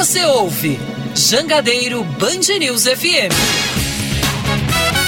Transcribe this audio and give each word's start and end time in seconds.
Você 0.00 0.24
ouve 0.24 0.80
Jangadeiro 1.14 2.02
Band 2.02 2.58
News 2.58 2.84
FM. 2.84 3.28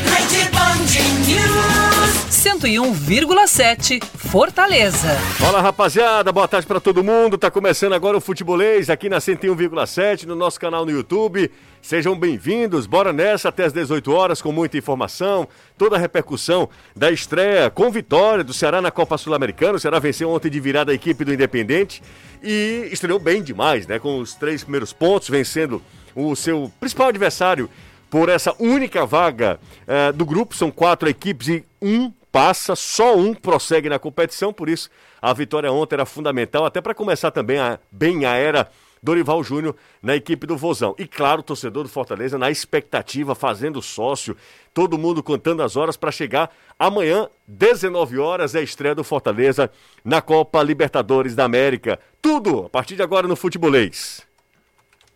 Rede 0.04 0.50
Band 0.50 0.92
News 1.26 2.37
101,7 2.45 4.02
Fortaleza. 4.32 5.08
Olá, 5.46 5.61
rapaziada, 5.61 6.32
boa 6.32 6.48
tarde 6.48 6.66
para 6.66 6.80
todo 6.80 7.04
mundo. 7.04 7.36
Tá 7.36 7.50
começando 7.50 7.92
agora 7.92 8.16
o 8.16 8.21
Futebolês 8.21 8.88
aqui 8.88 9.11
na 9.11 9.18
101,7 9.18 10.25
no 10.25 10.34
nosso 10.34 10.58
canal 10.58 10.86
no 10.86 10.90
YouTube. 10.90 11.50
Sejam 11.82 12.18
bem-vindos, 12.18 12.86
bora 12.86 13.12
nessa 13.12 13.50
até 13.50 13.66
as 13.66 13.75
18 13.75 14.11
horas 14.11 14.40
com 14.40 14.50
muita 14.50 14.79
informação, 14.79 15.46
toda 15.76 15.96
a 15.96 15.98
repercussão 15.98 16.66
da 16.96 17.11
estreia 17.11 17.68
com 17.68 17.90
vitória 17.90 18.43
do 18.43 18.54
Ceará 18.54 18.80
na 18.80 18.90
Copa 18.90 19.18
Sul-Americana. 19.18 19.75
O 19.75 19.79
Ceará 19.79 19.98
venceu 19.98 20.30
ontem 20.30 20.49
de 20.49 20.58
virada 20.61 20.93
a 20.93 20.94
equipe 20.94 21.26
do 21.26 21.35
Independente 21.35 22.03
e 22.43 22.89
estreou 22.90 23.18
bem 23.18 23.43
demais, 23.43 23.86
né? 23.86 23.99
Com 23.99 24.18
os 24.18 24.35
três 24.35 24.62
primeiros 24.62 24.94
pontos, 24.94 25.29
vencendo 25.29 25.82
o 26.17 26.35
seu 26.35 26.72
principal 26.80 27.08
adversário 27.08 27.68
por 28.08 28.30
essa 28.30 28.54
única 28.58 29.04
vaga 29.04 29.61
uh, 29.82 30.11
do 30.11 30.25
grupo. 30.25 30.57
São 30.57 30.71
quatro 30.71 31.07
equipes 31.07 31.49
e 31.49 31.64
um 31.82 32.11
passa, 32.33 32.75
só 32.75 33.14
um 33.14 33.34
prossegue 33.34 33.91
na 33.91 33.98
competição, 33.98 34.53
por 34.53 34.69
isso 34.69 34.89
a 35.20 35.33
vitória 35.34 35.70
ontem 35.70 35.95
era 35.95 36.06
fundamental, 36.06 36.64
até 36.64 36.81
para 36.81 36.95
começar 36.95 37.31
também 37.31 37.59
a, 37.59 37.78
bem 37.92 38.25
a 38.25 38.34
era 38.34 38.69
Dorival 39.03 39.42
Júnior 39.45 39.77
na 40.00 40.17
equipe 40.17 40.47
do 40.47 40.56
Vozão. 40.56 40.95
E 40.98 41.06
claro, 41.06 41.41
o 41.41 41.45
torcedor 41.45 41.83
do 41.83 41.89
Fortaleza 41.89 42.39
na 42.39 42.50
expectativa, 42.50 43.34
fazendo 43.34 43.83
sócio, 43.83 44.37
todo 44.73 44.97
mundo 44.97 45.23
contando 45.23 45.62
as 45.62 45.77
horas 45.77 45.97
para 45.97 46.11
chegar 46.11 46.50
amanhã, 46.78 47.28
19 47.47 48.19
horas, 48.19 48.55
é 48.55 48.61
a 48.61 48.62
estreia 48.62 48.95
do 48.95 49.05
Fortaleza 49.05 49.70
na 50.05 50.23
Copa 50.23 50.62
Libertadores 50.62 51.34
da 51.34 51.45
América. 51.45 51.98
Tudo 52.23 52.67
a 52.67 52.70
partir 52.70 52.97
de 52.97 53.03
agora 53.03 53.28
no 53.28 53.37
Futebolês. 53.37 54.31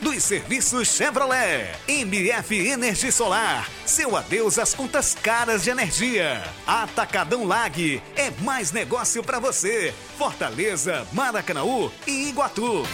dos 0.00 0.22
serviços 0.22 0.88
Chevrolet. 0.88 1.70
MF 1.88 2.68
Energia 2.68 3.12
Solar. 3.12 3.68
Seu 3.84 4.16
adeus 4.16 4.58
às 4.58 4.74
contas 4.74 5.14
caras 5.14 5.64
de 5.64 5.70
energia. 5.70 6.42
Atacadão 6.66 7.44
Lag. 7.44 8.02
É 8.16 8.30
mais 8.42 8.72
negócio 8.72 9.22
para 9.22 9.38
você. 9.38 9.92
Fortaleza, 10.16 11.06
Maracanaú 11.12 11.90
e 12.06 12.28
Iguatu. 12.28 12.84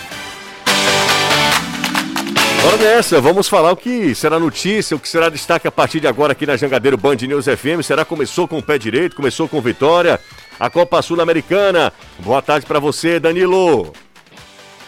Bora 2.62 2.76
nessa, 2.78 3.20
vamos 3.20 3.48
falar 3.48 3.70
o 3.70 3.76
que 3.76 4.14
será 4.14 4.40
notícia, 4.40 4.96
o 4.96 5.00
que 5.00 5.08
será 5.08 5.28
destaque 5.28 5.68
a 5.68 5.70
partir 5.70 6.00
de 6.00 6.08
agora 6.08 6.32
aqui 6.32 6.44
na 6.46 6.56
Jangadeiro 6.56 6.96
Band 6.96 7.16
News 7.16 7.44
FM. 7.44 7.82
Será 7.82 8.04
começou 8.04 8.48
com 8.48 8.58
o 8.58 8.62
pé 8.62 8.76
direito, 8.76 9.14
começou 9.14 9.48
com 9.48 9.60
vitória. 9.60 10.18
A 10.58 10.70
Copa 10.70 11.00
Sul-Americana. 11.02 11.92
Boa 12.18 12.42
tarde 12.42 12.66
para 12.66 12.80
você, 12.80 13.20
Danilo. 13.20 13.92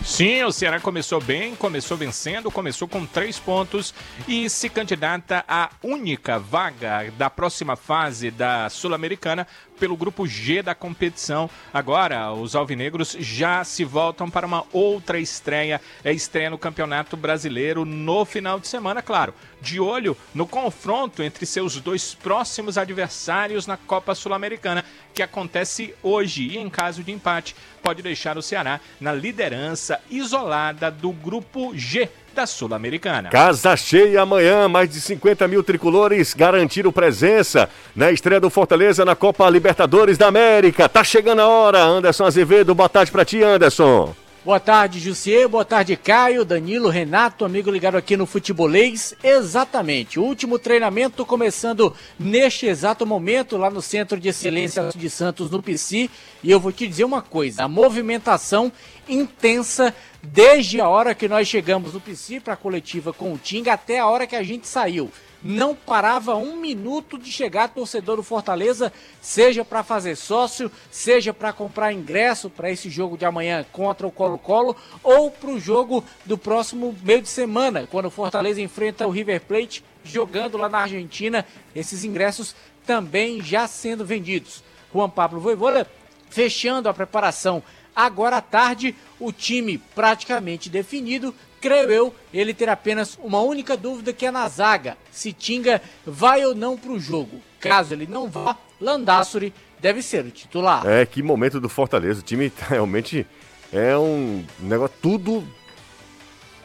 Sim, 0.05 0.43
o 0.45 0.53
Ceará 0.53 0.81
começou 0.81 1.21
bem, 1.21 1.55
começou 1.55 1.97
vencendo, 1.97 2.51
começou 2.51 2.89
com 2.89 3.05
três 3.05 3.39
pontos 3.39 3.93
e 4.27 4.49
se 4.49 4.69
candidata 4.69 5.45
à 5.47 5.71
única 5.83 6.39
vaga 6.39 7.13
da 7.19 7.29
próxima 7.29 7.77
fase 7.77 8.31
da 8.31 8.69
Sul-Americana 8.71 9.47
pelo 9.79 9.97
grupo 9.97 10.27
G 10.27 10.63
da 10.63 10.75
competição. 10.75 11.49
Agora, 11.73 12.33
os 12.33 12.55
alvinegros 12.55 13.17
já 13.19 13.65
se 13.65 13.85
voltam 13.85 14.29
para 14.29 14.47
uma 14.47 14.65
outra 14.73 15.19
estreia, 15.19 15.81
é 16.05 16.13
estreia 16.13 16.51
no 16.51 16.59
Campeonato 16.59 17.17
Brasileiro 17.17 17.85
no 17.85 18.25
final 18.25 18.59
de 18.59 18.69
semana, 18.69 19.01
claro. 19.01 19.35
De 19.61 19.81
olho 19.81 20.17
no 20.35 20.47
confronto 20.47 21.23
entre 21.23 21.47
seus 21.47 21.81
dois 21.81 22.15
próximos 22.15 22.79
adversários 22.79 23.67
na 23.67 23.77
Copa 23.77 24.15
Sul-Americana, 24.15 24.85
que 25.15 25.23
acontece 25.23 25.95
hoje 26.03 26.43
e 26.49 26.59
em 26.59 26.69
caso 26.69 27.03
de 27.03 27.11
empate, 27.11 27.57
pode 27.83 28.03
deixar 28.03 28.37
o 28.37 28.43
Ceará 28.43 28.81
na 29.01 29.13
liderança 29.13 30.01
isolada 30.11 30.91
do 30.91 31.11
grupo 31.11 31.73
G 31.77 32.09
da 32.39 32.47
Sul-Americana. 32.47 33.31
Casa 33.31 33.77
cheia 33.77 34.23
amanhã, 34.23 34.69
mais 34.69 34.89
de 34.89 35.01
50 35.01 35.49
mil 35.49 35.61
tricolores 35.61 36.35
garantiram 36.35 36.93
presença 36.93 37.69
na 37.97 38.13
estreia 38.13 38.41
do 38.41 38.49
Fortaleza 38.49 39.05
na 39.05 39.17
Copa 39.17 39.51
Libertadores 39.51 40.17
da 40.17 40.29
América. 40.29 40.89
Tá 40.89 41.03
chegando 41.03 41.41
a 41.41 41.49
hora, 41.49 41.83
Anderson 41.83 42.27
Azevedo, 42.27 42.77
boa 42.77 42.89
tarde 42.89 43.11
pra 43.11 43.25
ti, 43.25 43.43
Anderson. 43.43 44.15
Boa 44.45 44.61
tarde, 44.61 45.01
Jussier. 45.01 45.49
Boa 45.49 45.65
tarde, 45.65 45.97
Caio, 45.97 46.45
Danilo, 46.45 46.89
Renato, 46.89 47.45
amigo 47.45 47.73
ligado 47.73 47.97
aqui 47.97 48.17
no 48.17 48.25
Futebolês. 48.25 49.13
Exatamente. 49.23 50.21
O 50.21 50.23
último 50.23 50.61
treinamento 50.61 51.27
começando 51.27 51.93
neste 52.17 52.65
exato 52.65 53.05
momento 53.05 53.57
lá 53.57 53.69
no 53.69 53.83
Centro 53.83 54.19
de 54.19 54.29
Excelência 54.29 54.91
de 54.95 55.11
Santos, 55.11 55.51
no 55.51 55.61
PC. 55.61 56.09
E 56.43 56.51
eu 56.53 56.61
vou 56.61 56.71
te 56.71 56.87
dizer 56.87 57.03
uma 57.03 57.21
coisa: 57.21 57.65
a 57.65 57.69
movimentação 57.69 58.71
intensa 59.09 59.93
desde 60.23 60.81
a 60.81 60.89
hora 60.89 61.17
que 61.17 61.29
nós 61.29 61.49
chegamos 61.49 61.93
no 61.93 62.01
PC 62.01 62.39
para 62.39 62.55
a 62.55 62.57
coletiva 62.57 63.13
com 63.13 63.33
o 63.33 63.39
Tinga 63.39 63.73
até 63.73 63.99
a 63.99 64.07
hora 64.07 64.27
que 64.27 64.37
a 64.37 64.43
gente 64.45 64.69
saiu 64.69 65.11
não 65.43 65.75
parava 65.75 66.35
um 66.35 66.57
minuto 66.57 67.19
de 67.19 67.31
chegar 67.31 67.69
torcedor 67.69 68.17
do 68.17 68.23
Fortaleza, 68.23 68.93
seja 69.21 69.65
para 69.65 69.83
fazer 69.83 70.17
sócio, 70.17 70.71
seja 70.91 71.33
para 71.33 71.53
comprar 71.53 71.93
ingresso 71.93 72.51
para 72.51 72.71
esse 72.71 72.91
jogo 72.91 73.17
de 73.17 73.25
amanhã 73.25 73.65
contra 73.73 74.07
o 74.07 74.11
Colo-Colo 74.11 74.77
ou 75.03 75.31
para 75.31 75.51
o 75.51 75.61
jogo 75.61 76.05
do 76.25 76.37
próximo 76.37 76.97
meio 77.03 77.23
de 77.23 77.29
semana, 77.29 77.87
quando 77.91 78.07
o 78.07 78.11
Fortaleza 78.11 78.61
enfrenta 78.61 79.07
o 79.07 79.11
River 79.11 79.41
Plate 79.43 79.85
jogando 80.05 80.57
lá 80.57 80.69
na 80.69 80.79
Argentina, 80.79 81.47
esses 81.75 82.05
ingressos 82.05 82.55
também 82.87 83.43
já 83.43 83.67
sendo 83.69 84.05
vendidos. 84.05 84.63
Juan 84.93 85.11
Pablo 85.11 85.41
Voivoda 85.41 85.87
fechando 86.31 86.89
a 86.89 86.95
preparação 86.95 87.63
agora 87.99 88.37
à 88.37 88.41
tarde, 88.41 88.95
o 89.19 89.33
time 89.33 89.79
praticamente 89.95 90.71
definido 90.71 91.35
creio 91.61 91.91
eu, 91.91 92.15
ele 92.33 92.55
ter 92.55 92.69
apenas 92.69 93.19
uma 93.21 93.41
única 93.41 93.77
dúvida 93.77 94.13
que 94.13 94.25
é 94.25 94.31
na 94.31 94.49
zaga, 94.49 94.97
se 95.11 95.33
Tinga 95.33 95.83
vai 96.07 96.45
ou 96.47 96.55
não 96.55 96.77
para 96.77 96.93
o 96.93 97.01
jogo. 97.01 97.41
Caso 97.59 97.93
ele 97.93 98.07
não 98.07 98.29
vá, 98.31 98.57
Landassuri 98.81 99.53
deve 99.81 100.01
ser 100.01 100.25
o 100.25 100.31
titular. 100.31 100.87
É, 100.87 101.05
que 101.05 101.21
momento 101.23 101.61
do 101.61 101.69
Fortaleza. 101.69 102.21
O 102.21 102.23
time 102.23 102.53
realmente 102.69 103.27
é 103.73 103.99
um 103.99 104.45
negócio 104.61 104.95
tudo 105.03 105.45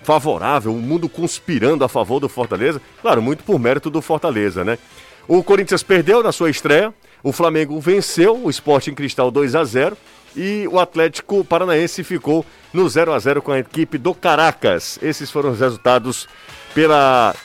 favorável, 0.04 0.72
o 0.72 0.80
mundo 0.80 1.10
conspirando 1.10 1.84
a 1.84 1.90
favor 1.90 2.20
do 2.20 2.30
Fortaleza. 2.30 2.80
Claro, 3.02 3.24
muito 3.24 3.44
por 3.44 3.58
mérito 3.58 3.90
do 3.90 4.04
Fortaleza, 4.04 4.64
né? 4.64 4.78
O 5.28 5.42
Corinthians 5.44 5.82
perdeu 5.82 6.22
na 6.22 6.32
sua 6.32 6.52
estreia, 6.52 6.94
o 7.24 7.32
Flamengo 7.32 7.80
venceu 7.80 8.38
o 8.46 8.50
Sporting 8.52 8.94
Cristal 8.94 9.32
2 9.32 9.56
a 9.56 9.64
0 9.64 9.98
e 10.36 10.68
o 10.72 10.80
Atlético 10.80 11.44
Paranaense 11.44 12.04
ficou 12.04 12.46
no 12.74 12.88
0 12.90 13.14
a 13.14 13.20
0 13.20 13.42
com 13.42 13.52
a 13.52 13.60
equipe 13.60 13.98
do 13.98 14.14
Caracas. 14.14 14.98
Esses 15.02 15.30
foram 15.30 15.52
os 15.52 15.60
resultados 15.60 16.28
pela 16.74 17.36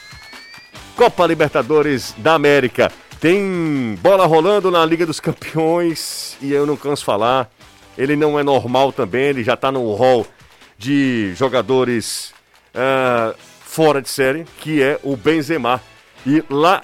Copa 0.97 1.27
Libertadores 1.27 2.15
da 2.19 2.35
América. 2.35 2.91
Tem 3.21 3.99
bola 4.01 4.27
rolando 4.27 4.71
na 4.71 4.85
Liga 4.85 5.05
dos 5.05 5.21
Campeões 5.21 6.37
e 6.41 6.53
eu 6.53 6.67
não 6.67 6.77
canso 6.77 7.05
falar. 7.05 7.51
Ele 7.97 8.15
não 8.15 8.39
é 8.39 8.43
normal 8.43 8.93
também, 8.93 9.25
ele 9.25 9.45
já 9.45 9.55
está 9.55 9.73
no 9.73 9.93
hall 9.95 10.27
de 10.79 11.35
jogadores 11.35 12.33
uh, 12.73 13.37
fora 13.61 14.01
de 14.01 14.09
série, 14.09 14.45
que 14.61 14.81
é 14.81 15.01
o 15.03 15.17
Benzema. 15.17 15.83
E 16.25 16.43
lá 16.49 16.83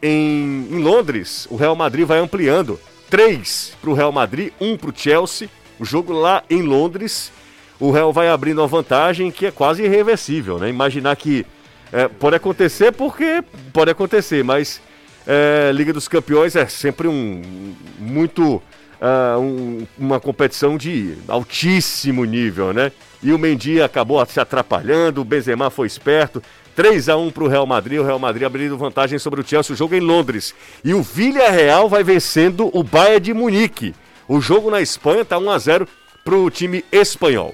em, 0.00 0.68
em 0.70 0.78
Londres, 0.78 1.48
o 1.50 1.56
Real 1.56 1.74
Madrid 1.74 2.06
vai 2.06 2.20
ampliando 2.20 2.78
três 3.08 3.76
para 3.80 3.90
o 3.90 3.94
Real 3.94 4.12
Madrid, 4.12 4.52
um 4.60 4.76
para 4.76 4.90
o 4.90 4.94
Chelsea. 4.96 5.48
O 5.78 5.84
jogo 5.84 6.12
lá 6.12 6.42
em 6.50 6.62
Londres, 6.62 7.32
o 7.78 7.90
Real 7.90 8.12
vai 8.12 8.28
abrindo 8.28 8.60
uma 8.60 8.66
vantagem 8.66 9.30
que 9.30 9.46
é 9.46 9.50
quase 9.50 9.84
irreversível, 9.84 10.58
né? 10.58 10.68
Imaginar 10.68 11.14
que 11.16 11.46
é, 11.92 12.08
pode 12.08 12.36
acontecer 12.36 12.92
porque 12.92 13.42
pode 13.72 13.90
acontecer, 13.90 14.42
mas 14.42 14.80
é, 15.26 15.70
Liga 15.72 15.92
dos 15.92 16.08
Campeões 16.08 16.56
é 16.56 16.66
sempre 16.66 17.06
um 17.06 17.74
muito 17.98 18.62
uh, 19.00 19.38
um, 19.38 19.86
uma 19.98 20.20
competição 20.20 20.76
de 20.76 21.14
altíssimo 21.26 22.24
nível, 22.24 22.72
né? 22.72 22.92
E 23.22 23.32
o 23.32 23.38
Mendy 23.38 23.80
acabou 23.80 24.24
se 24.26 24.38
atrapalhando, 24.38 25.20
o 25.20 25.24
Benzema 25.24 25.70
foi 25.70 25.86
esperto, 25.86 26.42
3 26.78 27.08
a 27.08 27.16
1 27.16 27.32
para 27.32 27.42
o 27.42 27.48
Real 27.48 27.66
Madrid. 27.66 27.98
O 27.98 28.04
Real 28.04 28.20
Madrid 28.20 28.44
abrindo 28.44 28.78
vantagem 28.78 29.18
sobre 29.18 29.40
o 29.40 29.44
Chelsea. 29.44 29.74
O 29.74 29.76
jogo 29.76 29.96
em 29.96 30.00
Londres. 30.00 30.54
E 30.84 30.94
o 30.94 31.02
Villarreal 31.02 31.88
vai 31.88 32.04
vencendo 32.04 32.70
o 32.72 32.84
Bayern 32.84 33.18
de 33.18 33.34
Munique. 33.34 33.96
O 34.28 34.40
jogo 34.40 34.70
na 34.70 34.80
Espanha 34.80 35.22
está 35.22 35.36
1 35.38 35.50
a 35.50 35.58
0 35.58 35.88
para 36.24 36.36
o 36.36 36.48
time 36.48 36.84
espanhol. 36.92 37.52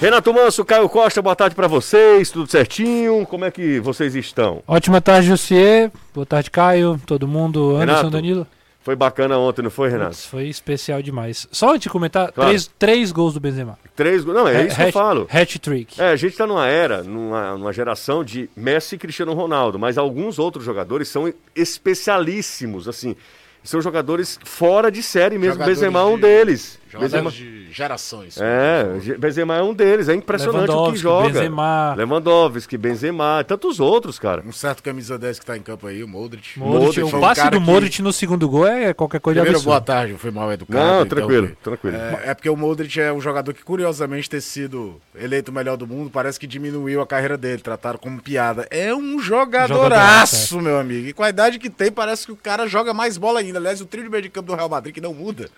Renato 0.00 0.34
Manso, 0.34 0.64
Caio 0.64 0.88
Costa, 0.88 1.22
boa 1.22 1.36
tarde 1.36 1.54
para 1.54 1.68
vocês, 1.68 2.32
tudo 2.32 2.50
certinho? 2.50 3.24
Como 3.26 3.44
é 3.44 3.50
que 3.52 3.78
vocês 3.78 4.16
estão? 4.16 4.60
Ótima 4.66 5.00
tarde, 5.00 5.28
Jussier. 5.28 5.92
Boa 6.12 6.26
tarde, 6.26 6.50
Caio, 6.50 7.00
todo 7.06 7.28
mundo, 7.28 7.76
Anderson, 7.76 7.86
Renato, 7.86 8.10
Danilo. 8.10 8.46
Foi 8.88 8.96
bacana 8.96 9.36
ontem, 9.36 9.60
não 9.60 9.70
foi, 9.70 9.90
Renato? 9.90 10.12
Putz, 10.12 10.24
foi 10.24 10.48
especial 10.48 11.02
demais. 11.02 11.46
Só 11.52 11.72
antes 11.72 11.82
de 11.82 11.90
comentar, 11.90 12.32
Claro. 12.32 12.48
três, 12.48 12.70
três 12.78 13.12
gols 13.12 13.34
do 13.34 13.40
Benzema. 13.40 13.78
Três 13.94 14.24
gols. 14.24 14.34
Não, 14.34 14.48
é 14.48 14.64
isso 14.66 14.76
que 14.76 14.82
eu 14.82 14.92
falo. 14.92 15.28
Hat-trick. 15.30 16.00
É, 16.00 16.06
a 16.12 16.16
gente 16.16 16.34
tá 16.34 16.46
numa 16.46 16.66
era, 16.66 17.02
numa, 17.02 17.52
numa 17.58 17.70
geração 17.70 18.24
de 18.24 18.48
Messi 18.56 18.94
e 18.94 18.98
Cristiano 18.98 19.34
Ronaldo, 19.34 19.78
mas 19.78 19.98
alguns 19.98 20.38
outros 20.38 20.64
jogadores 20.64 21.08
são 21.08 21.30
especialíssimos, 21.54 22.88
assim. 22.88 23.14
São 23.62 23.82
jogadores 23.82 24.38
fora 24.42 24.90
de 24.90 25.02
série 25.02 25.36
mesmo. 25.36 25.54
Jogadores 25.54 25.78
Benzema 25.80 26.00
é 26.00 26.04
um 26.04 26.14
de- 26.14 26.22
deles. 26.22 26.77
Jogadores 26.90 27.12
Benzema, 27.12 27.30
de 27.30 27.72
gerações. 27.72 28.38
é, 28.40 28.98
Ge- 29.00 29.16
Benzema 29.18 29.56
é 29.56 29.62
um 29.62 29.74
deles. 29.74 30.08
É 30.08 30.14
impressionante 30.14 30.70
o 30.70 30.92
que 30.92 30.98
joga. 30.98 31.28
Benzema. 31.28 31.94
Lewandowski, 31.96 32.76
Benzema, 32.78 33.44
tantos 33.46 33.78
outros, 33.78 34.18
cara. 34.18 34.42
Um 34.46 34.52
certo 34.52 34.82
camisa 34.82 35.18
10 35.18 35.38
que 35.38 35.46
tá 35.46 35.56
em 35.56 35.60
campo 35.62 35.86
aí, 35.86 36.02
o 36.02 36.08
Modric. 36.08 36.58
Modric, 36.58 36.84
Modric 37.00 37.02
o 37.14 37.16
um 37.16 37.20
passe 37.20 37.44
do 37.50 37.50
que- 37.50 37.58
Modric 37.58 38.02
no 38.02 38.12
segundo 38.12 38.48
gol 38.48 38.66
é 38.66 38.94
qualquer 38.94 39.20
coisa 39.20 39.40
Primeiro, 39.40 39.62
boa 39.64 39.76
absurda. 39.76 39.92
tarde, 40.00 40.14
foi 40.18 40.30
mal 40.30 40.50
educado. 40.52 40.78
Não, 40.78 40.94
então, 41.02 41.06
tranquilo, 41.18 41.56
tranquilo. 41.62 41.96
É, 41.96 42.22
é 42.30 42.34
porque 42.34 42.48
o 42.48 42.56
Modric 42.56 42.98
é 43.00 43.12
um 43.12 43.20
jogador 43.20 43.52
que, 43.52 43.62
curiosamente, 43.62 44.28
ter 44.30 44.40
sido 44.40 45.00
eleito 45.14 45.50
o 45.50 45.54
melhor 45.54 45.76
do 45.76 45.86
mundo, 45.86 46.10
parece 46.10 46.40
que 46.40 46.46
diminuiu 46.46 47.00
a 47.00 47.06
carreira 47.06 47.36
dele, 47.36 47.60
trataram 47.62 47.98
como 47.98 48.20
piada. 48.20 48.66
É 48.70 48.94
um 48.94 49.18
jogadoraço, 49.20 50.60
meu 50.60 50.78
amigo. 50.78 51.08
E 51.08 51.12
com 51.12 51.22
a 51.22 51.28
idade 51.28 51.58
que 51.58 51.68
tem, 51.70 51.90
parece 51.90 52.26
que 52.26 52.32
o 52.32 52.36
cara 52.36 52.66
joga 52.66 52.92
mais 52.94 53.16
bola 53.16 53.40
ainda. 53.40 53.58
Aliás, 53.58 53.80
o 53.80 53.86
trio 53.86 54.04
de 54.04 54.10
meio 54.10 54.22
de 54.22 54.28
campo 54.30 54.46
do 54.48 54.54
Real 54.54 54.68
Madrid, 54.68 54.94
que 54.94 55.00
não 55.00 55.12
muda. 55.14 55.48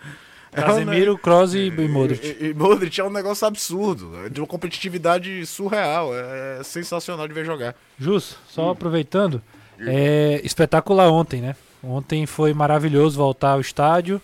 É 0.53 0.59
um 0.59 0.63
Casemiro, 0.63 1.17
Kroos 1.17 1.53
e 1.53 1.67
e 1.67 1.87
Modric. 1.87 2.25
E, 2.25 2.47
e 2.47 2.53
Modric 2.53 2.99
é 2.99 3.03
um 3.03 3.09
negócio 3.09 3.47
absurdo, 3.47 4.11
é 4.25 4.29
de 4.29 4.41
uma 4.41 4.47
competitividade 4.47 5.45
surreal. 5.45 6.11
É 6.13 6.61
sensacional 6.63 7.27
de 7.27 7.33
ver 7.33 7.45
jogar. 7.45 7.75
Jus, 7.97 8.37
só 8.49 8.71
aproveitando, 8.71 9.41
é 9.79 10.41
espetacular 10.43 11.09
ontem, 11.09 11.41
né? 11.41 11.55
Ontem 11.83 12.25
foi 12.25 12.53
maravilhoso 12.53 13.17
voltar 13.17 13.51
ao 13.51 13.61
estádio 13.61 14.21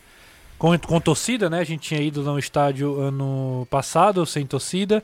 com, 0.58 0.78
com 0.80 1.00
torcida, 1.00 1.50
né? 1.50 1.60
A 1.60 1.64
gente 1.64 1.82
tinha 1.82 2.02
ido 2.02 2.22
no 2.24 2.38
estádio 2.38 3.00
ano 3.00 3.68
passado 3.70 4.26
sem 4.26 4.46
torcida 4.46 5.04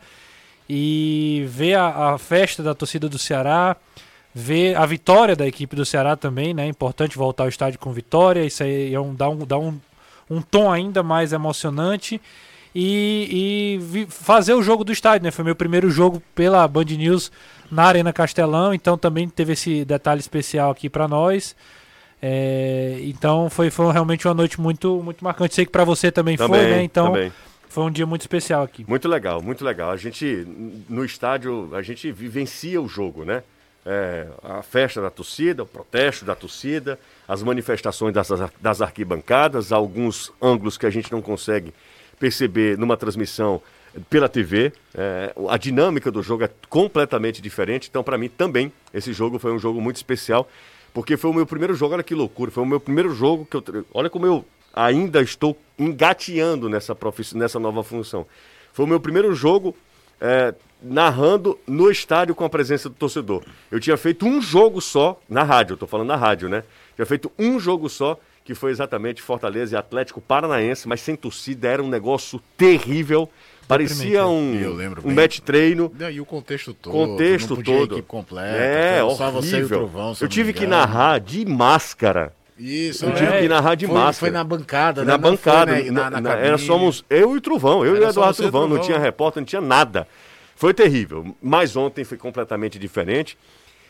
e 0.69 1.45
ver 1.47 1.75
a, 1.75 2.13
a 2.13 2.17
festa 2.17 2.61
da 2.61 2.73
torcida 2.73 3.07
do 3.09 3.19
Ceará, 3.19 3.75
ver 4.33 4.75
a 4.75 4.85
vitória 4.85 5.35
da 5.35 5.47
equipe 5.47 5.75
do 5.75 5.85
Ceará 5.85 6.15
também, 6.15 6.53
né? 6.53 6.67
Importante 6.67 7.17
voltar 7.17 7.43
ao 7.43 7.49
estádio 7.49 7.79
com 7.79 7.91
vitória, 7.91 8.45
isso 8.45 8.63
aí 8.63 8.93
é 8.93 8.99
um, 8.99 9.13
dá, 9.13 9.29
um, 9.29 9.45
dá 9.45 9.57
um, 9.57 9.79
um 10.33 10.41
tom 10.41 10.71
ainda 10.71 11.01
mais 11.03 11.31
emocionante. 11.33 12.19
E, 12.75 13.77
e 13.77 13.77
vi- 13.85 14.07
fazer 14.09 14.53
o 14.55 14.63
jogo 14.63 14.83
do 14.83 14.91
estádio, 14.91 15.25
né? 15.25 15.31
Foi 15.31 15.45
meu 15.45 15.55
primeiro 15.55 15.91
jogo 15.91 16.21
pela 16.33 16.67
Band 16.67 16.85
News 16.85 17.31
na 17.69 17.83
Arena 17.83 18.11
Castelão, 18.11 18.73
então 18.73 18.97
também 18.97 19.29
teve 19.29 19.53
esse 19.53 19.85
detalhe 19.85 20.19
especial 20.19 20.71
aqui 20.71 20.89
para 20.89 21.07
nós. 21.07 21.55
É, 22.19 22.99
então 23.03 23.49
foi, 23.49 23.69
foi 23.69 23.91
realmente 23.91 24.27
uma 24.27 24.33
noite 24.33 24.59
muito, 24.59 25.01
muito 25.03 25.23
marcante. 25.23 25.53
Sei 25.53 25.65
que 25.65 25.71
para 25.71 25.83
você 25.83 26.11
também, 26.11 26.35
Também, 26.37 26.61
foi, 26.61 26.69
né? 26.71 26.83
Então 26.83 27.07
também. 27.11 27.31
foi 27.69 27.83
um 27.83 27.91
dia 27.91 28.05
muito 28.07 28.21
especial 28.21 28.63
aqui. 28.63 28.83
Muito 28.87 29.07
legal, 29.07 29.41
muito 29.41 29.63
legal. 29.63 29.91
A 29.91 29.97
gente, 29.97 30.47
no 30.89 31.03
estádio, 31.05 31.69
a 31.75 31.81
gente 31.83 32.11
vivencia 32.11 32.81
o 32.81 32.87
jogo, 32.87 33.23
né? 33.23 33.43
É, 33.85 34.27
a 34.41 34.61
festa 34.61 35.01
da 35.01 35.09
torcida, 35.09 35.63
o 35.63 35.65
protesto 35.65 36.23
da 36.23 36.33
torcida, 36.33 36.97
as 37.27 37.43
manifestações 37.43 38.13
das, 38.13 38.29
das 38.61 38.81
arquibancadas, 38.81 39.71
alguns 39.73 40.31
ângulos 40.41 40.77
que 40.77 40.85
a 40.85 40.89
gente 40.89 41.11
não 41.11 41.21
consegue 41.21 41.73
perceber 42.17 42.77
numa 42.77 42.95
transmissão 42.95 43.61
pela 44.09 44.29
TV. 44.29 44.71
É, 44.95 45.33
a 45.49 45.57
dinâmica 45.57 46.09
do 46.09 46.23
jogo 46.23 46.43
é 46.43 46.49
completamente 46.69 47.41
diferente. 47.41 47.89
Então, 47.89 48.03
para 48.03 48.17
mim, 48.17 48.29
também, 48.29 48.71
esse 48.93 49.11
jogo 49.13 49.37
foi 49.37 49.51
um 49.51 49.59
jogo 49.59 49.81
muito 49.81 49.97
especial, 49.97 50.47
porque 50.93 51.17
foi 51.17 51.31
o 51.31 51.33
meu 51.33 51.45
primeiro 51.45 51.75
jogo. 51.75 51.93
Olha 51.93 52.03
que 52.03 52.15
loucura, 52.15 52.51
foi 52.51 52.63
o 52.63 52.67
meu 52.67 52.79
primeiro 52.79 53.13
jogo 53.13 53.45
que 53.45 53.57
eu. 53.57 53.85
Olha 53.93 54.09
como 54.09 54.25
eu 54.25 54.45
ainda 54.73 55.21
estou 55.21 55.57
engateando 55.77 56.67
nessa, 56.69 56.95
profiss... 56.95 57.33
nessa 57.33 57.59
nova 57.59 57.83
função. 57.83 58.25
Foi 58.71 58.85
o 58.85 58.87
meu 58.87 58.99
primeiro 58.99 59.33
jogo 59.35 59.75
é, 60.19 60.53
narrando 60.81 61.57
no 61.65 61.89
estádio 61.89 62.35
com 62.35 62.43
a 62.43 62.49
presença 62.49 62.89
do 62.89 62.95
torcedor. 62.95 63.43
Eu 63.71 63.79
tinha 63.79 63.95
feito 63.97 64.25
um 64.25 64.41
jogo 64.41 64.81
só 64.81 65.19
na 65.29 65.43
rádio, 65.43 65.73
eu 65.73 65.77
tô 65.77 65.87
falando 65.87 66.07
na 66.07 66.15
rádio, 66.15 66.49
né? 66.49 66.63
Tinha 66.95 67.05
feito 67.05 67.31
um 67.39 67.59
jogo 67.59 67.89
só, 67.89 68.19
que 68.43 68.53
foi 68.53 68.71
exatamente 68.71 69.21
Fortaleza 69.21 69.75
e 69.75 69.77
Atlético 69.77 70.21
Paranaense, 70.21 70.87
mas 70.87 71.01
sem 71.01 71.15
torcida, 71.15 71.67
era 71.67 71.81
um 71.81 71.87
negócio 71.87 72.41
terrível. 72.57 73.29
Parecia 73.67 74.27
um, 74.27 74.75
lembro 74.75 75.01
um 75.01 75.05
bem. 75.05 75.15
match 75.15 75.39
treino. 75.39 75.91
E 76.11 76.19
o 76.19 76.25
contexto 76.25 76.73
todo. 76.73 76.91
Contexto 76.91 77.55
todo. 77.63 77.95
equipe 77.95 78.07
completa. 78.07 78.57
É, 78.57 79.01
horrível. 79.03 79.79
Trovão, 79.79 80.13
eu 80.19 80.27
tive 80.27 80.51
que 80.51 80.67
narrar 80.67 81.19
de 81.19 81.45
máscara. 81.45 82.33
Isso, 82.57 83.05
Eu 83.05 83.11
é. 83.11 83.13
tive 83.15 83.39
que 83.41 83.47
narrar 83.47 83.75
de 83.75 83.85
foi, 83.87 83.95
máscara. 83.95 84.15
Foi 84.19 84.29
na 84.31 84.43
bancada, 84.43 85.03
Na 85.03 85.17
né? 85.17 85.17
Não 85.17 85.21
foi, 85.21 85.31
bancada, 85.31 85.71
né, 85.71 85.83
na- 85.91 86.09
na, 86.09 86.09
na 86.09 86.21
na- 86.21 86.35
era 86.35 86.57
somos 86.57 87.03
eu 87.09 87.33
e 87.33 87.37
o 87.37 87.41
Truvão, 87.41 87.83
eu 87.85 87.95
Era 87.95 88.05
e 88.05 88.09
Eduardo 88.09 88.35
você 88.35 88.43
e 88.43 88.45
o 88.45 88.49
Truvão, 88.51 88.61
não 88.67 88.75
Truvão. 88.77 88.85
tinha 88.85 88.99
repórter, 88.99 89.41
não 89.41 89.45
tinha 89.45 89.61
nada. 89.61 90.07
Foi 90.55 90.73
terrível, 90.73 91.35
mas 91.41 91.75
ontem 91.75 92.03
foi 92.03 92.17
completamente 92.17 92.77
diferente. 92.77 93.37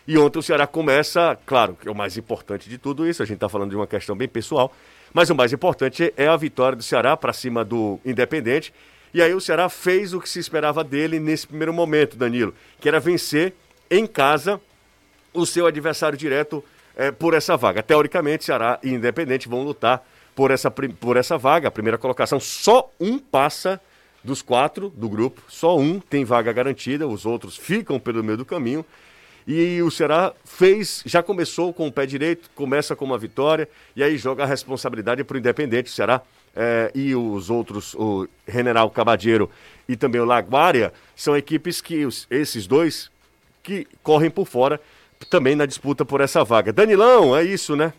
E 0.08 0.18
ontem 0.18 0.40
o 0.40 0.44
Ceará 0.44 0.66
começa, 0.68 1.38
claro, 1.46 1.78
que 1.80 1.88
é 1.88 1.92
o 1.92 1.96
mais 1.96 2.18
importante 2.18 2.70
de 2.70 2.78
tudo 2.78 3.08
isso, 3.08 3.22
a 3.22 3.26
gente 3.26 3.36
está 3.36 3.48
falando 3.50 3.70
de 3.70 3.76
uma 3.76 3.88
questão 3.88 4.16
bem 4.16 4.28
pessoal, 4.28 4.74
mas 5.14 5.30
o 5.30 5.36
mais 5.36 5.54
importante 5.54 6.14
é 6.18 6.28
a 6.28 6.36
vitória 6.36 6.76
do 6.76 6.84
Ceará 6.84 7.16
para 7.16 7.32
cima 7.32 7.64
do 7.64 8.00
Independente. 8.06 8.74
E 9.14 9.22
aí 9.22 9.34
o 9.34 9.40
Ceará 9.40 9.70
fez 9.70 10.14
o 10.14 10.20
que 10.20 10.28
se 10.28 10.40
esperava 10.40 10.84
dele 10.84 11.20
nesse 11.20 11.46
primeiro 11.48 11.72
momento, 11.74 12.18
Danilo, 12.18 12.54
que 12.82 12.88
era 12.90 13.00
vencer 13.00 13.54
em 13.92 14.08
casa 14.08 14.60
o 15.34 15.46
seu 15.46 15.68
adversário 15.68 16.18
direto 16.18 16.64
eh, 16.96 17.12
por 17.12 17.34
essa 17.34 17.58
vaga. 17.58 17.82
Teoricamente, 17.82 18.46
Ceará 18.46 18.80
e 18.84 18.90
Independente 18.90 19.48
vão 19.48 19.64
lutar 19.64 20.06
por 20.36 20.52
essa, 20.52 20.72
por 20.72 21.18
essa 21.18 21.38
vaga, 21.38 21.68
a 21.68 21.72
primeira 21.72 21.98
colocação. 21.98 22.40
Só 22.40 22.92
um 23.00 23.18
passa 23.20 23.80
dos 24.24 24.42
quatro 24.42 24.90
do 24.90 25.10
grupo, 25.10 25.42
só 25.48 25.78
um 25.78 26.00
tem 26.00 26.24
vaga 26.24 26.52
garantida, 26.54 27.08
os 27.08 27.26
outros 27.26 27.58
ficam 27.58 28.00
pelo 28.00 28.24
meio 28.24 28.38
do 28.38 28.46
caminho. 28.46 28.86
E 29.46 29.82
o 29.82 29.92
Ceará 29.92 30.32
fez, 30.46 31.04
já 31.06 31.22
começou 31.22 31.74
com 31.74 31.88
o 31.88 31.92
pé 31.92 32.06
direito, 32.06 32.50
começa 32.56 32.96
com 32.96 33.04
uma 33.04 33.18
vitória, 33.18 33.68
e 33.94 34.02
aí 34.02 34.18
joga 34.18 34.44
a 34.44 34.46
responsabilidade 34.46 35.22
para 35.26 35.36
o 35.36 35.38
Independente, 35.38 35.90
o 35.90 35.94
Ceará 35.94 36.22
eh, 36.56 36.92
e 36.96 37.14
os 37.14 37.50
outros, 37.50 37.94
o 37.96 38.26
General 38.48 38.90
Cabadeiro 38.90 39.50
e 39.88 39.98
também 39.98 40.22
o 40.22 40.26
Laguária, 40.26 40.94
são 41.14 41.36
equipes 41.36 41.82
que 41.82 42.08
esses 42.30 42.66
dois 42.66 43.12
que 43.62 43.86
correm 44.02 44.30
por 44.30 44.48
fora 44.48 44.80
também 45.26 45.56
na 45.56 45.66
disputa 45.66 46.06
por 46.06 46.22
essa 46.22 46.44
vaga. 46.44 46.74
Danilão, 46.74 47.36
é 47.36 47.44
isso, 47.44 47.76
né? 47.76 47.94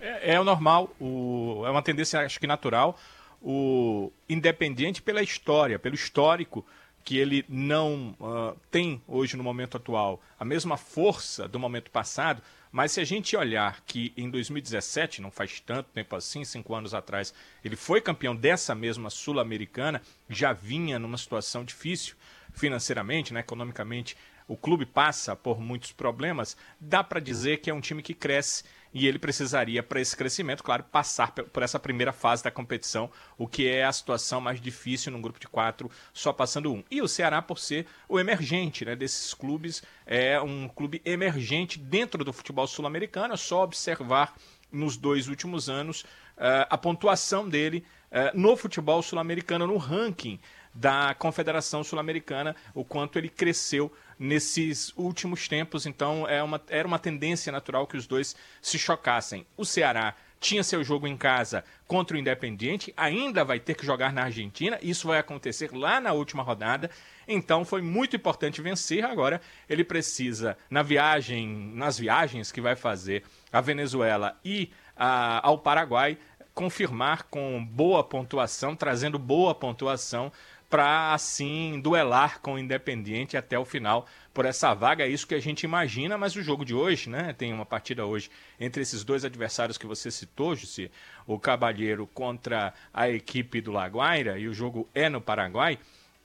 É, 0.00 0.34
é 0.34 0.40
o 0.40 0.44
normal, 0.44 0.94
o, 1.00 1.62
é 1.66 1.70
uma 1.70 1.82
tendência, 1.82 2.20
acho 2.20 2.40
que 2.40 2.46
natural. 2.46 2.98
O 3.42 4.12
Independiente, 4.28 5.00
pela 5.02 5.22
história, 5.22 5.78
pelo 5.78 5.94
histórico, 5.94 6.64
que 7.04 7.16
ele 7.18 7.44
não 7.48 8.14
ah, 8.20 8.54
tem 8.70 9.02
hoje 9.08 9.36
no 9.36 9.42
momento 9.42 9.76
atual 9.76 10.20
a 10.38 10.44
mesma 10.44 10.76
força 10.76 11.48
do 11.48 11.58
momento 11.58 11.90
passado, 11.90 12.42
mas 12.70 12.92
se 12.92 13.00
a 13.00 13.04
gente 13.04 13.36
olhar 13.36 13.80
que 13.84 14.12
em 14.16 14.30
2017, 14.30 15.20
não 15.20 15.30
faz 15.30 15.60
tanto 15.60 15.88
tempo 15.92 16.14
assim, 16.14 16.44
cinco 16.44 16.74
anos 16.74 16.94
atrás, 16.94 17.34
ele 17.64 17.74
foi 17.74 18.00
campeão 18.00 18.36
dessa 18.36 18.74
mesma 18.74 19.10
Sul-Americana, 19.10 20.00
já 20.28 20.52
vinha 20.52 20.98
numa 20.98 21.18
situação 21.18 21.64
difícil 21.64 22.14
financeiramente, 22.52 23.32
né, 23.32 23.40
economicamente, 23.40 24.16
o 24.50 24.56
clube 24.56 24.84
passa 24.84 25.36
por 25.36 25.60
muitos 25.60 25.92
problemas, 25.92 26.56
dá 26.80 27.04
para 27.04 27.20
dizer 27.20 27.58
que 27.58 27.70
é 27.70 27.74
um 27.74 27.80
time 27.80 28.02
que 28.02 28.12
cresce 28.12 28.64
e 28.92 29.06
ele 29.06 29.16
precisaria, 29.16 29.80
para 29.80 30.00
esse 30.00 30.16
crescimento, 30.16 30.64
claro, 30.64 30.82
passar 30.82 31.30
por 31.30 31.62
essa 31.62 31.78
primeira 31.78 32.12
fase 32.12 32.42
da 32.42 32.50
competição, 32.50 33.08
o 33.38 33.46
que 33.46 33.68
é 33.68 33.84
a 33.84 33.92
situação 33.92 34.40
mais 34.40 34.60
difícil 34.60 35.12
num 35.12 35.22
grupo 35.22 35.38
de 35.38 35.46
quatro, 35.46 35.88
só 36.12 36.32
passando 36.32 36.72
um. 36.72 36.82
E 36.90 37.00
o 37.00 37.06
Ceará, 37.06 37.40
por 37.40 37.60
ser 37.60 37.86
o 38.08 38.18
emergente 38.18 38.84
né, 38.84 38.96
desses 38.96 39.32
clubes, 39.32 39.84
é 40.04 40.40
um 40.40 40.66
clube 40.66 41.00
emergente 41.04 41.78
dentro 41.78 42.24
do 42.24 42.32
futebol 42.32 42.66
sul-americano, 42.66 43.34
é 43.34 43.36
só 43.36 43.62
observar 43.62 44.34
nos 44.72 44.96
dois 44.96 45.28
últimos 45.28 45.68
anos 45.68 46.04
eh, 46.36 46.66
a 46.68 46.76
pontuação 46.76 47.48
dele 47.48 47.84
eh, 48.10 48.32
no 48.34 48.56
futebol 48.56 49.00
sul-americano, 49.00 49.68
no 49.68 49.76
ranking 49.76 50.40
da 50.74 51.14
Confederação 51.14 51.82
Sul-Americana, 51.82 52.54
o 52.74 52.84
quanto 52.84 53.18
ele 53.18 53.28
cresceu 53.28 53.92
nesses 54.20 54.92
últimos 54.96 55.48
tempos. 55.48 55.86
Então, 55.86 56.28
é 56.28 56.42
uma, 56.42 56.60
era 56.68 56.86
uma 56.86 56.98
tendência 56.98 57.50
natural 57.50 57.86
que 57.86 57.96
os 57.96 58.06
dois 58.06 58.36
se 58.60 58.78
chocassem. 58.78 59.46
O 59.56 59.64
Ceará 59.64 60.14
tinha 60.38 60.62
seu 60.62 60.84
jogo 60.84 61.06
em 61.06 61.16
casa 61.16 61.64
contra 61.86 62.16
o 62.16 62.20
Independiente, 62.20 62.94
ainda 62.96 63.44
vai 63.44 63.58
ter 63.58 63.74
que 63.74 63.84
jogar 63.84 64.12
na 64.12 64.24
Argentina, 64.24 64.78
isso 64.80 65.06
vai 65.08 65.18
acontecer 65.18 65.70
lá 65.72 66.00
na 66.00 66.12
última 66.12 66.42
rodada. 66.42 66.90
Então 67.26 67.64
foi 67.64 67.82
muito 67.82 68.16
importante 68.16 68.62
vencer. 68.62 69.04
Agora 69.04 69.40
ele 69.68 69.84
precisa, 69.84 70.56
na 70.70 70.82
viagem, 70.82 71.46
nas 71.74 71.98
viagens 71.98 72.52
que 72.52 72.60
vai 72.60 72.76
fazer 72.76 73.22
à 73.52 73.60
Venezuela 73.60 74.38
e 74.44 74.70
a- 74.96 75.46
ao 75.46 75.58
Paraguai, 75.58 76.16
confirmar 76.54 77.24
com 77.24 77.64
boa 77.64 78.02
pontuação, 78.02 78.74
trazendo 78.74 79.18
boa 79.18 79.54
pontuação 79.54 80.32
para 80.70 81.12
assim 81.12 81.80
duelar 81.80 82.40
com 82.40 82.54
o 82.54 82.58
Independiente 82.58 83.36
até 83.36 83.58
o 83.58 83.64
final 83.64 84.06
por 84.32 84.46
essa 84.46 84.72
vaga. 84.72 85.04
É 85.04 85.08
isso 85.08 85.26
que 85.26 85.34
a 85.34 85.40
gente 85.40 85.64
imagina, 85.64 86.16
mas 86.16 86.36
o 86.36 86.42
jogo 86.42 86.64
de 86.64 86.74
hoje, 86.74 87.10
né? 87.10 87.34
Tem 87.36 87.52
uma 87.52 87.66
partida 87.66 88.06
hoje 88.06 88.30
entre 88.58 88.80
esses 88.80 89.02
dois 89.02 89.24
adversários 89.24 89.76
que 89.76 89.86
você 89.86 90.10
citou, 90.10 90.54
Jussi, 90.54 90.90
o 91.26 91.38
Cabalheiro 91.38 92.06
contra 92.06 92.72
a 92.94 93.10
equipe 93.10 93.60
do 93.60 93.72
Laguaira, 93.72 94.38
e 94.38 94.46
o 94.46 94.54
jogo 94.54 94.88
é 94.94 95.08
no 95.08 95.20
Paraguai 95.20 95.78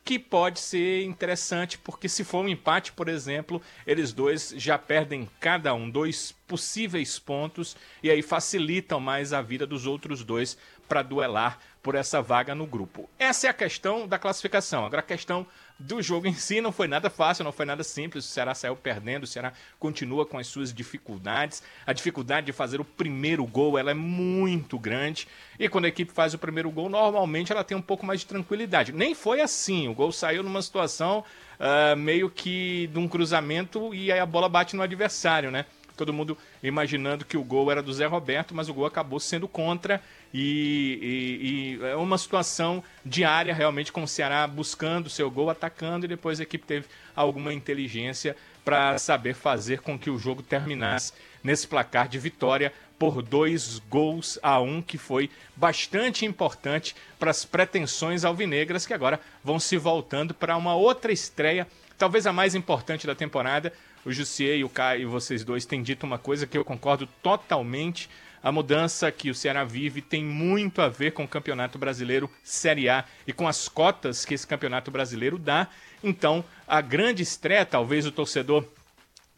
que 0.05 0.19
pode 0.19 0.59
ser 0.59 1.03
interessante, 1.03 1.79
porque 1.79 2.07
se 2.07 2.23
for 2.23 2.45
um 2.45 2.47
empate, 2.47 2.91
por 2.91 3.09
exemplo, 3.09 3.59
eles 3.87 4.13
dois 4.13 4.53
já 4.55 4.77
perdem 4.77 5.27
cada 5.39 5.73
um 5.73 5.89
dois 5.89 6.31
possíveis 6.47 7.19
pontos 7.19 7.75
e 8.01 8.09
aí 8.09 8.21
facilitam 8.21 8.99
mais 8.99 9.33
a 9.33 9.41
vida 9.41 9.65
dos 9.65 9.85
outros 9.85 10.23
dois 10.23 10.57
para 10.87 11.01
duelar 11.01 11.59
por 11.81 11.95
essa 11.95 12.21
vaga 12.21 12.55
no 12.55 12.65
grupo. 12.65 13.09
Essa 13.19 13.47
é 13.47 13.49
a 13.49 13.53
questão 13.53 14.07
da 14.07 14.17
classificação. 14.17 14.85
Agora 14.85 15.01
a 15.01 15.05
questão 15.05 15.45
do 15.77 16.01
jogo 16.01 16.25
em 16.25 16.33
si 16.33 16.61
não 16.61 16.71
foi 16.71 16.87
nada 16.87 17.09
fácil, 17.09 17.43
não 17.43 17.51
foi 17.51 17.65
nada 17.65 17.83
simples. 17.83 18.25
O 18.25 18.27
Ceará 18.27 18.55
saiu 18.55 18.75
perdendo, 18.75 19.23
o 19.23 19.27
Ceará 19.27 19.53
continua 19.77 20.25
com 20.25 20.37
as 20.37 20.47
suas 20.47 20.73
dificuldades. 20.73 21.61
A 21.85 21.93
dificuldade 21.93 22.47
de 22.47 22.53
fazer 22.53 22.79
o 22.79 22.85
primeiro 22.85 23.45
gol 23.45 23.77
ela 23.77 23.91
é 23.91 23.93
muito 23.93 24.79
grande. 24.79 25.27
E 25.59 25.69
quando 25.69 25.85
a 25.85 25.89
equipe 25.89 26.11
faz 26.11 26.33
o 26.33 26.39
primeiro 26.39 26.71
gol, 26.71 26.89
normalmente 26.89 27.51
ela 27.51 27.63
tem 27.63 27.77
um 27.77 27.81
pouco 27.81 28.05
mais 28.05 28.21
de 28.21 28.25
tranquilidade. 28.25 28.91
Nem 28.91 29.13
foi 29.13 29.41
assim. 29.41 29.87
O 29.87 29.93
gol 29.93 30.11
saiu 30.11 30.41
numa 30.41 30.61
situação 30.61 31.23
uh, 31.59 31.95
meio 31.95 32.29
que 32.29 32.87
de 32.87 32.97
um 32.97 33.07
cruzamento 33.07 33.93
e 33.93 34.11
aí 34.11 34.19
a 34.19 34.25
bola 34.25 34.49
bate 34.49 34.75
no 34.75 34.81
adversário, 34.81 35.51
né? 35.51 35.65
Todo 35.95 36.13
mundo 36.13 36.37
imaginando 36.61 37.25
que 37.25 37.37
o 37.37 37.43
gol 37.43 37.71
era 37.71 37.81
do 37.81 37.93
Zé 37.93 38.05
Roberto, 38.05 38.53
mas 38.53 38.69
o 38.69 38.73
gol 38.73 38.85
acabou 38.85 39.19
sendo 39.19 39.47
contra 39.47 40.01
e, 40.33 41.77
e, 41.79 41.83
e, 41.83 41.85
é 41.85 41.95
uma 41.95 42.17
situação 42.17 42.83
diária 43.05 43.53
realmente 43.53 43.91
com 43.91 44.03
o 44.03 44.07
Ceará 44.07 44.45
buscando 44.45 45.09
seu 45.09 45.31
gol, 45.31 45.49
atacando 45.49 46.05
e 46.05 46.09
depois 46.09 46.39
a 46.39 46.43
equipe 46.43 46.65
teve 46.65 46.87
alguma 47.15 47.53
inteligência 47.53 48.35
para 48.65 48.97
saber 48.97 49.33
fazer 49.33 49.79
com 49.79 49.97
que 49.97 50.09
o 50.09 50.17
jogo 50.17 50.41
terminasse 50.41 51.13
nesse 51.43 51.67
placar 51.67 52.09
de 52.09 52.17
vitória 52.17 52.73
por 52.97 53.21
dois 53.21 53.79
gols 53.89 54.39
a 54.41 54.59
um, 54.59 54.81
que 54.81 54.97
foi 54.97 55.29
bastante 55.55 56.25
importante 56.25 56.95
para 57.19 57.31
as 57.31 57.45
pretensões 57.45 58.25
alvinegras 58.25 58.85
que 58.85 58.93
agora 58.93 59.19
vão 59.43 59.59
se 59.59 59.77
voltando 59.77 60.33
para 60.33 60.57
uma 60.57 60.75
outra 60.75 61.11
estreia, 61.11 61.67
talvez 61.97 62.25
a 62.25 62.33
mais 62.33 62.55
importante 62.55 63.05
da 63.05 63.15
temporada. 63.15 63.71
O 64.05 64.11
Jussier 64.11 64.57
e 64.57 64.63
o 64.63 64.69
Caio, 64.69 65.09
vocês 65.09 65.43
dois, 65.43 65.65
têm 65.65 65.81
dito 65.81 66.05
uma 66.05 66.19
coisa 66.19 66.45
que 66.45 66.55
eu 66.55 66.63
concordo 66.63 67.07
totalmente 67.23 68.07
a 68.43 68.51
mudança 68.51 69.11
que 69.11 69.31
o 69.31 69.33
Ceará 69.33 69.63
vive 69.63 69.99
tem 69.99 70.23
muito 70.23 70.79
a 70.79 70.87
ver 70.87 71.13
com 71.13 71.23
o 71.23 71.27
Campeonato 71.27 71.79
Brasileiro 71.79 72.29
Série 72.43 72.87
A 72.87 73.03
e 73.25 73.33
com 73.33 73.47
as 73.47 73.67
cotas 73.67 74.23
que 74.23 74.35
esse 74.35 74.45
Campeonato 74.45 74.91
Brasileiro 74.91 75.39
dá. 75.39 75.67
Então, 76.03 76.45
a 76.67 76.79
grande 76.81 77.23
estreia, 77.23 77.65
talvez 77.65 78.05
o 78.05 78.11
torcedor 78.11 78.63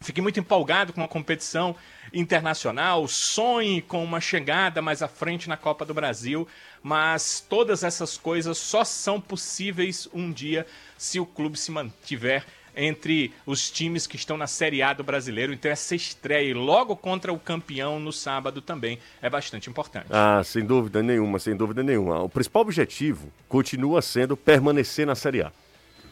fique 0.00 0.20
muito 0.20 0.38
empolgado 0.38 0.92
com 0.92 1.02
a 1.02 1.08
competição 1.08 1.74
internacional, 2.12 3.08
sonhe 3.08 3.80
com 3.80 4.04
uma 4.04 4.20
chegada 4.20 4.82
mais 4.82 5.00
à 5.00 5.08
frente 5.08 5.48
na 5.48 5.56
Copa 5.56 5.86
do 5.86 5.94
Brasil, 5.94 6.46
mas 6.82 7.40
todas 7.48 7.82
essas 7.82 8.18
coisas 8.18 8.58
só 8.58 8.84
são 8.84 9.18
possíveis 9.18 10.06
um 10.12 10.30
dia 10.30 10.66
se 10.98 11.18
o 11.18 11.24
clube 11.24 11.58
se 11.58 11.70
mantiver 11.70 12.44
entre 12.78 13.32
os 13.44 13.70
times 13.70 14.06
que 14.06 14.16
estão 14.16 14.36
na 14.36 14.46
Série 14.46 14.80
A 14.80 14.92
do 14.92 15.02
brasileiro. 15.02 15.52
Então, 15.52 15.70
essa 15.70 15.96
estreia 15.96 16.56
logo 16.56 16.94
contra 16.94 17.32
o 17.32 17.38
campeão 17.38 17.98
no 17.98 18.12
sábado 18.12 18.62
também 18.62 18.98
é 19.20 19.28
bastante 19.28 19.68
importante. 19.68 20.06
Ah, 20.10 20.40
sem 20.44 20.64
dúvida 20.64 21.02
nenhuma, 21.02 21.40
sem 21.40 21.56
dúvida 21.56 21.82
nenhuma. 21.82 22.22
O 22.22 22.28
principal 22.28 22.62
objetivo 22.62 23.32
continua 23.48 24.00
sendo 24.00 24.36
permanecer 24.36 25.04
na 25.04 25.16
Série 25.16 25.42
A. 25.42 25.52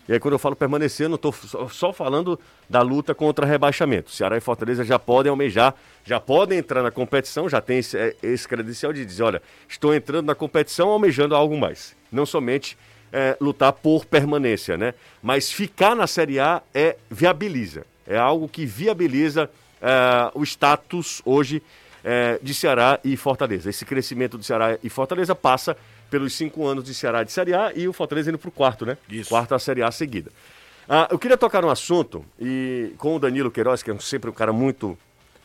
E 0.08 0.12
aí, 0.12 0.20
quando 0.20 0.34
eu 0.34 0.38
falo 0.38 0.54
permanecer, 0.54 1.06
eu 1.06 1.08
não 1.08 1.16
estou 1.16 1.32
só 1.68 1.92
falando 1.92 2.38
da 2.70 2.80
luta 2.80 3.12
contra 3.14 3.44
rebaixamento. 3.44 4.10
Ceará 4.10 4.36
e 4.36 4.40
Fortaleza 4.40 4.84
já 4.84 4.98
podem 4.98 5.30
almejar, 5.30 5.74
já 6.04 6.20
podem 6.20 6.58
entrar 6.58 6.82
na 6.82 6.92
competição, 6.92 7.48
já 7.48 7.60
tem 7.60 7.78
esse, 7.78 7.98
é, 7.98 8.14
esse 8.22 8.46
credencial 8.46 8.92
de 8.92 9.04
dizer: 9.04 9.24
olha, 9.24 9.42
estou 9.68 9.92
entrando 9.92 10.26
na 10.26 10.34
competição 10.34 10.90
almejando 10.90 11.34
algo 11.34 11.58
mais. 11.58 11.96
Não 12.12 12.24
somente 12.24 12.78
é, 13.16 13.34
lutar 13.40 13.72
por 13.72 14.04
permanência, 14.04 14.76
né? 14.76 14.92
Mas 15.22 15.50
ficar 15.50 15.96
na 15.96 16.06
Série 16.06 16.38
A 16.38 16.60
é 16.74 16.96
viabiliza. 17.10 17.86
É 18.06 18.18
algo 18.18 18.46
que 18.46 18.66
viabiliza 18.66 19.48
é, 19.80 20.30
o 20.34 20.42
status 20.44 21.22
hoje 21.24 21.62
é, 22.04 22.38
de 22.42 22.52
Ceará 22.52 23.00
e 23.02 23.16
Fortaleza. 23.16 23.70
Esse 23.70 23.86
crescimento 23.86 24.36
do 24.36 24.44
Ceará 24.44 24.76
e 24.84 24.90
Fortaleza 24.90 25.34
passa 25.34 25.74
pelos 26.10 26.34
cinco 26.34 26.66
anos 26.66 26.84
de 26.84 26.92
Ceará 26.92 27.24
de 27.24 27.32
Série 27.32 27.54
A 27.54 27.72
e 27.74 27.88
o 27.88 27.92
Fortaleza 27.94 28.28
indo 28.28 28.38
para 28.38 28.50
o 28.50 28.52
quarto, 28.52 28.84
né? 28.84 28.98
Isso. 29.08 29.30
Quarta 29.30 29.58
Série 29.58 29.82
A 29.82 29.90
seguida. 29.90 30.30
Ah, 30.86 31.08
eu 31.10 31.18
queria 31.18 31.38
tocar 31.38 31.64
um 31.64 31.70
assunto 31.70 32.22
e 32.38 32.92
com 32.98 33.16
o 33.16 33.18
Danilo 33.18 33.50
Queiroz, 33.50 33.82
que 33.82 33.90
é 33.90 33.98
sempre 33.98 34.28
um 34.28 34.34
cara 34.34 34.52
muito, 34.52 34.96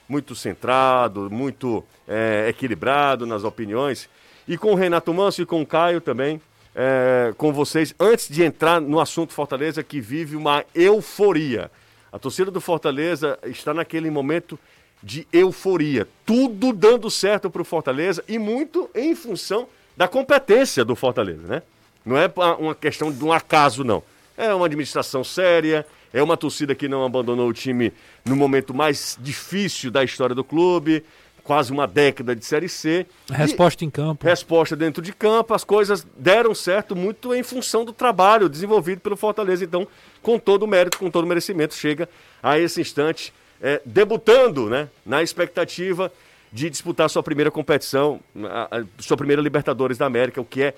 muito 0.10 0.36
centrado, 0.36 1.30
muito 1.32 1.86
é, 2.06 2.48
equilibrado 2.50 3.26
nas 3.26 3.46
opiniões, 3.46 4.10
e 4.46 4.58
com 4.58 4.74
o 4.74 4.76
Renato 4.76 5.14
Manso 5.14 5.42
e 5.42 5.46
com 5.46 5.62
o 5.62 5.66
Caio 5.66 6.02
também 6.02 6.42
é, 6.76 7.34
com 7.38 7.52
vocês 7.52 7.94
antes 8.00 8.30
de 8.30 8.44
entrar 8.44 8.80
no 8.80 9.00
assunto 9.00 9.34
Fortaleza, 9.34 9.84
que 9.84 10.00
vive 10.00 10.36
uma 10.36 10.64
euforia. 10.74 11.70
A 12.12 12.20
torcida 12.20 12.52
do 12.52 12.62
Fortaleza 12.62 13.38
está 13.46 13.74
naquele 13.74 14.10
momento 14.10 14.60
de 15.02 15.28
euforia. 15.32 16.08
Tudo 16.26 16.74
dando 16.74 17.10
certo 17.10 17.50
para 17.50 17.62
o 17.62 17.66
Fortaleza 17.66 18.24
e 18.28 18.38
muito 18.38 18.90
em 18.94 19.16
função 19.16 19.68
da 19.96 20.08
competência 20.08 20.86
do 20.86 20.96
Fortaleza, 20.96 21.48
né? 21.48 21.62
Não 22.06 22.18
é 22.18 22.32
uma 22.58 22.74
questão 22.74 23.12
de 23.12 23.24
um 23.24 23.32
acaso, 23.32 23.84
não. 23.84 24.04
É 24.38 24.54
uma 24.54 24.66
administração 24.66 25.24
séria, 25.24 25.86
é 26.14 26.22
uma 26.22 26.36
torcida 26.36 26.74
que 26.74 26.88
não 26.88 27.06
abandonou 27.06 27.48
o 27.48 27.54
time 27.54 27.94
no 28.26 28.36
momento 28.36 28.74
mais 28.74 29.18
difícil 29.20 29.92
da 29.92 30.04
história 30.04 30.36
do 30.36 30.44
clube, 30.44 31.04
quase 31.44 31.72
uma 31.72 31.88
década 31.88 32.36
de 32.36 32.46
Série 32.46 32.70
C. 32.70 33.06
Resposta 33.30 33.84
em 33.84 33.90
campo. 33.90 34.26
Resposta 34.26 34.76
dentro 34.76 35.02
de 35.02 35.14
campo. 35.14 35.54
As 35.54 35.64
coisas 35.64 36.06
deram 36.18 36.54
certo 36.54 36.96
muito 36.96 37.34
em 37.34 37.44
função 37.44 37.84
do 37.84 37.94
trabalho 37.94 38.48
desenvolvido 38.48 39.02
pelo 39.02 39.16
Fortaleza. 39.16 39.64
Então, 39.64 39.88
com 40.22 40.38
todo 40.38 40.64
o 40.64 40.68
mérito, 40.68 40.98
com 40.98 41.10
todo 41.10 41.24
o 41.24 41.28
merecimento, 41.28 41.74
chega 41.74 42.08
a 42.42 42.58
esse 42.60 42.82
instante 42.82 43.34
é, 43.62 43.82
debutando 43.86 44.70
né, 44.70 44.90
na 45.06 45.22
expectativa 45.22 46.12
de 46.52 46.70
disputar 46.70 47.10
sua 47.10 47.24
primeira 47.24 47.50
competição, 47.50 48.20
a, 48.44 48.80
a, 48.80 48.84
sua 49.00 49.16
primeira 49.16 49.42
Libertadores 49.42 49.98
da 49.98 50.06
América, 50.06 50.42
o 50.42 50.46
que 50.46 50.64
é 50.64 50.74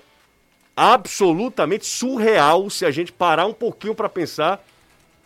absolutamente 0.76 1.86
surreal 1.86 2.68
se 2.68 2.84
a 2.84 2.90
gente 2.90 3.12
parar 3.12 3.46
um 3.46 3.52
pouquinho 3.52 3.94
para 3.94 4.08
pensar 4.08 4.64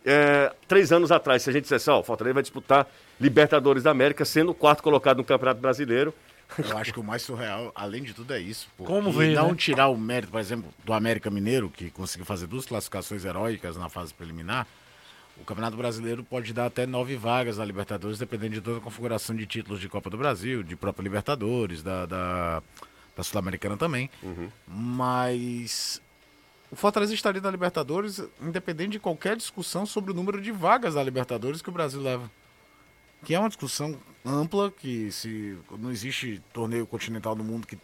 é, 0.05 0.53
três 0.67 0.93
anos 0.93 1.11
atrás, 1.13 1.43
se 1.43 1.51
a 1.51 1.53
gente 1.53 1.63
dissesse, 1.65 1.91
ó, 1.91 1.97
oh, 1.97 2.01
o 2.01 2.03
Fortaleza 2.03 2.35
vai 2.35 2.43
disputar 2.43 2.87
Libertadores 3.21 3.83
da 3.83 3.91
América, 3.91 4.25
sendo 4.25 4.53
o 4.53 4.55
quarto 4.55 4.83
colocado 4.83 5.19
no 5.19 5.25
Campeonato 5.25 5.61
Brasileiro. 5.61 6.15
Eu 6.59 6.79
acho 6.79 6.93
que 6.95 7.01
o 7.01 7.05
mais 7.05 7.23
surreal, 7.23 7.71
além 7.75 8.03
de 8.03 8.15
tudo, 8.15 8.33
é 8.33 8.41
isso. 8.41 8.69
Como 8.79 9.13
ver, 9.13 9.35
não 9.35 9.51
né? 9.51 9.55
tirar 9.55 9.89
o 9.89 9.99
mérito, 9.99 10.33
por 10.33 10.41
exemplo, 10.41 10.73
do 10.83 10.93
América 10.93 11.31
Mineiro, 11.31 11.69
que 11.69 11.91
conseguiu 11.91 12.25
fazer 12.25 12.47
duas 12.47 12.65
classificações 12.65 13.25
heróicas 13.25 13.77
na 13.77 13.89
fase 13.89 14.15
preliminar, 14.15 14.67
o 15.41 15.45
Campeonato 15.45 15.77
Brasileiro 15.77 16.25
pode 16.25 16.53
dar 16.53 16.67
até 16.67 16.85
nove 16.87 17.17
vagas 17.17 17.59
na 17.59 17.65
Libertadores, 17.65 18.19
dependendo 18.19 18.55
de 18.55 18.61
toda 18.61 18.79
a 18.79 18.81
configuração 18.81 19.37
de 19.37 19.47
títulos 19.47 19.81
de 19.81 19.89
Copa 19.89 20.11
do 20.11 20.17
Brasil, 20.17 20.63
de 20.63 20.75
própria 20.75 21.05
Libertadores, 21.05 21.83
da, 21.83 22.07
da, 22.07 22.63
da 23.17 23.23
Sul-Americana 23.23 23.77
também. 23.77 24.11
Uhum. 24.23 24.49
Mas 24.67 26.03
o 26.71 26.77
Fortaleza 26.77 27.15
estaria 27.15 27.41
na 27.41 27.51
Libertadores, 27.51 28.23
independente 28.43 28.93
de 28.93 28.99
qualquer 28.99 29.37
discussão 29.37 29.87
sobre 29.87 30.11
o 30.11 30.15
número 30.15 30.41
de 30.41 30.51
vagas 30.51 30.95
da 30.95 31.03
Libertadores 31.03 31.63
que 31.63 31.69
o 31.69 31.73
Brasil 31.73 32.01
leva. 32.01 32.29
Que 33.25 33.35
é 33.35 33.39
uma 33.39 33.49
discussão 33.49 33.99
ampla, 34.25 34.71
que 34.71 35.11
se 35.11 35.59
não 35.79 35.91
existe 35.91 36.43
torneio 36.53 36.87
continental 36.87 37.35
no 37.35 37.45
mundo 37.45 37.67
que, 37.67 37.79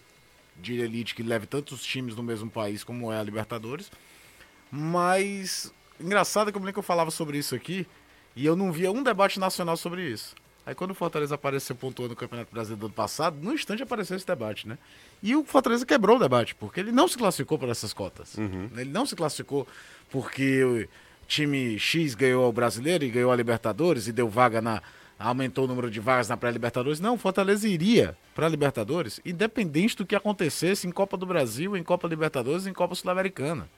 de 0.57 0.81
elite 0.81 1.15
que 1.15 1.23
leve 1.23 1.47
tantos 1.47 1.83
times 1.83 2.15
no 2.15 2.23
mesmo 2.23 2.51
país 2.51 2.85
como 2.85 3.13
é 3.13 3.19
a 3.19 3.23
Libertadores. 3.23 3.91
Mas, 4.71 5.73
engraçado 6.01 6.51
que 6.51 6.57
eu 6.57 6.61
me 6.61 6.67
lembro 6.67 6.75
que 6.75 6.79
eu 6.81 6.85
falava 6.85 7.11
sobre 7.11 7.39
isso 7.39 7.55
aqui, 7.55 7.87
e 8.37 8.45
eu 8.45 8.57
não 8.57 8.73
via 8.73 8.91
um 8.91 9.03
debate 9.03 9.39
nacional 9.39 9.77
sobre 9.77 10.09
isso. 10.09 10.35
Aí 10.67 10.75
quando 10.75 10.93
o 10.93 10.95
Fortaleza 10.95 11.35
apareceu 11.35 11.77
pontuando 11.77 12.11
no 12.11 12.17
Campeonato 12.17 12.51
Brasileiro 12.51 12.81
do 12.81 12.87
ano 12.87 12.95
passado, 12.95 13.37
no 13.41 13.53
instante 13.53 13.83
apareceu 13.83 14.17
esse 14.17 14.27
debate, 14.27 14.67
né? 14.67 14.79
E 15.23 15.37
o 15.37 15.45
Fortaleza 15.45 15.85
quebrou 15.85 16.17
o 16.17 16.19
debate, 16.19 16.55
porque 16.55 16.81
ele 16.81 16.91
não 16.91 17.07
se 17.07 17.19
classificou 17.19 17.59
por 17.59 17.69
essas 17.69 17.93
cotas. 17.93 18.37
Uhum. 18.37 18.71
Ele 18.75 18.91
não 18.91 19.05
se 19.05 19.15
classificou 19.15 19.69
porque 20.11 20.65
o 20.65 20.89
time 21.27 21.79
X 21.79 22.15
ganhou 22.15 22.49
o 22.49 22.53
Brasileiro 22.53 23.05
e 23.05 23.11
ganhou 23.11 23.31
a 23.31 23.37
Libertadores 23.37 24.09
e 24.09 24.13
deu 24.13 24.29
vaga 24.29 24.63
na. 24.63 24.83
Aumentou 25.19 25.65
o 25.65 25.69
número 25.69 25.91
de 25.91 26.01
vagas 26.01 26.29
na 26.29 26.37
pré-Libertadores. 26.37 27.01
Não, 27.01 27.15
o 27.15 27.19
Fortaleza 27.19 27.69
iria 27.69 28.17
para 28.35 28.47
a 28.47 28.49
Libertadores, 28.49 29.21
independente 29.25 29.97
do 29.97 30.07
que 30.07 30.15
acontecesse 30.15 30.87
em 30.87 30.91
Copa 30.91 31.17
do 31.17 31.27
Brasil, 31.27 31.77
em 31.77 31.83
Copa 31.83 32.09
Libertadores, 32.09 32.67
em 32.67 32.73
Copa 32.73 32.95
Sul-Americana. 32.95 33.69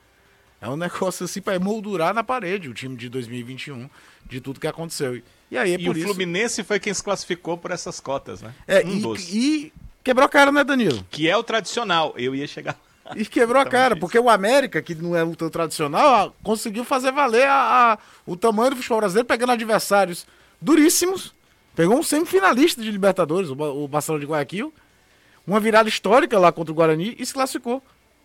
É 0.60 0.68
um 0.68 0.76
negócio 0.76 1.24
assim 1.24 1.40
para 1.40 1.56
emoldurar 1.56 2.14
na 2.14 2.24
parede 2.24 2.68
o 2.68 2.74
time 2.74 2.96
de 2.96 3.08
2021 3.08 3.88
de 4.24 4.40
tudo 4.40 4.60
que 4.60 4.66
aconteceu. 4.66 5.22
E 5.50 5.56
aí, 5.56 5.74
é 5.74 5.80
e 5.80 5.88
o 5.88 5.92
isso... 5.92 6.06
Fluminense 6.06 6.64
foi 6.64 6.80
quem 6.80 6.92
se 6.92 7.02
classificou 7.02 7.56
por 7.56 7.70
essas 7.70 8.00
cotas, 8.00 8.42
né? 8.42 8.52
É, 8.66 8.84
um 8.84 9.14
e, 9.14 9.36
e, 9.36 9.72
quebrou 10.02 10.26
a 10.26 10.28
cara, 10.28 10.50
né, 10.50 10.64
Danilo? 10.64 11.04
Que 11.10 11.28
é 11.28 11.36
o 11.36 11.42
tradicional. 11.42 12.14
Eu 12.16 12.34
ia 12.34 12.46
chegar. 12.46 12.76
E 13.14 13.24
quebrou 13.24 13.62
a 13.62 13.64
cara, 13.64 13.94
porque 13.94 14.18
o 14.18 14.28
América, 14.28 14.82
que 14.82 14.94
não 14.94 15.14
é 15.14 15.22
o 15.22 15.36
tão 15.36 15.48
tradicional, 15.48 16.34
conseguiu 16.42 16.84
fazer 16.84 17.12
valer 17.12 17.46
a, 17.46 17.92
a, 17.92 17.98
o 18.26 18.36
tamanho 18.36 18.70
do 18.70 18.76
futebol 18.76 18.98
brasileiro, 18.98 19.28
pegando 19.28 19.52
adversários 19.52 20.26
duríssimos. 20.60 21.34
Pegou 21.74 21.98
um 21.98 22.02
semifinalista 22.02 22.82
de 22.82 22.90
Libertadores, 22.90 23.50
o, 23.50 23.54
o 23.54 23.88
Barcelona 23.88 24.24
de 24.24 24.30
Guayaquil. 24.30 24.72
Uma 25.46 25.60
virada 25.60 25.88
histórica 25.88 26.38
lá 26.38 26.50
contra 26.50 26.72
o 26.72 26.74
Guarani 26.74 27.14
e 27.18 27.24
se 27.24 27.32
classificou. 27.32 27.82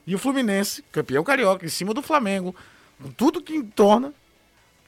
E 0.08 0.16
o 0.16 0.20
Fluminense, 0.20 0.84
campeão 0.92 1.24
carioca, 1.24 1.66
em 1.66 1.70
cima 1.70 1.94
do 1.94 2.02
Flamengo, 2.02 2.56
com 3.02 3.12
tudo 3.12 3.42
que 3.42 3.62
torna, 3.62 4.14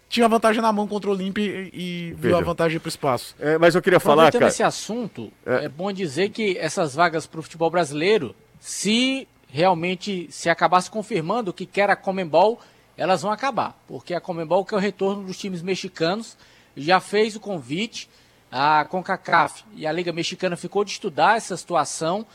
tinha 0.10 0.26
a 0.26 0.30
vantagem 0.30 0.62
na 0.62 0.72
mão 0.72 0.88
contra 0.88 1.10
o 1.10 1.14
Olímpia 1.14 1.44
e, 1.44 2.12
e 2.12 2.14
viu 2.14 2.38
a 2.38 2.42
vantagem 2.42 2.80
para 2.80 2.88
o 2.88 2.90
espaço. 2.90 3.36
É, 3.40 3.58
mas 3.58 3.74
eu 3.76 3.82
queria 3.82 4.00
falar, 4.00 4.32
cara... 4.32 4.48
esse 4.48 4.64
assunto, 4.64 5.32
é. 5.46 5.66
é 5.66 5.70
bom 5.70 5.92
dizer 5.92 6.30
que 6.30 6.58
essas 6.58 6.96
vagas 6.96 7.26
para 7.26 7.40
o 7.40 7.44
futebol 7.44 7.70
brasileiro, 7.70 8.36
se 8.60 9.28
realmente 9.48 10.28
se 10.32 10.50
acabasse 10.50 10.90
confirmando 10.90 11.54
que 11.54 11.66
quer 11.66 11.90
a 11.90 11.96
Comembol, 11.96 12.60
elas 12.98 13.22
vão 13.22 13.32
acabar. 13.32 13.80
Porque 13.88 14.14
a 14.14 14.22
Comembol, 14.22 14.64
que 14.66 14.74
é 14.74 14.78
o 14.78 14.80
retorno 14.80 15.24
dos 15.24 15.38
times 15.38 15.62
mexicanos, 15.62 16.38
já 16.76 17.00
fez 17.00 17.36
o 17.36 17.40
convite, 17.40 18.10
a 18.52 18.86
CONCACAF 18.86 19.64
e 19.76 19.88
a 19.88 19.92
Liga 19.92 20.14
Mexicana 20.14 20.56
ficou 20.56 20.84
de 20.84 20.92
estudar 20.92 21.38
essa 21.38 21.58
situação 21.58 22.26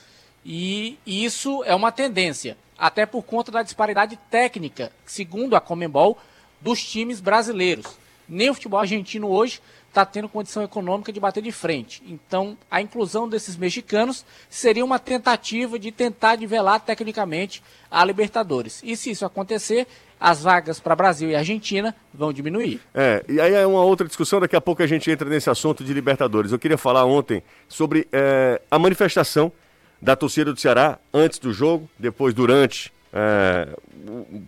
e 0.44 0.98
isso 1.06 1.62
é 1.64 1.74
uma 1.74 1.92
tendência, 1.92 2.56
até 2.76 3.04
por 3.04 3.22
conta 3.22 3.52
da 3.52 3.62
disparidade 3.62 4.18
técnica, 4.30 4.92
segundo 5.04 5.54
a 5.54 5.60
Comembol, 5.60 6.18
dos 6.60 6.82
times 6.84 7.20
brasileiros. 7.20 7.86
Nem 8.28 8.50
o 8.50 8.54
futebol 8.54 8.80
argentino 8.80 9.28
hoje 9.28 9.60
está 9.88 10.04
tendo 10.04 10.28
condição 10.28 10.62
econômica 10.62 11.12
de 11.12 11.18
bater 11.18 11.42
de 11.42 11.50
frente. 11.50 12.02
Então, 12.06 12.58
a 12.70 12.80
inclusão 12.80 13.28
desses 13.28 13.56
mexicanos 13.56 14.24
seria 14.50 14.84
uma 14.84 14.98
tentativa 14.98 15.78
de 15.78 15.90
tentar 15.90 16.36
nivelar 16.36 16.80
tecnicamente 16.80 17.62
a 17.90 18.04
Libertadores. 18.04 18.82
E 18.84 18.96
se 18.96 19.10
isso 19.10 19.24
acontecer, 19.24 19.86
as 20.20 20.42
vagas 20.42 20.80
para 20.80 20.96
Brasil 20.96 21.30
e 21.30 21.36
Argentina 21.36 21.94
vão 22.12 22.32
diminuir. 22.32 22.80
É, 22.94 23.24
e 23.28 23.40
aí 23.40 23.54
é 23.54 23.66
uma 23.66 23.82
outra 23.82 24.06
discussão, 24.06 24.40
daqui 24.40 24.56
a 24.56 24.60
pouco 24.60 24.82
a 24.82 24.86
gente 24.86 25.10
entra 25.10 25.28
nesse 25.28 25.48
assunto 25.48 25.84
de 25.84 25.92
Libertadores. 25.92 26.52
Eu 26.52 26.58
queria 26.58 26.78
falar 26.78 27.04
ontem 27.04 27.42
sobre 27.68 28.06
é, 28.12 28.60
a 28.70 28.78
manifestação 28.78 29.52
da 30.00 30.14
torcida 30.16 30.52
do 30.52 30.60
Ceará 30.60 30.98
antes 31.12 31.38
do 31.38 31.52
jogo, 31.52 31.88
depois 31.98 32.34
durante 32.34 32.92
é, 33.12 33.68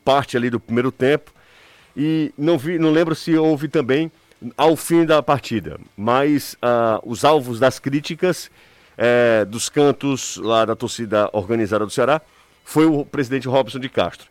parte 0.04 0.36
ali 0.36 0.50
do 0.50 0.60
primeiro 0.60 0.92
tempo. 0.92 1.32
E 1.96 2.32
não, 2.38 2.56
vi, 2.56 2.78
não 2.78 2.90
lembro 2.90 3.14
se 3.14 3.36
houve 3.36 3.68
também 3.68 4.10
ao 4.56 4.76
fim 4.76 5.04
da 5.04 5.22
partida. 5.22 5.78
Mas 5.96 6.54
uh, 6.54 7.00
os 7.04 7.24
alvos 7.24 7.58
das 7.58 7.78
críticas 7.78 8.50
é, 8.96 9.44
dos 9.44 9.68
cantos 9.68 10.36
lá 10.36 10.64
da 10.64 10.76
torcida 10.76 11.28
organizada 11.32 11.84
do 11.84 11.90
Ceará 11.90 12.20
foi 12.64 12.86
o 12.86 13.04
presidente 13.04 13.48
Robson 13.48 13.78
de 13.78 13.88
Castro. 13.88 14.28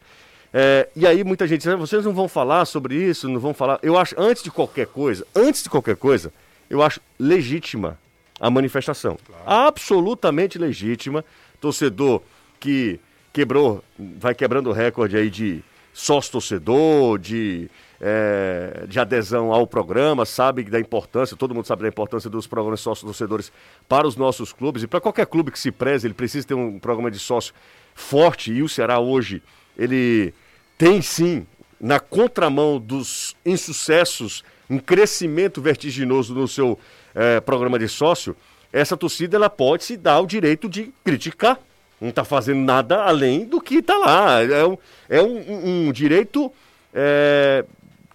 É, 0.54 0.90
e 0.96 1.06
aí 1.06 1.24
muita 1.24 1.48
gente 1.48 1.60
diz, 1.62 1.68
ah, 1.68 1.76
vocês 1.76 2.04
não 2.04 2.14
vão 2.14 2.28
falar 2.28 2.66
sobre 2.66 2.96
isso, 2.96 3.30
não 3.30 3.40
vão 3.40 3.54
falar. 3.54 3.80
Eu 3.84 3.98
acho, 3.98 4.16
antes 4.18 4.42
de 4.44 4.52
qualquer 4.52 4.88
coisa, 4.88 5.26
antes 5.36 5.64
de 5.64 5.70
qualquer 5.70 5.96
coisa, 5.96 6.34
eu 6.70 6.82
acho 6.82 7.00
legítima 7.20 7.98
a 8.40 8.50
manifestação. 8.50 9.18
Claro. 9.26 9.44
Absolutamente 9.46 10.58
legítima. 10.58 11.24
Torcedor 11.60 12.22
que 12.60 13.00
quebrou, 13.32 13.84
vai 13.98 14.34
quebrando 14.34 14.70
o 14.70 14.74
recorde 14.74 15.18
aí 15.18 15.30
de 15.30 15.62
sócio-torcedor, 15.94 17.20
de 17.20 17.70
é, 18.02 18.86
de 18.88 19.00
adesão 19.00 19.52
ao 19.52 19.68
programa, 19.68 20.26
sabe 20.26 20.64
da 20.64 20.80
importância, 20.80 21.36
todo 21.36 21.54
mundo 21.54 21.66
sabe 21.66 21.82
da 21.82 21.88
importância 21.88 22.30
dos 22.30 22.48
programas 22.48 22.80
sócios 22.80 23.06
torcedores 23.06 23.52
para 23.88 24.08
os 24.08 24.16
nossos 24.16 24.54
clubes 24.54 24.84
e 24.84 24.88
para 24.88 25.02
qualquer 25.02 25.26
clube 25.26 25.52
que 25.52 25.60
se 25.60 25.72
preze, 25.72 26.08
ele 26.08 26.14
precisa 26.14 26.48
ter 26.48 26.54
um 26.54 26.80
programa 26.80 27.12
de 27.12 27.20
sócio 27.20 27.54
forte 27.94 28.54
e 28.54 28.64
o 28.64 28.70
Ceará 28.70 29.00
hoje, 29.00 29.44
ele 29.80 30.34
tem 30.78 31.02
sim, 31.02 31.48
na 31.80 32.00
contramão 32.00 32.78
dos 32.80 33.36
insucessos, 33.46 34.44
um 34.70 34.78
crescimento 34.78 35.62
vertiginoso 35.62 36.36
no 36.36 36.48
seu 36.48 36.78
é, 37.16 37.40
programa 37.40 37.80
de 37.80 37.88
sócio, 37.88 38.36
essa 38.72 38.96
torcida 38.96 39.38
ela 39.38 39.50
pode 39.50 39.84
se 39.84 39.98
dar 39.98 40.20
o 40.20 40.28
direito 40.28 40.70
de 40.70 40.94
criticar. 41.04 41.58
Não 42.00 42.10
está 42.10 42.24
fazendo 42.24 42.60
nada 42.60 43.04
além 43.04 43.46
do 43.46 43.60
que 43.60 43.76
está 43.76 43.98
lá. 43.98 44.42
É 44.44 44.66
um, 44.66 44.78
é 45.10 45.22
um, 45.22 45.88
um 45.88 45.92
direito 45.92 46.52
é, 46.94 47.66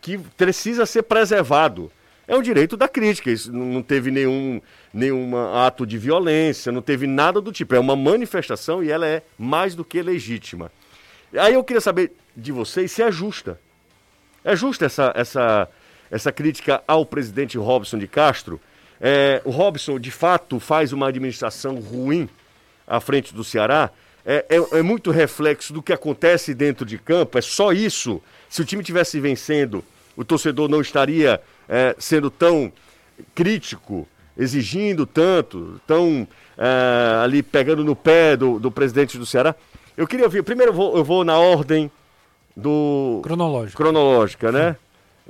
que 0.00 0.18
precisa 0.36 0.86
ser 0.86 1.02
preservado. 1.02 1.90
É 2.26 2.36
um 2.36 2.40
direito 2.40 2.76
da 2.76 2.88
crítica, 2.88 3.30
isso 3.30 3.52
não 3.52 3.82
teve 3.82 4.10
nenhum, 4.10 4.60
nenhum 4.92 5.36
ato 5.36 5.86
de 5.86 5.98
violência, 5.98 6.72
não 6.72 6.80
teve 6.80 7.06
nada 7.06 7.40
do 7.40 7.52
tipo. 7.52 7.74
É 7.74 7.78
uma 7.78 7.94
manifestação 7.94 8.82
e 8.82 8.90
ela 8.90 9.06
é 9.06 9.22
mais 9.38 9.74
do 9.74 9.84
que 9.84 10.00
legítima. 10.00 10.72
Aí 11.38 11.54
eu 11.54 11.64
queria 11.64 11.80
saber 11.80 12.12
de 12.36 12.52
vocês 12.52 12.92
se 12.92 13.02
é 13.02 13.10
justa. 13.10 13.58
É 14.44 14.54
justa 14.54 14.86
essa, 14.86 15.12
essa, 15.16 15.68
essa 16.10 16.32
crítica 16.32 16.82
ao 16.86 17.04
presidente 17.06 17.56
Robson 17.56 17.98
de 17.98 18.06
Castro? 18.06 18.60
É, 19.00 19.40
o 19.44 19.50
Robson, 19.50 19.98
de 19.98 20.10
fato, 20.10 20.60
faz 20.60 20.92
uma 20.92 21.08
administração 21.08 21.80
ruim 21.80 22.28
à 22.86 23.00
frente 23.00 23.34
do 23.34 23.42
Ceará? 23.42 23.90
É, 24.24 24.44
é, 24.48 24.78
é 24.78 24.82
muito 24.82 25.10
reflexo 25.10 25.72
do 25.72 25.82
que 25.82 25.92
acontece 25.92 26.54
dentro 26.54 26.86
de 26.86 26.98
campo? 26.98 27.38
É 27.38 27.42
só 27.42 27.72
isso? 27.72 28.22
Se 28.48 28.62
o 28.62 28.64
time 28.64 28.82
tivesse 28.82 29.18
vencendo 29.20 29.84
o 30.16 30.24
torcedor 30.24 30.68
não 30.68 30.80
estaria 30.80 31.40
é, 31.68 31.94
sendo 31.98 32.30
tão 32.30 32.72
crítico, 33.34 34.06
exigindo 34.36 35.06
tanto, 35.06 35.80
tão 35.86 36.26
é, 36.56 37.22
ali 37.22 37.42
pegando 37.42 37.84
no 37.84 37.96
pé 37.96 38.36
do, 38.36 38.58
do 38.58 38.70
presidente 38.70 39.18
do 39.18 39.26
Ceará. 39.26 39.54
Eu 39.96 40.06
queria 40.06 40.28
ver, 40.28 40.42
primeiro 40.42 40.72
eu 40.72 40.76
vou, 40.76 40.96
eu 40.96 41.04
vou 41.04 41.24
na 41.24 41.38
ordem 41.38 41.90
do. 42.56 43.20
Cronológica. 43.22 43.76
Cronológica, 43.76 44.52
né? 44.52 44.76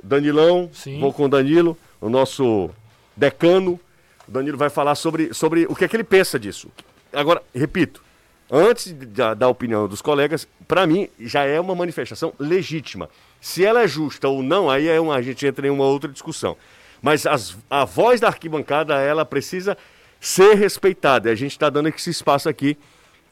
Danilão, 0.03 0.69
Sim. 0.73 0.99
vou 0.99 1.13
com 1.13 1.25
o 1.25 1.29
Danilo, 1.29 1.77
o 2.01 2.09
nosso 2.09 2.69
decano. 3.15 3.79
O 4.27 4.31
Danilo 4.31 4.57
vai 4.57 4.69
falar 4.69 4.95
sobre, 4.95 5.33
sobre 5.33 5.65
o 5.69 5.75
que 5.75 5.85
é 5.85 5.87
que 5.87 5.95
ele 5.95 6.03
pensa 6.03 6.39
disso. 6.39 6.69
Agora, 7.13 7.41
repito, 7.53 8.03
antes 8.51 8.91
da, 8.91 9.33
da 9.33 9.47
opinião 9.47 9.87
dos 9.87 10.01
colegas, 10.01 10.47
para 10.67 10.85
mim 10.85 11.07
já 11.19 11.43
é 11.43 11.59
uma 11.59 11.75
manifestação 11.75 12.33
legítima. 12.39 13.09
Se 13.39 13.63
ela 13.63 13.83
é 13.83 13.87
justa 13.87 14.27
ou 14.27 14.41
não, 14.41 14.69
aí 14.69 14.87
é 14.87 14.99
uma, 14.99 15.15
a 15.15 15.21
gente 15.21 15.45
entra 15.45 15.67
em 15.67 15.69
uma 15.69 15.85
outra 15.85 16.11
discussão. 16.11 16.57
Mas 17.01 17.27
as, 17.27 17.55
a 17.69 17.85
voz 17.85 18.19
da 18.19 18.27
arquibancada, 18.27 18.95
ela 18.95 19.23
precisa 19.23 19.77
ser 20.19 20.55
respeitada. 20.55 21.29
E 21.29 21.31
a 21.31 21.35
gente 21.35 21.51
está 21.51 21.69
dando 21.69 21.87
esse 21.89 22.09
espaço 22.09 22.49
aqui. 22.49 22.77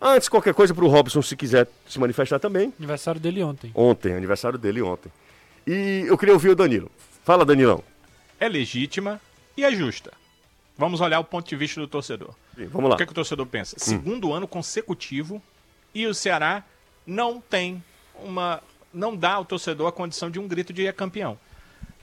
Antes, 0.06 0.28
qualquer 0.28 0.54
coisa 0.54 0.74
para 0.74 0.84
o 0.84 0.89
Robson, 0.89 1.22
se 1.22 1.34
quiser 1.34 1.66
se 1.88 1.98
manifestar 1.98 2.38
também. 2.38 2.74
Aniversário 2.78 3.22
dele 3.22 3.42
ontem. 3.42 3.72
Ontem, 3.74 4.13
aniversário 4.13 4.60
dele 4.60 4.82
ontem. 4.82 5.10
E 5.66 6.04
eu 6.06 6.18
queria 6.18 6.34
ouvir 6.34 6.50
o 6.50 6.56
Danilo. 6.56 6.92
Fala, 7.24 7.46
Danilão. 7.46 7.82
É 8.38 8.50
legítima 8.50 9.22
e 9.56 9.63
é 9.63 9.72
justa. 9.72 10.12
Vamos 10.78 11.00
olhar 11.00 11.22
o 11.22 11.24
ponto 11.24 11.48
de 11.48 11.56
vista 11.56 11.80
do 11.80 11.88
torcedor. 11.88 12.36
Sim, 12.54 12.66
vamos 12.66 12.89
lá. 12.89 12.96
O 12.96 12.98
que, 12.98 13.04
é 13.04 13.06
que 13.06 13.13
o 13.13 13.16
torcedor 13.16 13.46
pensa? 13.46 13.78
Hum. 13.78 13.80
Segundo 13.80 14.34
ano 14.34 14.46
consecutivo 14.46 15.42
e 15.96 16.06
o 16.06 16.13
Ceará 16.13 16.66
não 17.08 17.39
tem 17.39 17.82
uma 18.22 18.62
não 18.94 19.16
dá 19.16 19.34
ao 19.34 19.46
torcedor 19.46 19.88
a 19.88 19.92
condição 19.92 20.30
de 20.30 20.38
um 20.38 20.48
grito 20.48 20.74
de 20.74 20.86
é 20.86 20.92
campeão. 20.92 21.39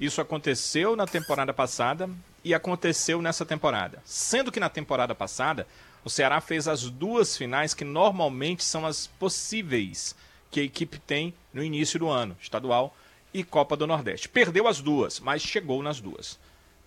Isso 0.01 0.21
aconteceu 0.21 0.97
na 0.97 1.07
temporada 1.07 1.53
passada 1.53 2.09
e 2.43 2.55
aconteceu 2.55 3.21
nessa 3.21 3.45
temporada. 3.45 4.03
Sendo 4.05 4.51
que 4.51 4.59
na 4.59 4.69
temporada 4.69 5.15
passada, 5.15 5.67
o 6.05 6.11
Ceará 6.11 6.41
fez 6.41 6.67
as 6.67 6.89
duas 6.89 7.37
finais 7.37 7.75
que 7.75 7.85
normalmente 7.85 8.65
são 8.65 8.87
as 8.87 9.07
possíveis 9.07 10.15
que 10.51 10.61
a 10.61 10.65
equipe 10.65 10.99
tem 10.99 11.35
no 11.53 11.63
início 11.63 11.99
do 11.99 12.09
ano, 12.09 12.37
estadual 12.41 12.97
e 13.33 13.45
Copa 13.45 13.77
do 13.77 13.87
Nordeste. 13.87 14.29
Perdeu 14.29 14.67
as 14.67 14.81
duas, 14.81 15.21
mas 15.21 15.43
chegou 15.43 15.83
nas 15.83 16.01
duas. 16.01 16.39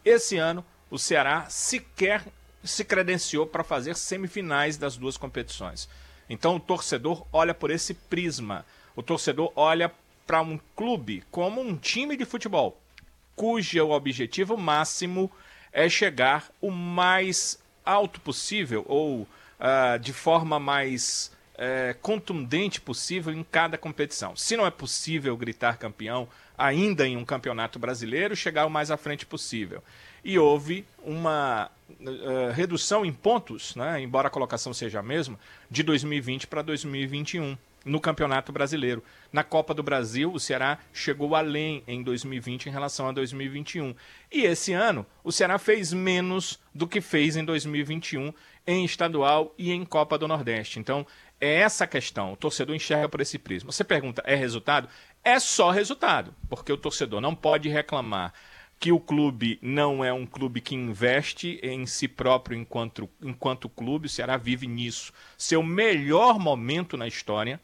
Esse 0.03 0.37
ano, 0.37 0.65
o 0.89 0.97
Ceará 0.97 1.47
sequer 1.49 2.25
se 2.63 2.83
credenciou 2.83 3.45
para 3.45 3.63
fazer 3.63 3.95
semifinais 3.95 4.77
das 4.77 4.97
duas 4.97 5.17
competições. 5.17 5.87
Então 6.29 6.55
o 6.55 6.59
torcedor 6.59 7.25
olha 7.31 7.53
por 7.53 7.69
esse 7.69 7.93
prisma 7.93 8.65
o 8.95 9.01
torcedor 9.01 9.51
olha 9.55 9.91
para 10.25 10.41
um 10.41 10.59
clube 10.75 11.23
como 11.31 11.61
um 11.61 11.75
time 11.75 12.15
de 12.15 12.25
futebol, 12.25 12.79
cujo 13.35 13.87
objetivo 13.89 14.55
máximo 14.55 15.31
é 15.71 15.89
chegar 15.89 16.51
o 16.61 16.69
mais 16.69 17.59
alto 17.85 18.19
possível 18.21 18.85
ou 18.87 19.21
uh, 19.21 19.99
de 19.99 20.13
forma 20.13 20.59
mais 20.59 21.31
uh, 21.55 21.97
contundente 22.01 22.81
possível 22.81 23.33
em 23.33 23.43
cada 23.43 23.77
competição. 23.77 24.35
Se 24.35 24.55
não 24.57 24.65
é 24.65 24.71
possível 24.71 25.35
gritar 25.37 25.77
campeão 25.77 26.27
ainda 26.57 27.07
em 27.07 27.17
um 27.17 27.25
campeonato 27.25 27.79
brasileiro, 27.79 28.35
chegar 28.35 28.65
o 28.65 28.69
mais 28.69 28.91
à 28.91 28.97
frente 28.97 29.25
possível. 29.25 29.83
E 30.23 30.37
houve 30.37 30.85
uma 31.03 31.69
uh, 31.89 32.51
redução 32.53 33.05
em 33.05 33.11
pontos, 33.11 33.75
né, 33.75 34.01
embora 34.01 34.27
a 34.27 34.31
colocação 34.31 34.73
seja 34.73 34.99
a 34.99 35.03
mesma, 35.03 35.37
de 35.69 35.83
2020 35.83 36.47
para 36.47 36.61
2021 36.61 37.57
no 37.83 37.99
Campeonato 37.99 38.51
Brasileiro. 38.51 39.03
Na 39.31 39.43
Copa 39.43 39.73
do 39.73 39.83
Brasil, 39.83 40.31
o 40.31 40.39
Ceará 40.39 40.79
chegou 40.91 41.35
além 41.35 41.83
em 41.87 42.01
2020 42.03 42.67
em 42.67 42.71
relação 42.71 43.07
a 43.07 43.11
2021. 43.11 43.95
E 44.31 44.41
esse 44.43 44.73
ano, 44.73 45.05
o 45.23 45.31
Ceará 45.31 45.57
fez 45.57 45.91
menos 45.93 46.59
do 46.73 46.87
que 46.87 47.01
fez 47.01 47.35
em 47.35 47.43
2021 47.43 48.33
em 48.65 48.85
estadual 48.85 49.53
e 49.57 49.71
em 49.71 49.83
Copa 49.83 50.17
do 50.17 50.27
Nordeste. 50.27 50.79
Então, 50.79 51.05
É 51.41 51.55
essa 51.55 51.85
questão. 51.85 52.31
O 52.31 52.37
torcedor 52.37 52.73
enxerga 52.73 53.09
por 53.09 53.19
esse 53.19 53.37
prisma. 53.37 53.69
Você 53.69 53.83
pergunta, 53.83 54.23
é 54.25 54.33
resultado? 54.33 54.87
É 55.21 55.37
só 55.39 55.71
resultado, 55.71 56.33
porque 56.47 56.71
o 56.71 56.77
torcedor 56.77 57.19
não 57.19 57.35
pode 57.35 57.67
reclamar 57.67 58.33
que 58.79 58.93
o 58.93 58.99
clube 58.99 59.59
não 59.61 60.03
é 60.03 60.11
um 60.11 60.25
clube 60.25 60.61
que 60.61 60.75
investe 60.75 61.59
em 61.61 61.85
si 61.85 62.07
próprio 62.07 62.57
enquanto, 62.57 63.09
enquanto 63.21 63.67
clube. 63.67 64.07
O 64.07 64.09
Ceará 64.09 64.37
vive 64.37 64.67
nisso. 64.67 65.11
Seu 65.37 65.61
melhor 65.61 66.39
momento 66.39 66.95
na 66.95 67.07
história. 67.07 67.59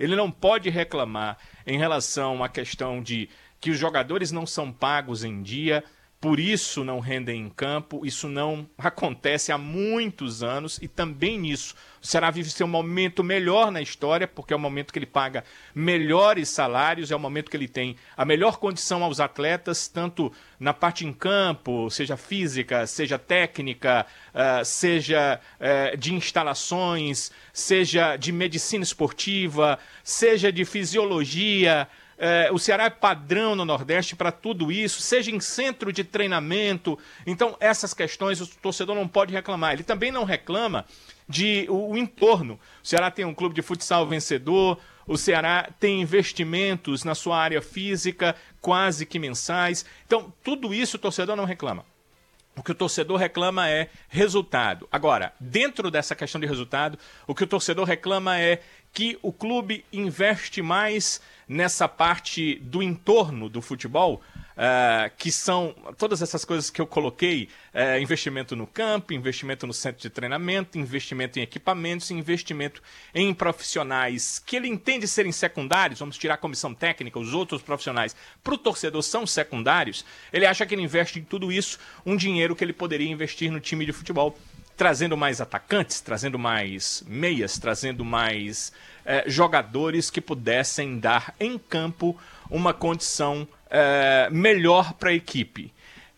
Ele 0.00 0.16
não 0.16 0.30
pode 0.30 0.70
reclamar 0.70 1.36
em 1.66 1.76
relação 1.76 2.42
à 2.42 2.48
questão 2.48 3.02
de 3.02 3.28
que 3.60 3.70
os 3.70 3.78
jogadores 3.78 4.32
não 4.32 4.46
são 4.46 4.72
pagos 4.72 5.22
em 5.22 5.42
dia 5.42 5.84
por 6.20 6.38
isso 6.38 6.84
não 6.84 7.00
rendem 7.00 7.40
em 7.40 7.48
campo. 7.48 8.04
Isso 8.04 8.28
não 8.28 8.68
acontece 8.76 9.50
há 9.50 9.58
muitos 9.58 10.42
anos 10.42 10.78
e 10.82 10.86
também 10.86 11.38
nisso 11.38 11.74
o 12.02 12.06
Ceará 12.06 12.30
vive 12.30 12.50
seu 12.50 12.66
momento 12.66 13.22
melhor 13.22 13.70
na 13.70 13.82
história, 13.82 14.26
porque 14.26 14.54
é 14.54 14.56
o 14.56 14.58
momento 14.58 14.90
que 14.90 14.98
ele 14.98 15.06
paga 15.06 15.44
melhores 15.74 16.48
salários, 16.48 17.10
é 17.10 17.16
o 17.16 17.18
momento 17.18 17.50
que 17.50 17.56
ele 17.56 17.68
tem 17.68 17.94
a 18.16 18.24
melhor 18.24 18.56
condição 18.56 19.04
aos 19.04 19.20
atletas, 19.20 19.86
tanto 19.86 20.32
na 20.58 20.72
parte 20.72 21.06
em 21.06 21.12
campo, 21.12 21.90
seja 21.90 22.16
física, 22.16 22.86
seja 22.86 23.18
técnica, 23.18 24.06
uh, 24.34 24.64
seja 24.64 25.38
uh, 25.60 25.96
de 25.96 26.14
instalações, 26.14 27.30
seja 27.52 28.16
de 28.16 28.32
medicina 28.32 28.82
esportiva, 28.82 29.78
seja 30.02 30.50
de 30.50 30.64
fisiologia. 30.64 31.86
É, 32.22 32.50
o 32.52 32.58
Ceará 32.58 32.84
é 32.84 32.90
padrão 32.90 33.56
no 33.56 33.64
Nordeste 33.64 34.14
para 34.14 34.30
tudo 34.30 34.70
isso, 34.70 35.00
seja 35.00 35.30
em 35.30 35.40
centro 35.40 35.90
de 35.90 36.04
treinamento. 36.04 36.98
Então, 37.26 37.56
essas 37.58 37.94
questões 37.94 38.42
o 38.42 38.46
torcedor 38.46 38.94
não 38.94 39.08
pode 39.08 39.32
reclamar. 39.32 39.72
Ele 39.72 39.82
também 39.82 40.12
não 40.12 40.24
reclama 40.24 40.84
de 41.26 41.64
o, 41.70 41.92
o 41.92 41.96
entorno. 41.96 42.60
O 42.84 42.86
Ceará 42.86 43.10
tem 43.10 43.24
um 43.24 43.32
clube 43.32 43.54
de 43.54 43.62
futsal 43.62 44.06
vencedor, 44.06 44.78
o 45.06 45.16
Ceará 45.16 45.70
tem 45.80 46.02
investimentos 46.02 47.04
na 47.04 47.14
sua 47.14 47.38
área 47.38 47.62
física 47.62 48.36
quase 48.60 49.06
que 49.06 49.18
mensais. 49.18 49.86
Então, 50.06 50.30
tudo 50.44 50.74
isso 50.74 50.98
o 50.98 51.00
torcedor 51.00 51.34
não 51.36 51.46
reclama. 51.46 51.86
O 52.56 52.62
que 52.62 52.72
o 52.72 52.74
torcedor 52.74 53.16
reclama 53.16 53.68
é 53.70 53.88
resultado. 54.08 54.86
Agora, 54.92 55.32
dentro 55.40 55.90
dessa 55.90 56.14
questão 56.14 56.38
de 56.38 56.46
resultado, 56.46 56.98
o 57.26 57.34
que 57.34 57.44
o 57.44 57.46
torcedor 57.46 57.86
reclama 57.86 58.38
é 58.38 58.60
que 58.92 59.18
o 59.22 59.32
clube 59.32 59.84
investe 59.92 60.62
mais 60.62 61.20
nessa 61.48 61.88
parte 61.88 62.56
do 62.62 62.82
entorno 62.82 63.48
do 63.48 63.60
futebol, 63.60 64.22
uh, 64.60 65.10
que 65.16 65.32
são 65.32 65.74
todas 65.98 66.22
essas 66.22 66.44
coisas 66.44 66.70
que 66.70 66.80
eu 66.80 66.86
coloquei: 66.86 67.48
uh, 67.74 68.00
investimento 68.00 68.54
no 68.54 68.66
campo, 68.66 69.12
investimento 69.12 69.66
no 69.66 69.72
centro 69.72 70.00
de 70.00 70.10
treinamento, 70.10 70.78
investimento 70.78 71.38
em 71.38 71.42
equipamentos, 71.42 72.10
investimento 72.10 72.82
em 73.14 73.32
profissionais 73.34 74.38
que 74.38 74.56
ele 74.56 74.68
entende 74.68 75.08
serem 75.08 75.32
secundários, 75.32 75.98
vamos 75.98 76.18
tirar 76.18 76.34
a 76.34 76.38
comissão 76.38 76.74
técnica, 76.74 77.18
os 77.18 77.34
outros 77.34 77.62
profissionais, 77.62 78.14
para 78.44 78.54
o 78.54 78.58
torcedor 78.58 79.02
são 79.02 79.26
secundários, 79.26 80.04
ele 80.32 80.46
acha 80.46 80.64
que 80.66 80.74
ele 80.74 80.82
investe 80.82 81.18
em 81.18 81.24
tudo 81.24 81.50
isso 81.50 81.78
um 82.04 82.16
dinheiro 82.16 82.54
que 82.54 82.62
ele 82.62 82.72
poderia 82.72 83.10
investir 83.10 83.50
no 83.50 83.60
time 83.60 83.84
de 83.84 83.92
futebol 83.92 84.36
trazendo 84.80 85.14
mais 85.14 85.42
atacantes, 85.42 86.00
trazendo 86.00 86.38
mais 86.38 87.04
meias, 87.06 87.58
trazendo 87.58 88.02
mais 88.02 88.72
eh, 89.04 89.24
jogadores 89.26 90.08
que 90.08 90.22
pudessem 90.22 90.98
dar 90.98 91.34
em 91.38 91.58
campo 91.58 92.18
uma 92.48 92.72
condição 92.72 93.46
eh, 93.68 94.30
melhor 94.32 94.94
para 94.94 95.10
a 95.10 95.12
equipe. 95.12 95.70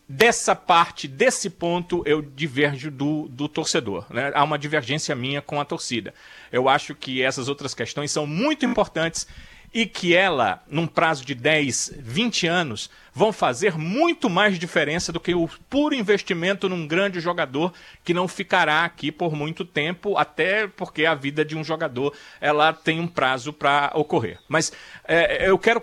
Dessa 0.07 0.55
parte, 0.55 1.09
desse 1.09 1.49
ponto, 1.49 2.03
eu 2.05 2.21
diverjo 2.21 2.89
do, 2.89 3.27
do 3.27 3.49
torcedor. 3.49 4.05
Né? 4.09 4.31
Há 4.33 4.45
uma 4.45 4.57
divergência 4.57 5.13
minha 5.13 5.41
com 5.41 5.59
a 5.59 5.65
torcida. 5.65 6.13
Eu 6.49 6.69
acho 6.69 6.95
que 6.95 7.21
essas 7.21 7.49
outras 7.49 7.73
questões 7.73 8.11
são 8.13 8.25
muito 8.25 8.65
importantes 8.65 9.27
e 9.73 9.85
que 9.85 10.15
ela, 10.15 10.61
num 10.69 10.85
prazo 10.85 11.25
de 11.25 11.33
10, 11.33 11.95
20 11.97 12.45
anos, 12.45 12.89
vão 13.13 13.31
fazer 13.31 13.77
muito 13.77 14.29
mais 14.29 14.57
diferença 14.57 15.11
do 15.11 15.19
que 15.19 15.35
o 15.35 15.47
puro 15.69 15.93
investimento 15.93 16.67
num 16.67 16.87
grande 16.87 17.19
jogador 17.19 17.73
que 18.03 18.13
não 18.13 18.27
ficará 18.27 18.83
aqui 18.83 19.11
por 19.11 19.35
muito 19.35 19.63
tempo, 19.63 20.17
até 20.17 20.67
porque 20.67 21.05
a 21.05 21.13
vida 21.13 21.45
de 21.45 21.55
um 21.55 21.63
jogador 21.63 22.13
ela 22.41 22.73
tem 22.73 22.99
um 22.99 23.07
prazo 23.07 23.53
para 23.53 23.91
ocorrer. 23.93 24.39
Mas 24.47 24.71
é, 25.07 25.49
eu 25.49 25.57
quero 25.57 25.81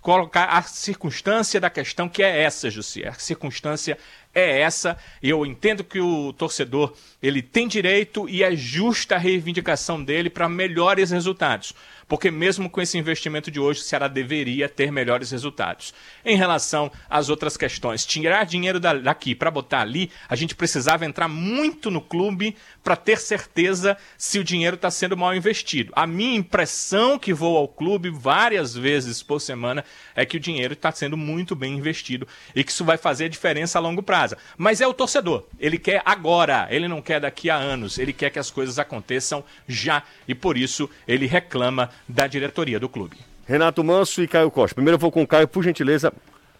colocar 0.00 0.44
a 0.46 0.62
circunstância 0.62 1.60
da 1.60 1.70
questão 1.70 2.08
que 2.08 2.22
é 2.22 2.42
essa, 2.42 2.70
Jussi. 2.70 3.06
A 3.06 3.14
circunstância 3.14 3.96
é 4.34 4.60
essa. 4.60 4.96
Eu 5.22 5.46
entendo 5.46 5.84
que 5.84 6.00
o 6.00 6.32
torcedor 6.32 6.94
ele 7.22 7.42
tem 7.42 7.68
direito 7.68 8.28
e 8.28 8.42
é 8.42 8.56
justa 8.56 9.14
a 9.14 9.18
reivindicação 9.18 10.02
dele 10.02 10.30
para 10.30 10.48
melhores 10.48 11.10
resultados 11.10 11.74
porque 12.12 12.30
mesmo 12.30 12.68
com 12.68 12.82
esse 12.82 12.98
investimento 12.98 13.50
de 13.50 13.58
hoje, 13.58 13.80
o 13.80 13.84
Ceará 13.84 14.06
deveria 14.06 14.68
ter 14.68 14.92
melhores 14.92 15.30
resultados. 15.30 15.94
Em 16.22 16.36
relação 16.36 16.92
às 17.08 17.30
outras 17.30 17.56
questões, 17.56 18.04
tirar 18.04 18.44
dinheiro 18.44 18.78
daqui 18.78 19.34
para 19.34 19.50
botar 19.50 19.80
ali, 19.80 20.10
a 20.28 20.36
gente 20.36 20.54
precisava 20.54 21.06
entrar 21.06 21.26
muito 21.26 21.90
no 21.90 22.02
clube 22.02 22.54
para 22.84 22.96
ter 22.96 23.16
certeza 23.16 23.96
se 24.18 24.38
o 24.38 24.44
dinheiro 24.44 24.76
está 24.76 24.90
sendo 24.90 25.16
mal 25.16 25.34
investido. 25.34 25.90
A 25.96 26.06
minha 26.06 26.36
impressão 26.36 27.18
que 27.18 27.32
vou 27.32 27.56
ao 27.56 27.66
clube 27.66 28.10
várias 28.10 28.74
vezes 28.74 29.22
por 29.22 29.40
semana 29.40 29.82
é 30.14 30.26
que 30.26 30.36
o 30.36 30.40
dinheiro 30.40 30.74
está 30.74 30.92
sendo 30.92 31.16
muito 31.16 31.56
bem 31.56 31.78
investido 31.78 32.28
e 32.54 32.62
que 32.62 32.72
isso 32.72 32.84
vai 32.84 32.98
fazer 32.98 33.24
a 33.24 33.28
diferença 33.28 33.78
a 33.78 33.80
longo 33.80 34.02
prazo. 34.02 34.36
Mas 34.58 34.82
é 34.82 34.86
o 34.86 34.92
torcedor, 34.92 35.46
ele 35.58 35.78
quer 35.78 36.02
agora, 36.04 36.68
ele 36.70 36.88
não 36.88 37.00
quer 37.00 37.20
daqui 37.20 37.48
a 37.48 37.56
anos, 37.56 37.96
ele 37.96 38.12
quer 38.12 38.28
que 38.28 38.38
as 38.38 38.50
coisas 38.50 38.78
aconteçam 38.78 39.42
já 39.66 40.02
e 40.28 40.34
por 40.34 40.58
isso 40.58 40.90
ele 41.08 41.24
reclama 41.24 41.88
da 42.08 42.26
diretoria 42.26 42.78
do 42.78 42.88
clube. 42.88 43.16
Renato 43.46 43.82
Manso 43.82 44.22
e 44.22 44.28
Caio 44.28 44.50
Costa. 44.50 44.74
Primeiro 44.74 44.96
eu 44.96 45.00
vou 45.00 45.10
com 45.10 45.22
o 45.22 45.26
Caio, 45.26 45.48
por 45.48 45.62
gentileza. 45.62 46.12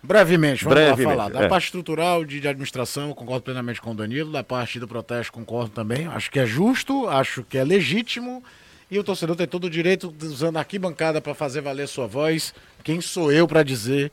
Brevemente, 0.03 0.65
vamos 0.65 0.81
Brevemente, 0.81 1.05
lá 1.05 1.25
falar. 1.25 1.31
Da 1.31 1.45
é. 1.45 1.49
parte 1.49 1.65
estrutural 1.67 2.25
de, 2.25 2.41
de 2.41 2.49
administração, 2.49 3.09
eu 3.09 3.15
concordo 3.15 3.43
plenamente 3.43 3.81
com 3.81 3.93
o 3.93 3.95
Danilo. 3.95 4.33
Da 4.33 4.43
parte 4.43 4.81
do 4.81 4.89
protesto, 4.89 5.33
concordo 5.33 5.71
também. 5.71 6.09
Acho 6.09 6.31
que 6.31 6.41
é 6.41 6.47
justo, 6.47 7.09
acho 7.09 7.45
que 7.45 7.57
é 7.57 7.63
legítimo. 7.63 8.43
E 8.91 8.99
o 8.99 9.05
torcedor 9.05 9.37
tem 9.37 9.47
todo 9.47 9.65
o 9.65 9.71
direito, 9.71 10.13
usando 10.21 10.57
a 10.57 10.61
arquibancada 10.61 11.21
para 11.21 11.35
fazer 11.35 11.61
valer 11.61 11.87
sua 11.87 12.07
voz. 12.07 12.53
Quem 12.83 13.01
sou 13.01 13.33
eu 13.33 13.47
para 13.47 13.63
dizer 13.63 14.11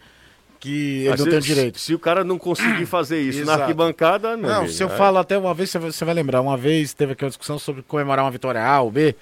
que 0.59 0.99
ele 0.99 1.09
Mas 1.09 1.19
não 1.19 1.25
se, 1.25 1.31
tem 1.31 1.39
direito? 1.39 1.79
Se 1.79 1.93
o 1.95 1.99
cara 1.99 2.23
não 2.23 2.37
conseguir 2.37 2.85
fazer 2.87 3.19
isso 3.19 3.43
na 3.43 3.55
arquibancada, 3.55 4.37
não. 4.37 4.47
Não, 4.47 4.67
se 4.67 4.83
eu 4.83 4.87
é. 4.87 4.95
falo 4.95 5.17
até 5.17 5.37
uma 5.37 5.53
vez, 5.53 5.71
você 5.71 6.05
vai 6.05 6.13
lembrar. 6.13 6.39
Uma 6.39 6.55
vez 6.55 6.93
teve 6.93 7.13
aqui 7.13 7.25
uma 7.25 7.29
discussão 7.29 7.57
sobre 7.57 7.81
comemorar 7.81 8.23
uma 8.23 8.31
vitória 8.31 8.63
A 8.63 8.79
ou 8.79 8.91
B. 8.91 9.15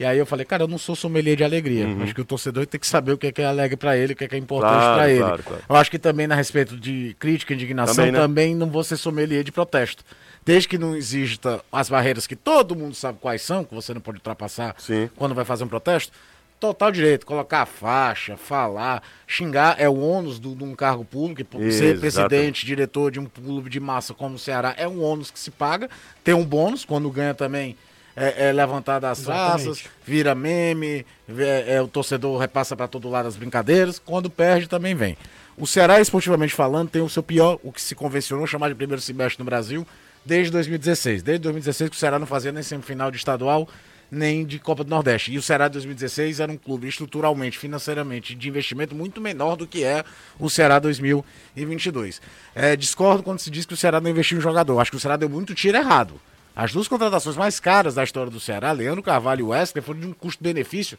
E 0.00 0.04
aí 0.06 0.16
eu 0.16 0.24
falei, 0.24 0.46
cara, 0.46 0.62
eu 0.62 0.66
não 0.66 0.78
sou 0.78 0.96
sommelier 0.96 1.36
de 1.36 1.44
alegria. 1.44 1.86
Uhum. 1.86 2.02
Acho 2.02 2.14
que 2.14 2.22
o 2.22 2.24
torcedor 2.24 2.66
tem 2.66 2.80
que 2.80 2.86
saber 2.86 3.12
o 3.12 3.18
que 3.18 3.26
é, 3.26 3.32
que 3.32 3.42
é 3.42 3.44
alegre 3.44 3.76
para 3.76 3.98
ele, 3.98 4.14
o 4.14 4.16
que 4.16 4.24
é, 4.24 4.28
que 4.28 4.34
é 4.34 4.38
importante 4.38 4.72
claro, 4.72 4.94
para 4.94 5.10
ele. 5.10 5.18
Claro, 5.18 5.42
claro. 5.42 5.62
Eu 5.68 5.76
acho 5.76 5.90
que 5.90 5.98
também, 5.98 6.26
na 6.26 6.34
respeito 6.34 6.74
de 6.74 7.14
crítica, 7.18 7.52
indignação, 7.52 7.96
também, 7.96 8.12
né? 8.12 8.18
também 8.18 8.54
não 8.54 8.70
vou 8.70 8.82
ser 8.82 8.96
sommelier 8.96 9.44
de 9.44 9.52
protesto. 9.52 10.02
Desde 10.42 10.66
que 10.66 10.78
não 10.78 10.96
exista 10.96 11.62
as 11.70 11.90
barreiras 11.90 12.26
que 12.26 12.34
todo 12.34 12.74
mundo 12.74 12.94
sabe 12.94 13.18
quais 13.20 13.42
são, 13.42 13.62
que 13.62 13.74
você 13.74 13.92
não 13.92 14.00
pode 14.00 14.16
ultrapassar 14.16 14.74
Sim. 14.78 15.10
quando 15.16 15.34
vai 15.34 15.44
fazer 15.44 15.64
um 15.64 15.68
protesto, 15.68 16.14
total 16.58 16.90
direito. 16.90 17.26
Colocar 17.26 17.60
a 17.60 17.66
faixa, 17.66 18.38
falar, 18.38 19.02
xingar 19.26 19.76
é 19.78 19.86
o 19.86 20.00
ônus 20.00 20.40
de 20.40 20.48
um 20.48 20.74
cargo 20.74 21.04
público. 21.04 21.44
Ser 21.70 22.00
presidente, 22.00 22.64
diretor 22.64 23.10
de 23.10 23.20
um 23.20 23.26
clube 23.26 23.68
de 23.68 23.78
massa 23.78 24.14
como 24.14 24.36
o 24.36 24.38
Ceará 24.38 24.74
é 24.78 24.88
um 24.88 25.02
ônus 25.02 25.30
que 25.30 25.38
se 25.38 25.50
paga. 25.50 25.90
Tem 26.24 26.32
um 26.32 26.42
bônus, 26.42 26.86
quando 26.86 27.10
ganha 27.10 27.34
também 27.34 27.76
é, 28.16 28.48
é 28.48 28.52
levantado 28.52 29.04
as 29.04 29.22
taças, 29.22 29.84
vira 30.04 30.34
meme, 30.34 31.06
é, 31.28 31.74
é, 31.74 31.82
o 31.82 31.88
torcedor 31.88 32.38
repassa 32.38 32.76
para 32.76 32.88
todo 32.88 33.08
lado 33.08 33.26
as 33.26 33.36
brincadeiras. 33.36 33.98
Quando 33.98 34.28
perde, 34.28 34.68
também 34.68 34.94
vem. 34.94 35.16
O 35.56 35.66
Ceará, 35.66 36.00
esportivamente 36.00 36.54
falando, 36.54 36.88
tem 36.88 37.02
o 37.02 37.08
seu 37.08 37.22
pior, 37.22 37.58
o 37.62 37.72
que 37.72 37.80
se 37.80 37.94
convencionou 37.94 38.46
chamar 38.46 38.68
de 38.68 38.74
primeiro 38.74 39.00
semestre 39.00 39.38
no 39.38 39.44
Brasil, 39.44 39.86
desde 40.24 40.50
2016. 40.52 41.22
Desde 41.22 41.42
2016 41.42 41.90
que 41.90 41.96
o 41.96 41.98
Ceará 41.98 42.18
não 42.18 42.26
fazia 42.26 42.52
nem 42.52 42.62
semifinal 42.62 43.10
de 43.10 43.16
estadual, 43.16 43.68
nem 44.10 44.44
de 44.44 44.58
Copa 44.58 44.82
do 44.82 44.90
Nordeste. 44.90 45.32
E 45.32 45.38
o 45.38 45.42
Ceará 45.42 45.68
de 45.68 45.74
2016 45.74 46.40
era 46.40 46.50
um 46.50 46.56
clube 46.56 46.88
estruturalmente, 46.88 47.58
financeiramente, 47.58 48.34
de 48.34 48.48
investimento 48.48 48.94
muito 48.94 49.20
menor 49.20 49.56
do 49.56 49.66
que 49.66 49.84
é 49.84 50.04
o 50.38 50.50
Ceará 50.50 50.78
2022. 50.78 52.20
É, 52.54 52.74
discordo 52.74 53.22
quando 53.22 53.38
se 53.38 53.50
diz 53.50 53.64
que 53.64 53.74
o 53.74 53.76
Ceará 53.76 54.00
não 54.00 54.10
investiu 54.10 54.38
em 54.38 54.40
jogador. 54.40 54.80
Acho 54.80 54.90
que 54.90 54.96
o 54.96 55.00
Ceará 55.00 55.16
deu 55.16 55.28
muito 55.28 55.54
tiro 55.54 55.76
errado. 55.76 56.20
As 56.54 56.72
duas 56.72 56.88
contratações 56.88 57.36
mais 57.36 57.60
caras 57.60 57.94
da 57.94 58.04
história 58.04 58.30
do 58.30 58.40
Ceará, 58.40 58.72
Leandro 58.72 59.02
Carvalho 59.02 59.40
e 59.40 59.48
Wesley, 59.50 59.82
foram 59.82 60.00
de 60.00 60.06
um 60.06 60.12
custo-benefício 60.12 60.98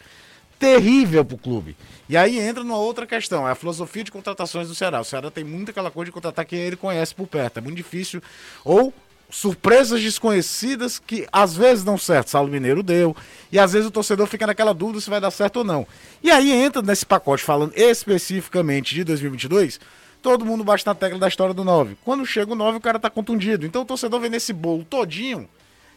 terrível 0.58 1.26
para 1.26 1.36
o 1.36 1.40
clube. 1.40 1.76
E 2.08 2.16
aí 2.16 2.40
entra 2.40 2.64
numa 2.64 2.78
outra 2.78 3.08
questão, 3.08 3.48
é 3.48 3.52
a 3.52 3.56
filosofia 3.56 4.04
de 4.04 4.12
contratações 4.12 4.68
do 4.68 4.76
Ceará. 4.76 5.02
O 5.02 5.04
Ceará 5.04 5.32
tem 5.32 5.44
muito 5.44 5.72
aquela 5.72 5.90
coisa 5.90 6.06
de 6.06 6.12
contratar 6.12 6.46
quem 6.46 6.60
ele 6.60 6.76
conhece 6.76 7.16
por 7.16 7.28
perto. 7.28 7.58
É 7.58 7.62
muito 7.62 7.78
difícil. 7.78 8.22
Ou 8.64 8.94
surpresas 9.32 10.02
desconhecidas 10.02 11.00
que 11.00 11.28
às 11.32 11.56
vezes 11.56 11.84
dão 11.84 11.98
certo. 11.98 12.30
Saulo 12.30 12.50
Mineiro 12.50 12.84
deu. 12.84 13.16
E 13.52 13.58
às 13.58 13.74
vezes 13.74 13.88
o 13.88 13.92
torcedor 13.92 14.28
fica 14.28 14.46
naquela 14.46 14.74
dúvida 14.74 15.02
se 15.02 15.10
vai 15.10 15.20
dar 15.20 15.32
certo 15.32 15.58
ou 15.58 15.64
não. 15.64 15.88
E 16.22 16.30
aí 16.30 16.52
entra 16.52 16.82
nesse 16.82 17.06
pacote, 17.06 17.44
falando 17.44 17.74
especificamente 17.76 18.94
de 18.94 19.04
2022 19.04 19.80
todo 20.22 20.46
mundo 20.46 20.64
bate 20.64 20.86
na 20.86 20.94
tecla 20.96 21.18
da 21.20 21.28
história 21.28 21.54
do 21.54 21.64
9. 21.64 21.98
Quando 22.04 22.26
chega 22.26 22.52
o 22.52 22.56
9, 22.56 22.78
o 22.78 22.82
cara 22.82 23.00
tá 23.00 23.10
contundido. 23.10 23.66
Então 23.66 23.82
o 23.82 23.86
torcedor 23.86 24.20
vê 24.20 24.30
nesse 24.30 24.54
bolo 24.54 24.84
todinho, 24.86 25.50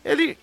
ele, 0.05 0.39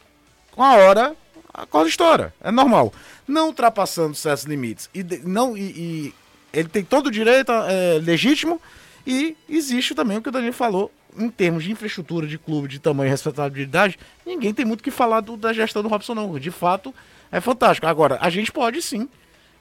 hora, 0.55 1.15
a 1.53 1.65
corda 1.65 1.89
estoura. 1.89 2.33
É 2.41 2.51
normal. 2.51 2.93
Não 3.27 3.47
ultrapassando 3.47 4.15
certos 4.15 4.45
limites. 4.45 4.89
E, 4.93 5.03
não, 5.23 5.57
e, 5.57 5.61
e 5.61 6.13
ele 6.53 6.67
tem 6.69 6.83
todo 6.83 7.07
o 7.07 7.11
direito 7.11 7.51
é, 7.51 7.99
legítimo. 8.01 8.61
E 9.05 9.35
existe 9.49 9.95
também 9.95 10.17
o 10.17 10.21
que 10.21 10.29
o 10.29 10.31
Danilo 10.31 10.53
falou. 10.53 10.91
Em 11.17 11.29
termos 11.29 11.63
de 11.65 11.71
infraestrutura, 11.71 12.25
de 12.25 12.37
clube, 12.37 12.69
de 12.69 12.79
tamanho 12.79 13.07
e 13.07 13.11
respeitabilidade, 13.11 13.99
ninguém 14.25 14.53
tem 14.53 14.63
muito 14.63 14.79
o 14.79 14.83
que 14.83 14.91
falar 14.91 15.19
do- 15.19 15.35
da 15.35 15.51
gestão 15.51 15.81
do 15.83 15.89
Robson, 15.89 16.15
não. 16.15 16.39
De 16.39 16.51
fato, 16.51 16.93
é 17.31 17.41
fantástico. 17.41 17.85
Agora, 17.85 18.17
a 18.21 18.29
gente 18.29 18.49
pode 18.51 18.81
sim 18.81 19.09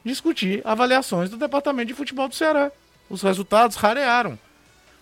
discutir 0.05 0.63
avaliações 0.65 1.29
do 1.29 1.37
departamento 1.37 1.89
de 1.89 1.95
futebol 1.95 2.29
do 2.29 2.35
Ceará. 2.37 2.71
Os 3.11 3.23
resultados 3.23 3.77
rarearam. 3.77 4.39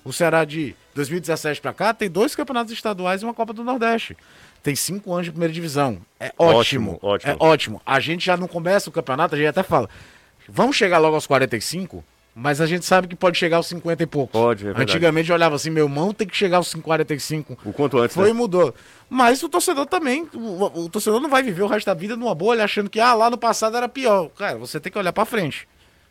O 0.02 0.12
Ceará 0.12 0.44
de 0.44 0.74
2017 0.94 1.60
para 1.60 1.74
cá 1.74 1.92
tem 1.92 2.08
dois 2.10 2.34
campeonatos 2.34 2.72
estaduais 2.72 3.20
e 3.20 3.24
uma 3.24 3.34
Copa 3.34 3.52
do 3.52 3.62
Nordeste. 3.62 4.16
Tem 4.62 4.74
cinco 4.74 5.12
anos 5.12 5.26
de 5.26 5.30
primeira 5.30 5.52
divisão. 5.52 5.98
É 6.18 6.32
ótimo. 6.38 6.92
Ótimo, 6.92 6.98
ótimo. 7.02 7.32
É 7.32 7.36
ótimo. 7.38 7.82
A 7.84 8.00
gente 8.00 8.24
já 8.24 8.36
não 8.36 8.48
começa 8.48 8.88
o 8.88 8.92
campeonato, 8.92 9.34
a 9.34 9.38
gente 9.38 9.48
até 9.48 9.62
fala. 9.62 9.88
Vamos 10.48 10.76
chegar 10.76 10.98
logo 10.98 11.14
aos 11.14 11.26
45, 11.26 12.02
mas 12.34 12.60
a 12.60 12.66
gente 12.66 12.86
sabe 12.86 13.06
que 13.06 13.14
pode 13.14 13.36
chegar 13.36 13.58
aos 13.58 13.66
50 13.66 14.02
e 14.02 14.06
poucos. 14.06 14.32
Pode, 14.32 14.62
é 14.62 14.66
verdade. 14.68 14.90
Antigamente 14.90 15.28
eu 15.28 15.34
olhava 15.34 15.56
assim, 15.56 15.68
meu 15.68 15.84
irmão 15.84 16.14
tem 16.14 16.26
que 16.26 16.36
chegar 16.36 16.56
aos 16.56 16.72
45. 16.72 17.58
O 17.64 17.72
quanto 17.72 17.98
antes, 17.98 18.14
Foi 18.14 18.24
né? 18.24 18.30
e 18.30 18.32
mudou. 18.32 18.74
Mas 19.10 19.42
o 19.42 19.48
torcedor 19.48 19.84
também, 19.84 20.26
o, 20.32 20.84
o 20.84 20.88
torcedor 20.88 21.20
não 21.20 21.28
vai 21.28 21.42
viver 21.42 21.62
o 21.62 21.66
resto 21.66 21.86
da 21.86 21.94
vida 21.94 22.16
numa 22.16 22.34
bolha 22.34 22.64
achando 22.64 22.88
que 22.88 22.98
ah, 22.98 23.12
lá 23.12 23.28
no 23.28 23.36
passado 23.36 23.76
era 23.76 23.88
pior. 23.88 24.30
Cara, 24.30 24.56
você 24.56 24.80
tem 24.80 24.90
que 24.90 24.98
olhar 24.98 25.12
pra 25.12 25.26
frente. 25.26 25.68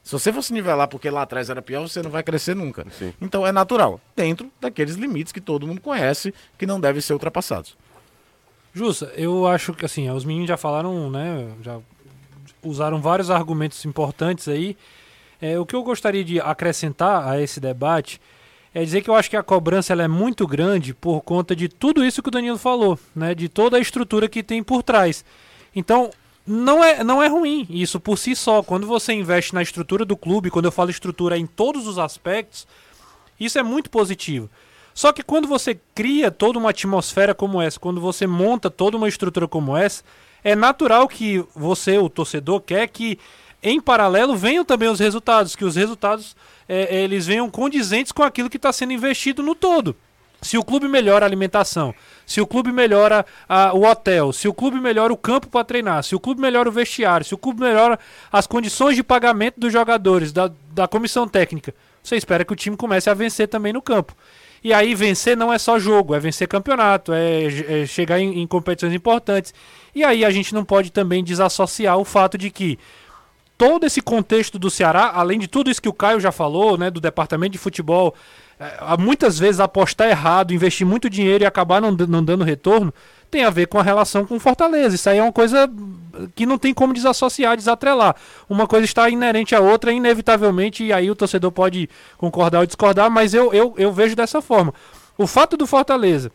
Se 0.07 0.13
você 0.13 0.31
fosse 0.31 0.53
nivelar 0.53 0.87
porque 0.87 1.09
lá 1.09 1.23
atrás 1.23 1.49
era 1.49 1.61
pior, 1.61 1.85
você 1.85 2.01
não 2.01 2.09
vai 2.09 2.23
crescer 2.23 2.55
nunca. 2.55 2.85
Sim. 2.97 3.13
Então 3.19 3.45
é 3.45 3.51
natural, 3.51 3.99
dentro 4.15 4.49
daqueles 4.61 4.95
limites 4.95 5.33
que 5.33 5.41
todo 5.41 5.67
mundo 5.67 5.81
conhece, 5.81 6.33
que 6.57 6.65
não 6.65 6.79
devem 6.79 7.01
ser 7.01 7.11
ultrapassados. 7.11 7.75
Justa, 8.73 9.11
eu 9.17 9.45
acho 9.45 9.73
que 9.73 9.83
assim, 9.83 10.09
os 10.09 10.23
meninos 10.23 10.47
já 10.47 10.55
falaram, 10.55 11.11
né? 11.11 11.49
Já 11.61 11.79
usaram 12.63 13.01
vários 13.01 13.29
argumentos 13.29 13.83
importantes 13.83 14.47
aí. 14.47 14.77
É, 15.41 15.59
o 15.59 15.65
que 15.65 15.75
eu 15.75 15.83
gostaria 15.83 16.23
de 16.23 16.39
acrescentar 16.39 17.27
a 17.27 17.41
esse 17.41 17.59
debate 17.59 18.21
é 18.73 18.85
dizer 18.85 19.01
que 19.01 19.09
eu 19.09 19.15
acho 19.15 19.29
que 19.29 19.35
a 19.35 19.43
cobrança 19.43 19.91
ela 19.91 20.03
é 20.03 20.07
muito 20.07 20.47
grande 20.47 20.93
por 20.93 21.19
conta 21.19 21.53
de 21.53 21.67
tudo 21.67 22.05
isso 22.05 22.23
que 22.23 22.29
o 22.29 22.31
Danilo 22.31 22.57
falou, 22.57 22.97
né? 23.13 23.35
De 23.35 23.49
toda 23.49 23.75
a 23.75 23.79
estrutura 23.81 24.29
que 24.29 24.41
tem 24.41 24.63
por 24.63 24.83
trás. 24.83 25.25
Então, 25.75 26.11
não 26.47 26.81
é, 26.81 27.03
não 27.03 27.21
é 27.21 27.27
ruim 27.27 27.67
isso 27.69 27.99
por 27.99 28.17
si 28.17 28.36
só. 28.36 28.63
Quando 28.63 28.88
você 28.88 29.12
investe 29.12 29.53
na 29.53 29.62
estrutura 29.62 30.05
do 30.05 30.15
clube, 30.15 30.49
quando 30.49 30.65
eu 30.65 30.71
falo 30.71 30.89
estrutura 30.89 31.36
é 31.36 31.39
em 31.39 31.45
todos 31.45 31.86
os 31.86 31.99
aspectos, 31.99 32.65
isso 33.38 33.60
é 33.60 33.63
muito 33.63 33.89
positivo. 33.89 34.49
Só 34.93 35.12
que 35.12 35.21
quando 35.21 35.47
você 35.47 35.79
cria 35.93 36.31
toda 36.31 36.57
uma 36.57 36.71
atmosfera 36.71 37.36
como 37.36 37.62
essa, 37.62 37.79
quando 37.79 37.99
você 37.99 38.25
monta 38.25 38.69
toda 38.69 38.97
uma 38.97 39.07
estrutura 39.07 39.47
como 39.47 39.75
essa, 39.75 40.03
é 40.43 40.55
natural 40.55 41.07
que 41.07 41.43
você, 41.53 41.97
o 41.97 42.10
torcedor, 42.10 42.62
quer 42.62 42.88
que 42.88 43.19
em 43.62 43.81
paralelo 43.81 44.36
venham 44.36 44.63
também 44.63 44.88
os 44.88 44.99
resultados, 44.99 45.55
que 45.55 45.65
os 45.65 45.75
resultados 45.75 46.36
é, 46.67 47.03
eles 47.03 47.27
venham 47.27 47.49
condizentes 47.49 48.12
com 48.12 48.23
aquilo 48.23 48.49
que 48.49 48.57
está 48.57 48.71
sendo 48.71 48.93
investido 48.93 49.43
no 49.43 49.53
todo. 49.53 49.95
Se 50.41 50.58
o 50.58 50.63
clube 50.63 50.88
melhora 50.88 51.26
a 51.26 51.28
alimentação, 51.28 51.93
se 52.26 52.39
o 52.39 52.45
clube 52.45 52.71
melhora 52.71 53.26
a- 53.50 53.73
o 53.73 53.84
hotel, 53.86 54.32
se 54.32 54.47
o 54.47 54.54
clube 54.54 54.80
melhora 54.80 55.12
o 55.12 55.17
campo 55.17 55.47
para 55.47 55.63
treinar, 55.63 56.04
se 56.04 56.15
o 56.15 56.19
clube 56.19 56.39
melhora 56.39 56.69
o 56.69 56.71
vestiário, 56.71 57.26
se 57.26 57.34
o 57.34 57.38
clube 57.38 57.62
melhora 57.62 57.97
as 58.32 58.45
condições 58.45 58.95
de 58.95 59.04
pagamento 59.04 59.60
dos 59.60 59.73
jogadores, 59.73 60.32
da, 60.32 60.52
da 60.71 60.88
comissão 60.88 61.28
técnica, 61.28 61.73
você 62.04 62.15
espera 62.15 62.45
que 62.45 62.54
o 62.54 62.56
time 62.56 62.78
comece 62.78 63.10
a 63.10 63.13
vencer 63.13 63.47
também 63.47 63.73
no 63.73 63.82
campo. 63.82 64.15
E 64.63 64.73
aí 64.73 64.93
vencer 64.95 65.36
não 65.36 65.52
é 65.52 65.58
só 65.58 65.80
jogo, 65.80 66.13
é 66.15 66.19
vencer 66.19 66.47
campeonato, 66.47 67.13
é, 67.13 67.82
é 67.84 67.86
chegar 67.86 68.19
em, 68.19 68.39
em 68.41 68.47
competições 68.47 68.93
importantes. 68.93 69.54
E 69.93 70.04
aí 70.04 70.23
a 70.23 70.30
gente 70.30 70.54
não 70.54 70.63
pode 70.63 70.91
também 70.91 71.23
desassociar 71.23 71.97
o 71.97 72.06
fato 72.06 72.38
de 72.38 72.50
que 72.50 72.78
todo 73.58 73.86
esse 73.86 74.02
contexto 74.02 74.60
do 74.60 74.69
Ceará, 74.69 75.12
além 75.15 75.39
de 75.39 75.47
tudo 75.47 75.69
isso 75.69 75.82
que 75.82 75.89
o 75.89 75.93
Caio 75.93 76.19
já 76.19 76.32
falou, 76.32 76.78
né, 76.78 76.91
do 76.91 77.00
departamento 77.02 77.54
de 77.54 77.58
futebol, 77.58 78.13
muitas 78.99 79.37
vezes 79.37 79.59
apostar 79.59 80.09
errado, 80.09 80.53
investir 80.53 80.85
muito 80.85 81.09
dinheiro 81.09 81.43
e 81.43 81.47
acabar 81.47 81.79
não, 81.79 81.91
não 81.91 82.23
dando 82.23 82.43
retorno, 82.43 82.93
tem 83.29 83.43
a 83.43 83.49
ver 83.49 83.67
com 83.67 83.79
a 83.79 83.83
relação 83.83 84.25
com 84.25 84.39
Fortaleza. 84.39 84.95
Isso 84.95 85.09
aí 85.09 85.17
é 85.19 85.23
uma 85.23 85.33
coisa 85.33 85.69
que 86.33 86.45
não 86.45 86.57
tem 86.57 86.73
como 86.73 86.93
desassociar, 86.93 87.55
desatrelar. 87.55 88.15
Uma 88.49 88.65
coisa 88.65 88.85
está 88.85 89.09
inerente 89.09 89.53
à 89.53 89.59
outra, 89.59 89.91
inevitavelmente, 89.91 90.83
e 90.83 90.93
aí 90.93 91.11
o 91.11 91.15
torcedor 91.15 91.51
pode 91.51 91.89
concordar 92.17 92.59
ou 92.59 92.65
discordar, 92.65 93.11
mas 93.11 93.33
eu, 93.33 93.53
eu, 93.53 93.73
eu 93.77 93.91
vejo 93.91 94.15
dessa 94.15 94.41
forma. 94.41 94.73
O 95.17 95.27
fato 95.27 95.57
do 95.57 95.67
Fortaleza 95.67 96.31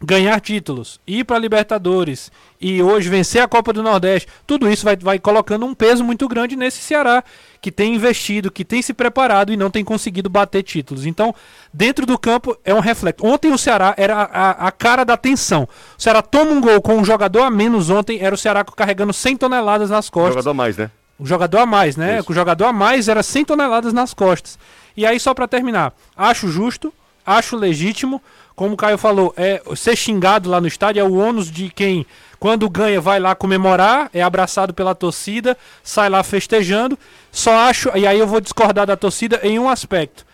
ganhar 0.00 0.40
títulos, 0.40 1.00
ir 1.06 1.24
para 1.24 1.38
Libertadores 1.38 2.30
e 2.60 2.80
hoje 2.82 3.08
vencer 3.08 3.42
a 3.42 3.48
Copa 3.48 3.72
do 3.72 3.82
Nordeste, 3.82 4.28
tudo 4.46 4.70
isso 4.70 4.84
vai, 4.84 4.96
vai 4.96 5.18
colocando 5.18 5.66
um 5.66 5.74
peso 5.74 6.04
muito 6.04 6.28
grande 6.28 6.54
nesse 6.54 6.78
Ceará, 6.80 7.22
que 7.60 7.72
tem 7.72 7.96
investido, 7.96 8.50
que 8.50 8.64
tem 8.64 8.80
se 8.80 8.94
preparado 8.94 9.52
e 9.52 9.56
não 9.56 9.70
tem 9.70 9.84
conseguido 9.84 10.28
bater 10.30 10.62
títulos. 10.62 11.04
Então, 11.04 11.34
dentro 11.74 12.06
do 12.06 12.16
campo 12.16 12.56
é 12.64 12.72
um 12.72 12.78
reflexo. 12.80 13.26
Ontem 13.26 13.50
o 13.52 13.58
Ceará 13.58 13.92
era 13.96 14.14
a, 14.16 14.22
a- 14.22 14.68
a 14.68 14.70
cara 14.72 15.04
da 15.04 15.16
tensão. 15.16 15.68
O 15.98 16.00
Ceará 16.02 16.22
toma 16.22 16.52
um 16.52 16.60
gol 16.60 16.80
com 16.80 16.96
um 16.96 17.04
jogador 17.04 17.42
a 17.42 17.50
menos 17.50 17.90
ontem, 17.90 18.20
era 18.20 18.34
o 18.34 18.38
Ceará 18.38 18.64
carregando 18.64 19.12
100 19.12 19.36
toneladas 19.36 19.90
nas 19.90 20.08
costas. 20.08 20.34
Jogador 20.34 20.50
a 20.50 20.54
mais, 20.54 20.76
né? 20.76 20.90
O 21.18 21.26
jogador 21.26 21.58
a 21.58 21.66
mais, 21.66 21.96
né? 21.96 22.18
Isso. 22.20 22.30
O 22.30 22.34
jogador 22.34 22.66
a 22.66 22.72
mais 22.72 23.08
era 23.08 23.22
100 23.24 23.44
toneladas 23.46 23.92
nas 23.92 24.14
costas. 24.14 24.56
E 24.96 25.04
aí, 25.04 25.18
só 25.18 25.34
pra 25.34 25.48
terminar, 25.48 25.92
acho 26.16 26.46
justo, 26.48 26.94
acho 27.26 27.56
legítimo. 27.56 28.22
Como 28.58 28.74
o 28.74 28.76
Caio 28.76 28.98
falou, 28.98 29.32
é 29.36 29.62
ser 29.76 29.94
xingado 29.94 30.50
lá 30.50 30.60
no 30.60 30.66
estádio 30.66 30.98
é 30.98 31.04
o 31.04 31.14
ônus 31.14 31.48
de 31.48 31.70
quem, 31.70 32.04
quando 32.40 32.68
ganha, 32.68 33.00
vai 33.00 33.20
lá 33.20 33.32
comemorar, 33.32 34.10
é 34.12 34.20
abraçado 34.20 34.74
pela 34.74 34.96
torcida, 34.96 35.56
sai 35.80 36.08
lá 36.08 36.24
festejando. 36.24 36.98
Só 37.30 37.56
acho, 37.56 37.88
e 37.96 38.04
aí 38.04 38.18
eu 38.18 38.26
vou 38.26 38.40
discordar 38.40 38.84
da 38.84 38.96
torcida 38.96 39.38
em 39.44 39.60
um 39.60 39.68
aspecto. 39.68 40.26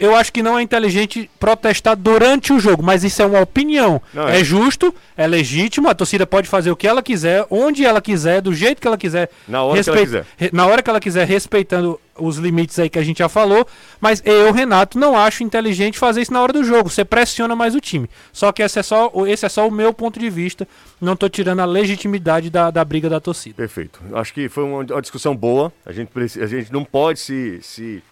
Eu 0.00 0.16
acho 0.16 0.32
que 0.32 0.42
não 0.42 0.58
é 0.58 0.62
inteligente 0.62 1.30
protestar 1.38 1.94
durante 1.94 2.50
o 2.50 2.58
jogo, 2.58 2.82
mas 2.82 3.04
isso 3.04 3.20
é 3.20 3.26
uma 3.26 3.40
opinião. 3.40 4.00
Não, 4.14 4.26
é 4.26 4.40
é. 4.40 4.44
justo, 4.44 4.94
é 5.14 5.26
legítimo, 5.26 5.90
a 5.90 5.94
torcida 5.94 6.26
pode 6.26 6.48
fazer 6.48 6.70
o 6.70 6.76
que 6.76 6.88
ela 6.88 7.02
quiser, 7.02 7.44
onde 7.50 7.84
ela 7.84 8.00
quiser, 8.00 8.40
do 8.40 8.54
jeito 8.54 8.80
que 8.80 8.86
ela 8.88 8.96
quiser. 8.96 9.28
Na 9.46 9.62
hora 9.62 9.84
que 9.84 9.90
ela 9.90 9.98
quiser. 9.98 10.26
Na 10.50 10.66
hora 10.66 10.82
que 10.82 10.88
ela 10.88 11.00
quiser, 11.00 11.26
respeitando 11.26 12.00
os 12.18 12.36
limites 12.38 12.78
aí 12.78 12.88
que 12.88 12.98
a 12.98 13.02
gente 13.02 13.18
já 13.18 13.28
falou. 13.28 13.66
Mas 14.00 14.22
eu, 14.24 14.52
Renato, 14.52 14.98
não 14.98 15.16
acho 15.16 15.42
inteligente 15.42 15.98
fazer 15.98 16.22
isso 16.22 16.32
na 16.32 16.42
hora 16.42 16.52
do 16.52 16.64
jogo. 16.64 16.88
Você 16.88 17.04
pressiona 17.04 17.54
mais 17.54 17.74
o 17.74 17.80
time. 17.80 18.08
Só 18.32 18.52
que 18.52 18.62
esse 18.62 18.78
é 18.78 18.82
só, 18.82 19.12
esse 19.26 19.46
é 19.46 19.48
só 19.48 19.66
o 19.66 19.70
meu 19.70 19.92
ponto 19.92 20.18
de 20.18 20.30
vista. 20.30 20.66
Não 21.00 21.16
tô 21.16 21.28
tirando 21.28 21.60
a 21.60 21.64
legitimidade 21.64 22.50
da, 22.50 22.70
da 22.70 22.84
briga 22.84 23.08
da 23.08 23.20
torcida. 23.20 23.56
Perfeito. 23.56 24.00
Acho 24.12 24.32
que 24.32 24.48
foi 24.48 24.64
uma, 24.64 24.78
uma 24.78 25.02
discussão 25.02 25.34
boa. 25.34 25.72
A 25.84 25.92
gente, 25.92 26.10
a 26.40 26.46
gente 26.46 26.72
não 26.72 26.84
pode 26.84 27.18
se, 27.20 27.60
se 27.62 28.02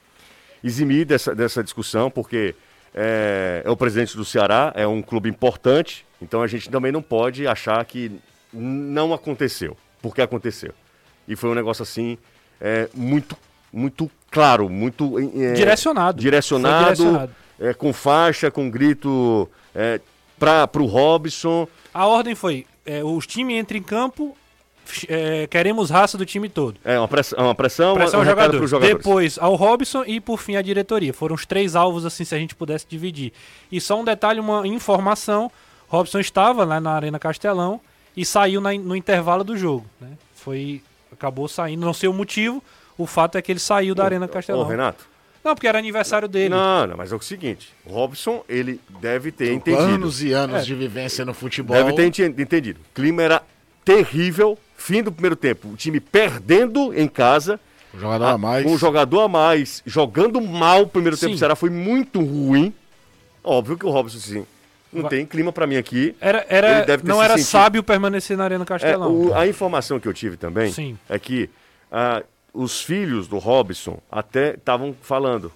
eximir 0.63 1.05
dessa, 1.05 1.35
dessa 1.35 1.63
discussão, 1.63 2.11
porque 2.11 2.55
é, 2.95 3.63
é 3.65 3.71
o 3.71 3.77
presidente 3.77 4.17
do 4.17 4.25
Ceará, 4.25 4.73
é 4.75 4.87
um 4.87 5.03
clube 5.03 5.29
importante, 5.29 6.07
então 6.23 6.41
a 6.41 6.47
gente 6.47 6.71
também 6.71 6.93
não 6.93 7.03
pode 7.03 7.47
achar 7.47 7.85
que 7.85 8.11
não 8.53 9.13
aconteceu, 9.13 9.77
porque 10.01 10.23
aconteceu. 10.23 10.73
E 11.27 11.35
foi 11.35 11.51
um 11.51 11.55
negócio 11.55 11.83
assim, 11.83 12.17
é, 12.61 12.89
muito, 12.95 13.37
muito 13.75 14.11
claro, 14.31 14.69
muito. 14.69 15.19
é, 15.19 15.53
Direcionado. 15.53 16.21
Direcionado, 16.21 16.95
direcionado. 16.95 17.33
é, 17.61 17.75
com 17.75 17.93
faixa, 17.93 18.51
com 18.51 18.71
grito 18.71 19.49
é, 19.75 20.01
para 20.39 20.69
o 20.83 20.87
Robson. 20.87 21.67
A 21.93 22.07
ordem 22.07 22.35
foi: 22.35 22.67
é, 22.87 23.03
os 23.03 23.27
times 23.27 23.57
entram 23.59 23.79
em 23.79 23.83
campo, 23.83 24.37
é, 25.09 25.47
queremos 25.47 25.91
raça 25.91 26.17
do 26.19 26.25
time 26.27 26.49
todo. 26.49 26.77
É 26.85 26.99
uma 26.99 27.09
pressão, 27.09 27.39
uma 27.39 27.55
pressão, 27.55 27.95
Pressão 27.95 28.21
um 28.21 28.23
recado 28.23 28.67
jogadores. 28.67 28.97
Depois 28.97 29.39
ao 29.39 29.55
Robson 29.55 30.05
e 30.07 30.21
por 30.21 30.39
fim 30.41 30.57
a 30.57 30.63
diretoria. 30.63 31.13
Foram 31.13 31.35
os 31.35 31.47
três 31.47 31.75
alvos, 31.77 32.05
assim, 32.05 32.25
se 32.25 32.35
a 32.35 32.39
gente 32.39 32.55
pudesse 32.55 32.87
dividir. 32.89 33.33
E 33.73 33.81
só 33.81 33.99
um 34.01 34.05
detalhe, 34.05 34.41
uma 34.41 34.67
informação: 34.67 35.51
Robson 35.89 36.21
estava 36.21 36.65
lá 36.65 36.81
na 36.81 36.93
Arena 36.93 37.19
Castelão 37.19 37.81
e 38.17 38.25
saiu 38.25 38.61
na- 38.61 38.73
no 38.75 38.95
intervalo 38.95 39.43
do 39.45 39.57
jogo. 39.57 39.87
Né? 40.01 40.11
Foi. 40.35 40.83
Acabou 41.13 41.47
saindo, 41.47 41.87
não 41.87 41.95
sei 41.95 42.09
o 42.09 42.13
motivo. 42.13 42.61
O 42.97 43.07
fato 43.07 43.37
é 43.39 43.43
que 43.43 43.51
ele 43.53 43.59
saiu 43.59 43.95
da 43.95 44.05
Arena 44.05 44.27
Ô, 44.27 44.29
Castelão. 44.29 44.67
Renato. 44.67 45.05
Não, 45.45 45.55
porque 45.55 45.67
era 45.69 45.79
aniversário 45.79 46.27
dele. 46.27 46.49
Não, 46.49 46.87
não, 46.87 46.97
mas 46.97 47.13
é 47.13 47.17
o 47.17 47.21
seguinte. 47.21 47.75
O 47.85 47.93
Robson, 47.93 48.43
ele 48.49 48.81
deve 49.01 49.31
ter 49.31 49.53
entendido. 49.53 49.83
Anos 49.85 50.23
e 50.23 50.33
anos 50.33 50.63
É. 50.63 50.65
de 50.65 50.75
vivência 50.75 51.25
no 51.25 51.35
futebol. 51.35 51.77
Deve 51.77 51.93
ter 51.95 52.07
enten- 52.07 52.35
entendido. 52.43 52.81
O 52.81 52.95
clima 52.95 53.23
era 53.23 53.43
terrível. 53.85 54.59
Fim 54.77 55.03
do 55.03 55.13
primeiro 55.13 55.37
tempo. 55.37 55.69
O 55.69 55.77
time 55.77 56.01
perdendo 56.01 56.93
em 56.99 57.07
casa. 57.07 57.61
Um 57.95 58.01
jogador 58.01 58.25
a 58.27 58.39
mais. 58.39 58.65
Com 58.65 58.73
um 58.73 58.79
jogador 58.79 59.21
a 59.21 59.29
mais. 59.29 59.83
Jogando 59.87 60.41
mal 60.41 60.83
o 60.83 60.87
primeiro 60.89 61.17
tempo. 61.17 61.31
Sim. 61.31 61.35
O 61.37 61.39
Ceará 61.39 61.55
foi 61.55 61.71
muito 61.71 62.21
ruim. 62.21 62.73
Óbvio 63.43 63.77
que 63.77 63.85
o 63.87 63.91
Robson, 63.91 64.17
assim, 64.19 64.47
não 64.93 65.03
Vai- 65.03 65.11
tem 65.11 65.27
clima 65.27 65.53
pra 65.53 65.67
mim 65.67 65.77
aqui. 65.77 66.15
Era, 66.21 66.39
Ele 66.41 66.47
era, 66.49 66.85
deve 66.85 67.03
ter 67.03 67.09
não 67.09 67.19
se 67.19 67.25
era 67.25 67.35
sentido- 67.37 67.51
sábio 67.51 67.83
permanecer 67.83 68.37
na 68.37 68.45
Arena 68.45 68.65
É, 68.65 68.67
Castelão. 68.67 69.13
o- 69.15 69.35
a 69.35 69.47
informação 69.47 70.01
que 70.01 70.09
eu 70.09 70.13
tive 70.15 70.37
também 70.39 70.73
Sim. 70.73 70.99
é 71.09 71.19
que 71.19 71.51
ah, 71.93 72.23
os 72.55 72.81
filhos 72.81 73.27
do 73.27 73.39
Robson 73.39 73.99
até 74.11 74.55
estavam 74.55 74.95
falando. 75.03 75.53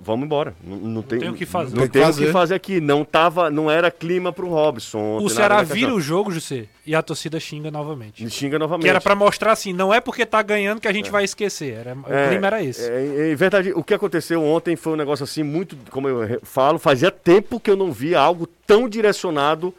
vamos 0.00 0.26
embora. 0.26 0.54
Não, 0.62 0.76
não 0.76 1.02
tem, 1.02 1.20
tem 1.20 1.28
o 1.30 1.34
que 1.34 1.46
fazer. 1.46 1.76
Não 1.76 1.88
Tem 1.88 2.02
o 2.02 2.04
fazer. 2.04 2.26
que 2.26 2.32
fazer 2.32 2.54
aqui. 2.54 2.80
Não, 2.80 3.04
tava, 3.04 3.48
não 3.50 3.70
era 3.70 3.90
clima 3.90 4.32
pro 4.32 4.48
Robson. 4.48 4.98
ontem 4.98 5.24
O 5.26 5.30
Ceará 5.30 5.62
vira 5.62 5.94
o 5.94 6.00
jogo, 6.00 6.30
José, 6.30 6.66
e 6.84 6.94
a 6.94 7.00
torcida 7.02 7.38
xinga 7.40 7.70
novamente. 7.70 8.22
Me 8.22 8.30
xinga 8.30 8.58
novamente. 8.58 8.82
Que 8.82 8.90
era 8.90 9.00
pra 9.00 9.14
mostrar 9.14 9.52
assim, 9.52 9.72
não 9.72 9.94
é 9.94 10.00
porque 10.00 10.26
tá 10.26 10.42
ganhando 10.42 10.80
que 10.80 10.88
a 10.88 10.92
gente 10.92 11.10
vai 11.10 11.24
esquecer. 11.24 11.74
Era, 11.74 11.94
o 11.94 12.28
clima 12.28 12.46
era 12.48 12.62
esse. 12.62 12.82
É, 12.90 13.30
é 13.30 13.34
verdade, 13.34 13.72
o 13.72 13.82
que 13.82 13.94
aconteceu 13.94 14.44
ontem 14.44 14.76
foi 14.76 14.92
um 14.92 14.96
negócio 14.96 15.24
assim, 15.24 15.42
muito, 15.42 15.76
como 15.90 16.08
eu 16.08 16.40
falo, 16.42 16.78
fazia 16.78 17.10
tempo 17.10 17.58
que 17.60 17.70
eu 17.70 17.76
não 17.76 17.92
via 17.92 18.20
algo 18.20 18.46
tão 18.66 18.88
direcionado 18.88 19.72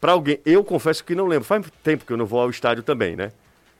para 0.00 0.12
alguém. 0.12 0.38
Eu 0.46 0.62
confesso 0.62 1.02
que 1.04 1.14
não 1.14 1.26
lembro, 1.26 1.44
faz 1.44 1.64
tempo 1.82 2.04
que 2.04 2.12
eu 2.12 2.16
não 2.16 2.26
vou 2.26 2.40
ao 2.40 2.50
estádio 2.50 2.82
também, 2.82 3.16
né? 3.16 3.32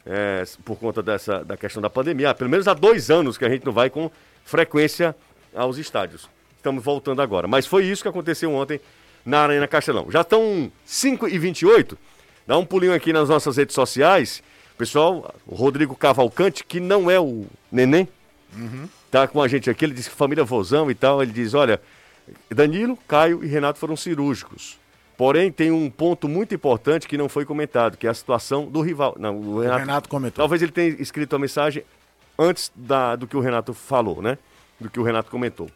É, 0.07 0.45
por 0.65 0.79
conta 0.79 1.03
dessa, 1.03 1.45
da 1.45 1.57
questão 1.57 1.83
da 1.83 1.91
pandemia. 1.91 2.31
Há 2.31 2.35
pelo 2.35 2.49
menos 2.49 2.67
há 2.67 2.75
dois 2.75 3.11
anos 3.11 3.37
que 3.37 3.45
a 3.45 3.49
gente 3.49 3.65
não 3.67 3.73
vai 3.73 3.91
com 3.91 4.11
frequência 4.45 5.15
aos 5.55 5.77
estádios. 5.77 6.29
Estamos 6.57 6.83
voltando 6.83 7.21
agora. 7.23 7.47
Mas 7.47 7.67
foi 7.67 7.85
isso 7.85 8.03
que 8.03 8.09
aconteceu 8.09 8.53
ontem 8.53 8.81
na 9.25 9.41
Arena 9.41 9.69
Castelão. 9.69 10.11
Já 10.11 10.23
estão 10.23 10.73
5h28. 10.87 11.97
Dá 12.47 12.57
um 12.59 12.65
pulinho 12.65 12.95
aqui 12.95 13.13
nas 13.13 13.29
nossas 13.29 13.57
redes 13.57 13.75
sociais. 13.75 14.43
Pessoal, 14.77 15.35
o 15.47 15.55
Rodrigo 15.55 15.95
Cavalcante, 15.95 16.65
que 16.65 16.81
não 16.81 17.11
é 17.11 17.21
o 17.21 17.47
neném, 17.71 18.09
tá 19.11 19.29
com 19.29 19.43
a 19.43 19.47
gente 19.47 19.69
aqui. 19.69 19.85
Ele 19.85 19.95
disse 19.95 20.09
que 20.09 20.17
família 20.17 20.43
Vozão 20.43 20.91
e 20.91 20.95
tal. 20.95 21.23
Ele 21.23 21.33
diz: 21.33 21.53
olha, 21.55 21.81
Danilo, 22.51 22.99
Caio 23.07 23.45
e 23.45 23.47
Renato 23.47 23.79
foram 23.79 23.95
cirúrgicos. 23.95 24.80
Porém, 25.21 25.53
tem 25.53 25.71
um 25.71 25.91
ponto 25.91 26.27
muito 26.27 26.55
importante 26.55 27.07
que 27.07 27.19
não 27.19 27.29
foi 27.29 27.45
comentado, 27.45 27.99
que 27.99 28.07
é 28.07 28.11
a 28.11 28.15
situação 28.15 28.65
do 28.65 28.81
rival. 28.81 29.15
Não, 29.19 29.37
o 29.37 29.57
O 29.57 29.61
Renato, 29.61 29.81
Renato 29.81 30.09
comentou. 30.09 30.43
Talvez 30.43 30.63
ele 30.63 30.73
tenha 30.73 30.89
escrito 30.99 31.37
a 31.37 31.39
mensagem 31.39 31.85
antes 32.39 32.73
da, 32.75 33.17
do 33.17 33.27
que 33.27 33.37
o 33.37 33.41
Renato 33.41 33.75
falou, 33.75 34.23
né? 34.23 34.39
Do 34.81 34.89
que 34.89 34.99
o 34.99 35.03
Renato 35.03 35.31
comentou. 35.31 35.71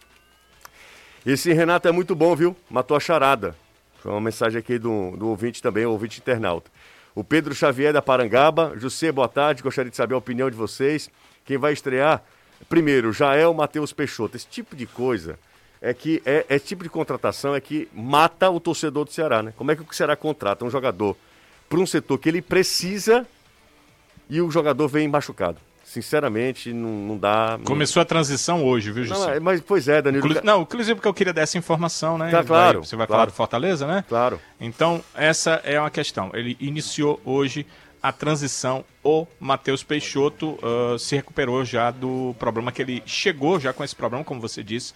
Esse 1.26 1.52
Renato 1.52 1.86
é 1.86 1.92
muito 1.92 2.14
bom, 2.14 2.34
viu? 2.34 2.56
Matou 2.70 2.96
a 2.96 3.00
charada. 3.00 3.54
Foi 3.98 4.12
uma 4.12 4.20
mensagem 4.22 4.58
aqui 4.58 4.78
do, 4.78 5.14
do 5.14 5.28
ouvinte 5.28 5.60
também, 5.60 5.84
o 5.84 5.90
ouvinte 5.90 6.20
internauta. 6.20 6.70
O 7.14 7.22
Pedro 7.22 7.54
Xavier 7.54 7.92
da 7.92 8.00
Parangaba. 8.00 8.72
José, 8.78 9.12
boa 9.12 9.28
tarde. 9.28 9.62
Gostaria 9.62 9.90
de 9.90 9.96
saber 9.98 10.14
a 10.14 10.16
opinião 10.16 10.48
de 10.48 10.56
vocês. 10.56 11.10
Quem 11.44 11.58
vai 11.58 11.74
estrear? 11.74 12.24
Primeiro, 12.66 13.12
Jael 13.12 13.52
Matheus 13.52 13.92
Peixoto. 13.92 14.38
Esse 14.38 14.46
tipo 14.46 14.74
de 14.74 14.86
coisa 14.86 15.38
é 15.80 15.92
que 15.92 16.22
é, 16.24 16.46
esse 16.48 16.66
tipo 16.66 16.82
de 16.82 16.88
contratação 16.88 17.54
é 17.54 17.60
que 17.60 17.88
mata 17.92 18.48
o 18.50 18.58
torcedor 18.58 19.04
do 19.04 19.12
Ceará, 19.12 19.42
né? 19.42 19.52
Como 19.56 19.70
é 19.70 19.76
que 19.76 19.82
o 19.82 19.86
Ceará 19.94 20.16
contrata 20.16 20.64
um 20.64 20.70
jogador 20.70 21.16
para 21.68 21.78
um 21.78 21.86
setor 21.86 22.18
que 22.18 22.28
ele 22.28 22.40
precisa 22.42 23.26
e 24.28 24.40
o 24.40 24.50
jogador 24.50 24.88
vem 24.88 25.06
machucado? 25.08 25.58
Sinceramente, 25.84 26.72
não, 26.72 26.88
não 26.88 27.18
dá. 27.18 27.56
não- 27.58 27.64
Começou 27.66 28.00
a 28.00 28.04
transição 28.04 28.64
hoje, 28.64 28.90
viu, 28.90 29.04
Não, 29.06 29.14
José? 29.14 29.36
é, 29.36 29.40
mas 29.40 29.60
pois 29.60 29.86
é, 29.86 30.02
Danilo. 30.02 30.26
Inclu- 30.26 30.40
Não, 30.42 30.62
inclusive 30.62 30.94
porque 30.96 31.06
eu 31.06 31.14
queria 31.14 31.32
dessa 31.32 31.56
informação, 31.58 32.18
né? 32.18 32.30
Tá, 32.30 32.38
Vai- 32.38 32.46
claro, 32.46 32.84
você 32.84 32.96
vai 32.96 33.06
claro. 33.06 33.18
falar 33.20 33.26
do 33.26 33.32
Fortaleza, 33.32 33.86
né? 33.86 34.04
Claro. 34.08 34.40
Então, 34.60 35.04
essa 35.14 35.60
é 35.62 35.78
uma 35.78 35.90
questão. 35.90 36.30
Ele 36.34 36.56
iniciou 36.58 37.20
hoje 37.24 37.64
a 38.02 38.10
transição. 38.10 38.84
O 39.04 39.26
Matheus 39.38 39.84
Peixoto 39.84 40.58
ah, 40.62 40.98
se 40.98 41.14
recuperou 41.14 41.64
já 41.64 41.90
do 41.92 42.34
problema 42.38 42.72
que 42.72 42.82
ele 42.82 43.02
chegou 43.06 43.60
já 43.60 43.72
com 43.72 43.84
esse 43.84 43.94
problema, 43.94 44.24
como 44.24 44.40
você 44.40 44.62
disse, 44.64 44.94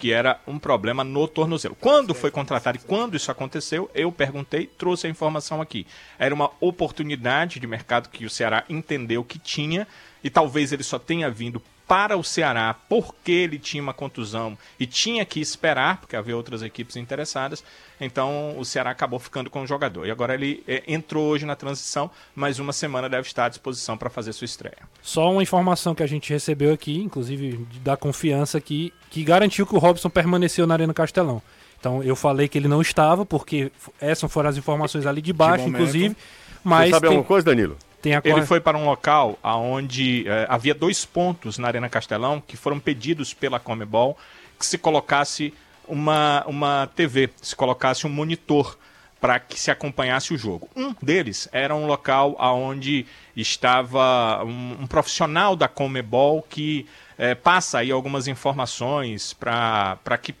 que 0.00 0.12
era 0.12 0.40
um 0.46 0.58
problema 0.58 1.04
no 1.04 1.28
tornozelo. 1.28 1.76
Quando 1.78 2.14
foi 2.14 2.30
contratado 2.30 2.78
e 2.78 2.80
quando 2.80 3.16
isso 3.16 3.30
aconteceu, 3.30 3.90
eu 3.94 4.10
perguntei, 4.10 4.66
trouxe 4.66 5.06
a 5.06 5.10
informação 5.10 5.60
aqui. 5.60 5.86
Era 6.18 6.34
uma 6.34 6.50
oportunidade 6.58 7.60
de 7.60 7.66
mercado 7.66 8.08
que 8.08 8.24
o 8.24 8.30
Ceará 8.30 8.64
entendeu 8.66 9.22
que 9.22 9.38
tinha 9.38 9.86
e 10.24 10.30
talvez 10.30 10.72
ele 10.72 10.82
só 10.82 10.98
tenha 10.98 11.30
vindo 11.30 11.62
para 11.90 12.16
o 12.16 12.22
Ceará 12.22 12.76
porque 12.88 13.32
ele 13.32 13.58
tinha 13.58 13.82
uma 13.82 13.92
contusão 13.92 14.56
e 14.78 14.86
tinha 14.86 15.24
que 15.24 15.40
esperar, 15.40 15.96
porque 15.96 16.14
havia 16.14 16.36
outras 16.36 16.62
equipes 16.62 16.94
interessadas. 16.94 17.64
Então 18.00 18.56
o 18.56 18.64
Ceará 18.64 18.90
acabou 18.92 19.18
ficando 19.18 19.50
com 19.50 19.62
o 19.62 19.66
jogador. 19.66 20.06
E 20.06 20.10
agora 20.12 20.32
ele 20.34 20.62
eh, 20.68 20.84
entrou 20.86 21.26
hoje 21.26 21.44
na 21.44 21.56
transição, 21.56 22.08
mais 22.32 22.60
uma 22.60 22.72
semana 22.72 23.08
deve 23.08 23.26
estar 23.26 23.46
à 23.46 23.48
disposição 23.48 23.96
para 23.98 24.08
fazer 24.08 24.32
sua 24.32 24.44
estreia. 24.44 24.78
Só 25.02 25.32
uma 25.32 25.42
informação 25.42 25.92
que 25.92 26.02
a 26.04 26.06
gente 26.06 26.32
recebeu 26.32 26.72
aqui, 26.72 26.96
inclusive 27.00 27.56
de- 27.68 27.80
da 27.80 27.96
confiança 27.96 28.56
aqui, 28.56 28.92
que 29.10 29.24
garantiu 29.24 29.66
que 29.66 29.74
o 29.74 29.78
Robson 29.78 30.08
permaneceu 30.08 30.68
na 30.68 30.74
Arena 30.74 30.94
Castelão. 30.94 31.42
Então 31.80 32.04
eu 32.04 32.14
falei 32.14 32.46
que 32.46 32.56
ele 32.56 32.68
não 32.68 32.80
estava, 32.80 33.26
porque 33.26 33.72
essas 34.00 34.30
foram 34.32 34.48
as 34.48 34.56
informações 34.56 35.06
ali 35.06 35.20
de 35.20 35.32
baixo, 35.32 35.64
momento. 35.64 35.74
inclusive. 35.80 36.10
Você 36.10 36.16
Mas 36.62 36.90
sabe 36.90 37.00
tem, 37.08 37.16
alguma 37.16 37.26
coisa, 37.26 37.44
Danilo? 37.46 37.76
Ele 38.08 38.34
corre- 38.34 38.46
foi 38.46 38.60
para 38.60 38.78
um 38.78 38.84
local 38.86 39.38
onde 39.42 40.24
havia 40.48 40.74
dois 40.74 41.04
pontos 41.04 41.58
na 41.58 41.68
Arena 41.68 41.88
Castelão 41.88 42.40
que 42.44 42.56
foram 42.56 42.78
pedidos 42.80 43.34
pela 43.34 43.60
Comebol 43.60 44.16
que 44.58 44.64
se 44.66 44.78
colocasse 44.78 45.52
uma, 45.88 46.44
uma 46.46 46.88
TV, 46.94 47.30
se 47.40 47.54
colocasse 47.56 48.06
um 48.06 48.10
monitor 48.10 48.78
para 49.20 49.38
que 49.38 49.60
se 49.60 49.70
acompanhasse 49.70 50.32
o 50.32 50.38
jogo. 50.38 50.68
Um 50.74 50.94
deles 51.02 51.48
era 51.52 51.74
um 51.74 51.86
local 51.86 52.36
onde 52.38 53.04
estava 53.36 54.42
um, 54.44 54.78
um 54.82 54.86
profissional 54.86 55.54
da 55.56 55.68
Comebol 55.68 56.42
que 56.48 56.86
eh, 57.18 57.34
passa 57.34 57.78
aí 57.80 57.90
algumas 57.90 58.28
informações 58.28 59.32
para 59.34 59.98
que 60.22 60.34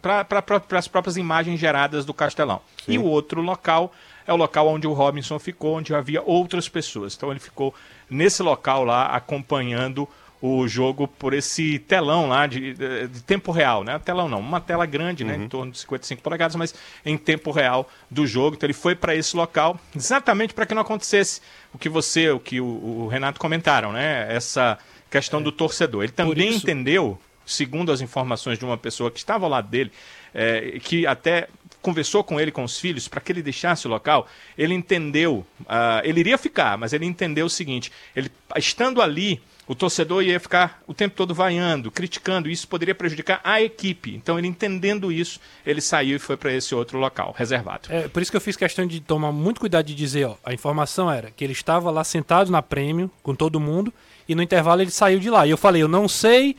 para 0.00 0.44
as 0.78 0.88
próprias 0.88 1.16
imagens 1.16 1.58
geradas 1.58 2.04
do 2.04 2.12
Castelão. 2.14 2.60
E 2.86 2.98
o 2.98 3.04
outro 3.04 3.40
local 3.40 3.92
é 4.26 4.32
o 4.32 4.36
local 4.36 4.68
onde 4.68 4.86
o 4.86 4.92
Robinson 4.92 5.38
ficou, 5.38 5.76
onde 5.78 5.94
havia 5.94 6.22
outras 6.22 6.68
pessoas. 6.68 7.14
Então 7.14 7.30
ele 7.30 7.40
ficou 7.40 7.74
nesse 8.08 8.42
local 8.42 8.84
lá 8.84 9.06
acompanhando 9.06 10.08
o 10.42 10.68
jogo 10.68 11.08
por 11.08 11.32
esse 11.32 11.78
telão 11.78 12.28
lá 12.28 12.46
de, 12.46 12.74
de- 12.74 13.22
tempo 13.22 13.50
real, 13.50 13.82
né? 13.82 13.98
Telão 13.98 14.28
não, 14.28 14.40
uma 14.40 14.60
tela 14.60 14.84
grande, 14.84 15.24
né? 15.24 15.36
Em 15.36 15.48
torno 15.48 15.72
de 15.72 15.78
55 15.78 16.20
polegadas, 16.20 16.54
mas 16.54 16.74
em 17.04 17.16
tempo 17.16 17.50
real 17.50 17.88
do 18.10 18.26
jogo. 18.26 18.54
Então 18.54 18.66
ele 18.66 18.74
foi 18.74 18.94
para 18.94 19.14
esse 19.16 19.34
local 19.34 19.78
exatamente 19.96 20.52
para 20.52 20.66
que 20.66 20.74
não 20.74 20.82
acontecesse 20.82 21.40
o 21.72 21.78
que 21.78 21.88
você, 21.88 22.28
o 22.30 22.38
que 22.38 22.60
o, 22.60 22.64
o 22.66 23.08
Renato 23.08 23.40
comentaram, 23.40 23.90
né? 23.90 24.26
Essa 24.34 24.78
questão 25.10 25.40
do 25.40 25.50
torcedor. 25.50 26.02
Ele 26.02 26.12
também 26.12 26.48
isso- 26.50 26.58
entendeu, 26.58 27.18
segundo 27.46 27.92
as 27.92 28.00
informações 28.00 28.58
de 28.58 28.64
uma 28.64 28.76
pessoa 28.76 29.10
que 29.10 29.18
estava 29.18 29.44
ao 29.44 29.50
lado 29.50 29.68
dele, 29.68 29.92
é, 30.34 30.78
que 30.82 31.06
até 31.06 31.48
conversou 31.84 32.24
com 32.24 32.40
ele, 32.40 32.50
com 32.50 32.64
os 32.64 32.80
filhos, 32.80 33.06
para 33.06 33.20
que 33.20 33.30
ele 33.30 33.42
deixasse 33.42 33.86
o 33.86 33.90
local, 33.90 34.26
ele 34.56 34.72
entendeu, 34.72 35.46
ah, 35.68 36.00
ele 36.02 36.20
iria 36.20 36.38
ficar, 36.38 36.78
mas 36.78 36.94
ele 36.94 37.04
entendeu 37.04 37.44
o 37.44 37.50
seguinte, 37.50 37.92
ele 38.16 38.30
estando 38.56 39.02
ali, 39.02 39.40
o 39.68 39.74
torcedor 39.74 40.22
ia 40.22 40.40
ficar 40.40 40.82
o 40.86 40.94
tempo 40.94 41.14
todo 41.14 41.34
vaiando, 41.34 41.90
criticando, 41.90 42.48
e 42.48 42.52
isso 42.52 42.66
poderia 42.66 42.94
prejudicar 42.94 43.40
a 43.44 43.60
equipe. 43.60 44.14
Então, 44.14 44.38
ele 44.38 44.48
entendendo 44.48 45.12
isso, 45.12 45.38
ele 45.64 45.80
saiu 45.80 46.16
e 46.16 46.18
foi 46.18 46.38
para 46.38 46.52
esse 46.52 46.74
outro 46.74 46.98
local, 46.98 47.34
reservado. 47.36 47.88
É, 47.90 48.08
por 48.08 48.22
isso 48.22 48.30
que 48.30 48.36
eu 48.36 48.40
fiz 48.40 48.56
questão 48.56 48.86
de 48.86 49.00
tomar 49.00 49.32
muito 49.32 49.60
cuidado 49.60 49.84
de 49.84 49.94
dizer, 49.94 50.26
ó, 50.26 50.36
a 50.42 50.54
informação 50.54 51.10
era 51.10 51.30
que 51.30 51.44
ele 51.44 51.52
estava 51.52 51.90
lá 51.90 52.02
sentado 52.02 52.50
na 52.50 52.62
prêmio 52.62 53.10
com 53.22 53.34
todo 53.34 53.60
mundo 53.60 53.92
e 54.26 54.34
no 54.34 54.42
intervalo 54.42 54.80
ele 54.80 54.90
saiu 54.90 55.18
de 55.18 55.28
lá. 55.28 55.46
E 55.46 55.50
eu 55.50 55.58
falei, 55.58 55.82
eu 55.82 55.88
não 55.88 56.08
sei, 56.08 56.56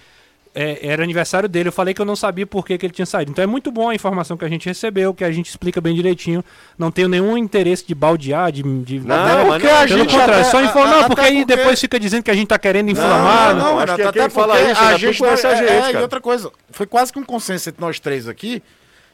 é, 0.55 0.79
era 0.87 1.03
aniversário 1.03 1.49
dele, 1.49 1.67
eu 1.67 1.73
falei 1.73 1.93
que 1.93 2.01
eu 2.01 2.05
não 2.05 2.15
sabia 2.15 2.47
por 2.47 2.65
que, 2.65 2.77
que 2.77 2.85
ele 2.85 2.93
tinha 2.93 3.05
saído. 3.05 3.29
Então 3.31 3.43
é 3.43 3.45
muito 3.45 3.71
bom 3.71 3.89
a 3.89 3.93
informação 3.95 4.37
que 4.37 4.45
a 4.45 4.49
gente 4.49 4.65
recebeu, 4.67 5.13
que 5.13 5.23
a 5.25 5.31
gente 5.31 5.49
explica 5.49 5.81
bem 5.81 5.93
direitinho. 5.93 6.43
Não 6.77 6.89
tenho 6.89 7.09
nenhum 7.09 7.37
interesse 7.37 7.85
de 7.85 7.93
baldear, 7.93 8.51
de. 8.51 8.63
de 8.63 8.99
Não, 9.01 9.15
Até 9.15 9.35
mas 9.35 9.47
porque 9.47 9.67
não, 9.67 9.73
a 9.75 9.77
pelo 9.85 9.99
gente 9.99 10.09
contrário, 10.11 10.33
até- 10.35 10.43
só 10.45 10.63
informar, 10.63 10.93
a- 10.95 11.01
não, 11.01 11.07
porque 11.09 11.21
aí 11.21 11.37
porque- 11.39 11.55
depois 11.55 11.79
fica 11.79 11.99
dizendo 11.99 12.23
que 12.23 12.31
a 12.31 12.35
gente 12.35 12.47
tá 12.47 12.57
querendo 12.57 12.89
inflamar. 12.89 13.53
não, 13.53 13.63
não, 13.63 13.79
acho 13.79 13.85
que 13.95 14.01
Renato, 14.01 14.13
quem 14.13 14.21
até 14.23 14.29
fala 14.33 14.55
porque 14.55 14.71
isso, 14.71 14.81
a 14.81 14.97
gente 14.97 15.21
não- 15.21 15.29
a 15.29 15.35
gente, 15.35 15.45
é, 15.69 15.81
cara. 15.81 15.99
E 15.99 16.01
outra 16.01 16.21
coisa, 16.21 16.51
foi 16.71 16.85
quase 16.85 17.11
que 17.11 17.19
um 17.19 17.23
consenso 17.23 17.67
entre 17.69 17.81
nós 17.81 17.99
três 17.99 18.27
aqui 18.27 18.63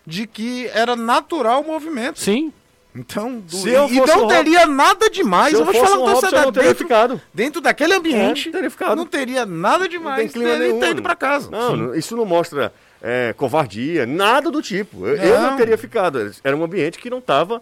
de 0.06 0.26
que 0.28 0.70
era 0.74 0.96
natural 0.96 1.62
o 1.62 1.66
movimento. 1.68 2.20
Sim, 2.20 2.54
Então, 2.94 3.40
do- 3.40 3.56
Se 3.56 3.70
eu 3.70 3.86
e 3.88 3.96
fosse 3.98 4.16
não 4.18 4.28
teria 4.28 4.66
nada 4.66 5.10
demais. 5.10 5.54
Eu 5.54 5.60
eu 5.60 5.66
vou 5.66 5.74
te 5.74 5.80
falar 5.80 5.96
com 5.98 6.06
Robson, 6.12 6.36
não 6.36 6.52
teria 6.52 6.70
dentro, 6.70 6.84
ficado. 6.84 7.22
dentro 7.34 7.62
daquele 7.62 7.94
ambiente, 7.94 8.50
É, 8.50 8.52
teria 8.52 8.70
ficado. 8.70 8.96
não 8.98 9.06
teria 9.06 9.46
nada 9.46 9.88
demais 9.88 10.32
clima 10.34 10.50
dele 10.52 10.68
nenhum. 10.68 10.80
ter 10.82 10.90
ido 10.92 11.02
pra 11.02 11.16
casa. 11.16 11.50
Não, 11.50 11.76
não, 11.78 11.96
isso 11.96 12.18
não 12.18 12.26
mostra 12.26 12.74
é, 13.02 13.34
covardia, 13.38 14.06
nada 14.06 14.52
do 14.52 14.62
tipo. 14.62 15.08
Eu, 15.08 15.16
eu 15.16 15.40
não 15.42 15.52
Não. 15.52 15.58
teria 15.58 15.78
ficado. 15.78 16.32
Era 16.44 16.56
um 16.58 16.64
ambiente 16.64 17.00
que 17.00 17.10
não 17.10 17.20
estava 17.20 17.62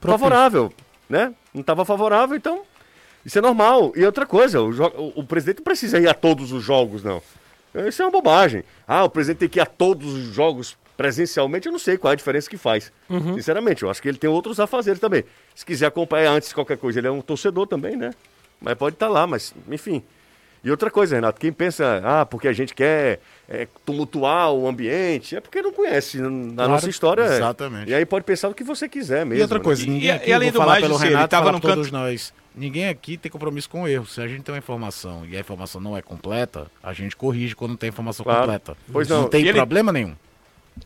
favorável, 0.00 0.72
né? 1.08 1.32
Não 1.54 1.60
estava 1.60 1.84
favorável, 1.84 2.36
então 2.36 2.62
isso 3.24 3.38
é 3.38 3.42
normal. 3.42 3.92
E 3.94 4.04
outra 4.04 4.26
coisa, 4.26 4.60
o, 4.60 4.70
o- 4.70 5.12
o 5.20 5.24
presidente 5.24 5.58
não 5.58 5.64
precisa 5.64 5.98
ir 5.98 6.08
a 6.08 6.14
todos 6.14 6.52
os 6.52 6.62
jogos, 6.62 7.02
não. 7.04 7.22
Isso 7.86 8.02
é 8.02 8.04
uma 8.04 8.10
bobagem. 8.10 8.64
Ah, 8.88 9.04
o 9.04 9.10
presidente 9.10 9.38
tem 9.38 9.48
que 9.48 9.58
ir 9.60 9.62
a 9.62 9.66
todos 9.66 10.12
os 10.12 10.34
jogos 10.34 10.76
presencialmente, 11.00 11.66
eu 11.66 11.72
não 11.72 11.78
sei 11.78 11.96
qual 11.96 12.10
é 12.10 12.12
a 12.12 12.16
diferença 12.16 12.48
que 12.50 12.58
faz. 12.58 12.92
Sinceramente, 13.34 13.82
eu 13.84 13.90
acho 13.90 14.02
que 14.02 14.08
ele 14.08 14.18
tem 14.18 14.28
outros 14.28 14.60
afazeres 14.60 15.00
também. 15.00 15.24
Se 15.54 15.64
quiser 15.64 15.86
acompanhar 15.86 16.30
antes 16.32 16.50
de 16.50 16.54
qualquer 16.54 16.76
coisa, 16.76 16.98
ele 17.00 17.06
é 17.06 17.10
um 17.10 17.22
torcedor 17.22 17.66
também, 17.66 17.96
né? 17.96 18.10
Mas 18.60 18.74
pode 18.74 18.96
estar 18.96 19.08
lá, 19.08 19.26
mas 19.26 19.54
enfim. 19.70 20.02
E 20.62 20.70
outra 20.70 20.90
coisa, 20.90 21.14
Renato, 21.14 21.40
quem 21.40 21.50
pensa, 21.50 22.02
ah, 22.04 22.26
porque 22.26 22.46
a 22.46 22.52
gente 22.52 22.74
quer 22.74 23.18
é, 23.48 23.66
tumultuar 23.86 24.52
o 24.52 24.68
ambiente, 24.68 25.34
é 25.34 25.40
porque 25.40 25.62
não 25.62 25.72
conhece 25.72 26.18
n- 26.18 26.52
a 26.58 26.68
nossa 26.68 26.90
história. 26.90 27.22
é. 27.22 27.36
exatamente. 27.36 27.90
E 27.90 27.94
aí 27.94 28.04
pode 28.04 28.26
pensar 28.26 28.50
o 28.50 28.54
que 28.54 28.62
você 28.62 28.86
quiser 28.86 29.24
mesmo. 29.24 29.38
E 29.38 29.42
outra 29.42 29.56
né? 29.56 29.64
coisa, 29.64 29.82
E- 29.82 29.86
ninguém 29.88 30.08
e- 30.08 30.12
aqui, 30.12 30.28
e 30.28 30.32
além 30.34 30.52
do 30.52 30.58
falar 30.58 30.72
mais, 30.72 30.82
pelo 30.84 30.96
ele 30.96 31.04
Renato, 31.08 31.28
tava 31.30 31.46
falar 31.46 31.52
no 31.56 31.60
todos 31.62 31.90
nós. 31.90 32.34
ninguém 32.54 32.88
aqui 32.90 33.16
tem 33.16 33.32
compromisso 33.32 33.70
com 33.70 33.84
o 33.84 33.88
erro. 33.88 34.04
Se 34.04 34.20
a 34.20 34.28
gente 34.28 34.42
tem 34.42 34.52
uma 34.52 34.58
informação 34.58 35.24
e 35.24 35.34
a 35.34 35.40
informação 35.40 35.80
não 35.80 35.96
é 35.96 36.02
completa, 36.02 36.66
a 36.82 36.92
gente 36.92 37.16
corrige 37.16 37.56
quando 37.56 37.74
tem 37.78 37.88
a 37.88 37.92
informação 37.92 38.22
Claro. 38.22 38.40
completa. 38.42 38.76
Pois 38.92 39.08
não. 39.08 39.26
tem 39.30 39.42
E 39.42 39.48
ele- 39.48 39.56
problema 39.56 39.90
nenhum. 39.90 40.14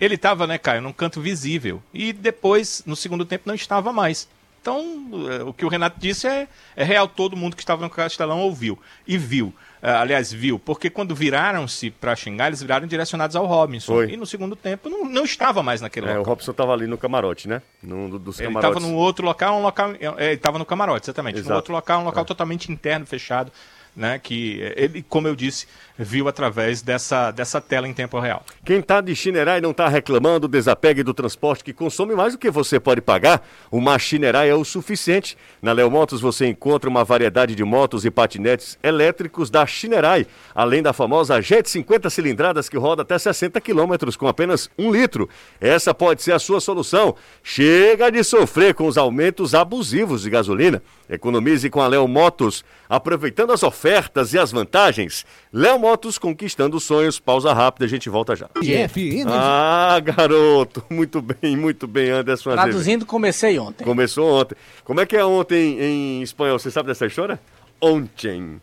Ele 0.00 0.14
estava, 0.16 0.46
né, 0.46 0.58
Caio, 0.58 0.82
num 0.82 0.92
canto 0.92 1.20
visível. 1.20 1.82
E 1.92 2.12
depois, 2.12 2.82
no 2.86 2.96
segundo 2.96 3.24
tempo, 3.24 3.44
não 3.46 3.54
estava 3.54 3.92
mais. 3.92 4.28
Então, 4.60 4.82
eh, 5.30 5.42
o 5.42 5.52
que 5.52 5.64
o 5.64 5.68
Renato 5.68 6.00
disse 6.00 6.26
é, 6.26 6.48
é 6.74 6.82
real. 6.82 7.06
Todo 7.06 7.36
mundo 7.36 7.54
que 7.54 7.62
estava 7.62 7.82
no 7.82 7.90
Castelão 7.90 8.40
ouviu. 8.40 8.78
E 9.06 9.18
viu. 9.18 9.52
Eh, 9.82 9.90
aliás, 9.90 10.32
viu. 10.32 10.58
Porque 10.58 10.88
quando 10.88 11.14
viraram-se 11.14 11.90
para 11.90 12.16
xingar, 12.16 12.46
eles 12.46 12.62
viraram 12.62 12.86
direcionados 12.86 13.36
ao 13.36 13.44
Robinson. 13.44 13.92
Foi. 13.92 14.10
E 14.12 14.16
no 14.16 14.24
segundo 14.24 14.56
tempo, 14.56 14.88
não, 14.88 15.04
não 15.04 15.24
estava 15.24 15.62
mais 15.62 15.82
naquele 15.82 16.06
É, 16.06 16.14
o 16.14 16.18
local. 16.20 16.32
Robson 16.32 16.52
tava 16.54 16.72
ali 16.72 16.86
no 16.86 16.96
camarote, 16.96 17.46
né? 17.46 17.60
Num 17.82 18.08
do- 18.08 18.18
dos 18.18 18.38
Ele 18.40 18.48
camarotes. 18.48 18.76
estava 18.78 18.90
num 18.92 18.98
outro 18.98 19.26
local, 19.26 19.58
um 19.58 19.62
local. 19.62 19.92
é, 20.16 20.24
Ele 20.28 20.34
estava 20.34 20.58
no 20.58 20.64
camarote, 20.64 21.04
exatamente. 21.04 21.36
Exato. 21.40 21.50
No 21.50 21.56
outro 21.56 21.72
local, 21.74 22.00
um 22.00 22.04
local 22.04 22.24
totalmente 22.24 22.72
interno, 22.72 23.04
fechado. 23.04 23.52
Né, 23.96 24.18
que 24.18 24.58
ele, 24.74 25.04
como 25.08 25.28
eu 25.28 25.36
disse, 25.36 25.68
viu 25.96 26.26
através 26.26 26.82
dessa, 26.82 27.30
dessa 27.30 27.60
tela 27.60 27.86
em 27.86 27.94
tempo 27.94 28.18
real. 28.18 28.44
Quem 28.64 28.82
tá 28.82 29.00
de 29.00 29.14
Chinerai 29.14 29.60
não 29.60 29.72
tá 29.72 29.88
reclamando, 29.88 30.48
desapegue 30.48 31.02
do 31.02 31.14
transporte 31.14 31.62
que 31.62 31.72
consome 31.72 32.14
mais 32.14 32.32
do 32.32 32.38
que 32.38 32.50
você 32.50 32.80
pode 32.80 33.00
pagar. 33.00 33.46
Uma 33.70 33.98
Chinerai 33.98 34.48
é 34.50 34.54
o 34.54 34.64
suficiente. 34.64 35.38
Na 35.62 35.72
Leo 35.72 35.90
Motos 35.90 36.20
você 36.20 36.46
encontra 36.46 36.90
uma 36.90 37.04
variedade 37.04 37.54
de 37.54 37.62
motos 37.62 38.04
e 38.04 38.10
patinetes 38.10 38.76
elétricos 38.82 39.50
da 39.50 39.64
Chinerai, 39.64 40.26
além 40.54 40.82
da 40.82 40.92
famosa 40.92 41.40
Jet 41.40 41.70
50 41.70 42.10
cilindradas 42.10 42.68
que 42.68 42.76
roda 42.76 43.02
até 43.02 43.16
60 43.16 43.60
quilômetros 43.60 44.16
com 44.16 44.26
apenas 44.26 44.68
um 44.76 44.90
litro. 44.90 45.28
Essa 45.60 45.94
pode 45.94 46.22
ser 46.22 46.32
a 46.32 46.38
sua 46.38 46.60
solução. 46.60 47.14
Chega 47.42 48.10
de 48.10 48.24
sofrer 48.24 48.74
com 48.74 48.86
os 48.86 48.98
aumentos 48.98 49.54
abusivos 49.54 50.22
de 50.22 50.30
gasolina. 50.30 50.82
Economize 51.08 51.68
com 51.68 51.80
a 51.80 51.86
Leo 51.86 52.08
Motos, 52.08 52.64
aproveitando 52.88 53.52
as 53.52 53.62
ofertas 53.62 54.32
e 54.32 54.38
as 54.38 54.50
vantagens. 54.50 55.24
Léo 55.52 55.78
Motos 55.78 56.18
conquistando 56.18 56.80
sonhos. 56.80 57.18
Pausa 57.20 57.52
rápida, 57.52 57.84
a 57.84 57.88
gente 57.88 58.08
volta 58.08 58.34
já. 58.34 58.48
FN 58.88 59.24
Ah, 59.28 60.00
garoto. 60.00 60.82
Muito 60.90 61.20
bem, 61.20 61.56
muito 61.56 61.86
bem, 61.86 62.10
Anderson. 62.10 62.52
Traduzindo, 62.52 63.04
comecei 63.04 63.58
ontem. 63.58 63.84
Começou 63.84 64.40
ontem. 64.40 64.56
Como 64.84 65.00
é 65.00 65.06
que 65.06 65.16
é 65.16 65.24
ontem 65.24 65.78
em 65.80 66.22
espanhol? 66.22 66.58
Você 66.58 66.70
sabe 66.70 66.88
dessa 66.88 67.06
história? 67.06 67.38
Ontem. 67.80 68.60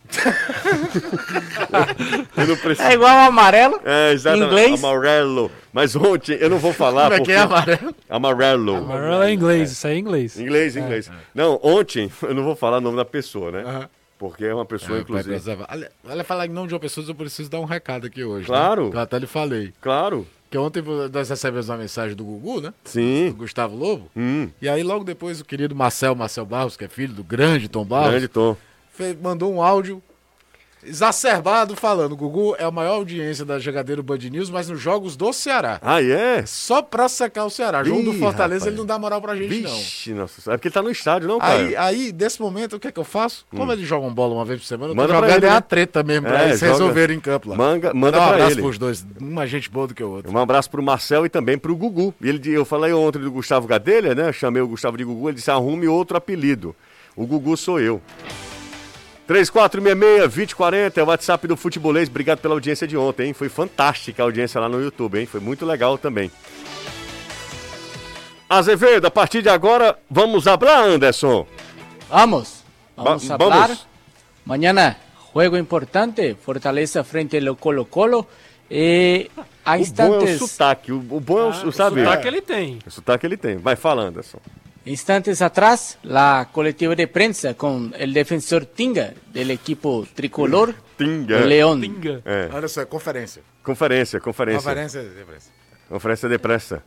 eu 2.38 2.48
não 2.48 2.58
preciso. 2.58 2.88
É 2.88 2.94
igual 2.94 3.10
ao 3.18 3.28
amarelo, 3.28 3.80
É, 3.86 4.14
exatamente. 4.14 4.44
em 4.46 4.48
inglês. 4.48 4.84
Amarelo. 4.84 5.52
Mas 5.72 5.96
ontem 5.96 6.38
eu 6.40 6.50
não 6.50 6.58
vou 6.58 6.74
falar 6.74 7.04
Como 7.04 7.14
é 7.14 7.18
porque... 7.18 7.32
que 7.32 7.38
é 7.38 7.42
amarelo? 7.42 7.96
Amarelo. 8.10 8.76
Amarelo 8.78 9.24
é 9.24 9.34
inglês, 9.34 9.72
isso 9.72 9.88
aí 9.88 9.96
é 9.96 9.98
inglês. 10.00 10.40
Inglês, 10.40 10.76
inglês. 10.76 11.12
Não, 11.34 11.60
ontem 11.64 12.12
eu 12.24 12.34
não 12.34 12.44
vou 12.44 12.56
falar 12.56 12.78
o 12.78 12.82
nome 12.82 12.98
da 12.98 13.06
pessoa, 13.06 13.52
né? 13.52 13.88
Porque 14.18 14.46
é 14.46 14.54
uma 14.54 14.66
pessoa, 14.66 15.00
inclusive. 15.00 15.40
Olha, 15.68 15.92
olha, 16.08 16.24
falar 16.24 16.46
em 16.46 16.50
nome 16.50 16.68
de 16.68 16.74
uma 16.76 16.80
pessoa, 16.80 17.06
eu 17.08 17.16
preciso 17.16 17.50
dar 17.50 17.60
um 17.60 17.66
recado 17.66 18.06
aqui 18.06 18.24
hoje. 18.24 18.46
Claro. 18.46 18.86
Né? 18.90 18.96
Eu 18.96 19.00
até 19.00 19.18
lhe 19.18 19.26
falei. 19.28 19.74
Claro. 19.82 20.28
Que 20.50 20.58
ontem 20.58 20.84
nós 21.12 21.30
recebemos 21.30 21.70
uma 21.70 21.78
mensagem 21.78 22.16
do 22.16 22.26
Gugu, 22.26 22.60
né? 22.62 22.74
Do 22.84 22.90
Sim. 22.90 23.34
Gustavo 23.38 23.74
Lobo. 23.76 24.12
Hum, 24.16 24.50
E 24.62 24.68
aí, 24.68 24.84
logo 24.84 25.04
depois, 25.06 25.40
o 25.40 25.46
querido 25.46 25.74
Marcel, 25.74 26.14
Marcel 26.14 26.46
Barros, 26.46 26.76
que 26.76 26.84
é 26.84 26.88
filho 26.90 27.14
do 27.14 27.24
grande 27.24 27.70
Tom 27.70 27.86
Barros, 27.86 28.10
grande 28.12 28.28
tom. 28.28 28.58
Fez- 28.94 29.16
mandou 29.22 29.54
um 29.54 29.62
áudio 29.62 30.02
exacerbado 30.84 31.76
falando: 31.76 32.16
Gugu 32.16 32.56
é 32.58 32.64
a 32.64 32.72
maior 32.72 32.94
audiência 32.96 33.46
da 33.46 33.60
Jogadeiro 33.60 34.02
Band 34.02 34.18
News, 34.32 34.50
mas 34.50 34.68
nos 34.68 34.80
jogos 34.82 35.16
do 35.16 35.32
Ceará. 35.32 35.80
Ah, 35.82 36.02
é? 36.02 36.44
Só 36.46 36.82
pra 36.82 37.08
secar 37.08 37.46
o 37.46 37.50
Ceará. 37.52 37.84
Jogo 37.84 38.02
do 38.04 38.14
Fortaleza, 38.14 38.62
rapaz. 38.66 38.68
ele 38.68 38.78
não 38.78 38.86
dá 38.86 38.98
moral 38.98 39.22
pra 39.22 39.36
gente, 39.36 39.62
não. 39.62 39.70
Vixe, 39.76 40.12
nossa. 40.14 40.42
senhora. 40.42 40.56
É 40.56 40.58
porque 40.58 40.68
ele 40.70 40.74
tá 40.74 40.82
no 40.82 40.90
estádio, 40.90 41.28
não, 41.28 41.38
cara? 41.40 41.54
Aí, 41.54 41.76
aí, 41.76 42.12
desse 42.12 42.42
momento, 42.42 42.78
o 42.78 42.80
que 42.80 42.88
é 42.88 42.92
que 42.92 43.00
eu 43.00 43.04
faço? 43.04 43.46
Como 43.56 43.72
eles 43.72 43.88
jogam 43.88 44.12
bola 44.12 44.34
uma 44.34 44.46
vez 44.46 44.60
por 44.60 44.66
semana, 44.66 44.92
eu 44.92 44.96
tô 44.96 45.02
Hum. 45.02 45.06
Manda 45.06 45.14
pra 45.20 45.28
jogando 45.28 45.38
ele, 45.38 45.46
é 45.46 45.50
né? 45.52 45.56
a 45.58 45.62
treta 45.62 46.04
mesmo, 46.04 46.28
pra 46.28 46.42
É, 46.42 46.48
eles 46.48 46.60
joga- 46.60 46.72
resolverem 46.72 47.18
em 47.18 47.20
campo 47.20 47.50
lá. 47.50 47.56
Manga, 47.56 47.94
manda 47.94 48.20
um 48.20 48.24
abraço 48.24 48.52
ele. 48.54 48.62
pros 48.62 48.78
dois, 48.80 49.06
uma 49.20 49.46
gente 49.46 49.70
boa 49.70 49.88
do 49.88 49.94
que 49.94 50.04
o 50.04 50.10
outro. 50.10 50.32
Um 50.32 50.38
abraço 50.40 50.70
pro 50.70 50.82
Marcel 50.82 51.26
e 51.26 51.30
também 51.30 51.58
pro 51.60 51.76
Gugu. 51.76 52.14
E 52.20 52.28
ele, 52.30 52.50
eu 52.52 52.66
falei 52.66 52.92
ontem 52.92 53.20
do 53.20 53.32
Gustavo 53.32 53.68
Gadelha, 53.68 54.16
né? 54.16 54.34
Chamei 54.34 54.62
o 54.64 54.68
Gustavo 54.68 54.98
de 54.98 55.04
Gugu, 55.04 55.30
ele 55.30 55.36
disse: 55.36 55.52
arrume 55.52 55.88
outro 55.88 56.18
apelido. 56.18 56.76
O 57.16 57.28
Gugu 57.28 57.56
sou 57.56 57.80
eu. 57.80 58.02
3466-2040 59.32 60.98
é 60.98 61.04
o 61.04 61.08
WhatsApp 61.08 61.48
do 61.48 61.56
Futebolês. 61.56 62.10
Obrigado 62.10 62.40
pela 62.40 62.54
audiência 62.54 62.86
de 62.88 62.98
ontem, 62.98 63.28
hein? 63.28 63.34
Foi 63.34 63.48
fantástica 63.50 64.22
a 64.22 64.26
audiência 64.26 64.60
lá 64.60 64.68
no 64.68 64.82
YouTube, 64.82 65.20
hein? 65.20 65.26
Foi 65.26 65.40
muito 65.40 65.66
legal 65.66 65.98
também. 65.98 66.30
Azevedo, 68.50 69.06
a 69.06 69.12
partir 69.12 69.42
de 69.42 69.48
agora, 69.50 69.98
vamos 70.10 70.46
hablar, 70.48 70.84
Anderson. 70.84 71.48
Vamos. 72.10 72.64
Vamos 72.98 73.26
Va- 73.26 73.34
a 73.34 73.36
hablar. 73.36 73.68
vamos. 73.70 73.88
Mañana, 74.46 74.98
juego 75.34 75.58
importante. 75.58 76.36
Fortaleza 76.44 77.04
frente 77.04 77.38
ao 77.48 77.56
Colo-Colo. 77.56 78.28
Eh, 78.70 79.30
a 79.66 79.76
O 79.78 79.78
bom 79.78 79.78
é 79.78 79.78
o 79.78 79.82
instantes, 79.82 80.40
sotaque. 80.40 80.92
O, 80.92 80.98
o 80.98 81.20
bom 81.22 81.40
é 81.40 81.44
o, 81.44 81.68
o 81.68 81.72
sabe? 81.72 82.04
Sotaque 82.04 82.28
ele 82.28 82.42
tem. 82.42 82.80
O 82.86 82.92
sotaque 82.92 83.26
ele 83.26 83.38
tem. 83.38 83.58
Vai 83.58 83.76
falando, 83.78 84.10
Anderson. 84.10 84.40
Instantes 84.86 85.42
atrás, 85.42 85.98
la 86.04 86.50
colectiva 86.52 86.96
de 86.96 87.08
prensa 87.08 87.54
con 87.54 87.94
el 87.98 88.14
defensor 88.14 88.66
Tinga 88.66 89.14
del 89.34 89.52
equipo 89.52 90.06
tricolor, 90.16 90.74
Tinga. 90.98 91.40
León. 91.42 91.82
Pinga. 91.82 92.22
É. 92.26 92.50
Olha 92.52 92.68
só, 92.68 92.86
conferência. 92.86 93.42
Conferência, 93.64 94.20
conferência. 94.20 94.62
Conferência 94.62 95.02
de 95.04 95.22
imprensa. 95.22 95.50
Conferência 95.90 96.30
de 96.30 96.38
pressa. 96.40 96.84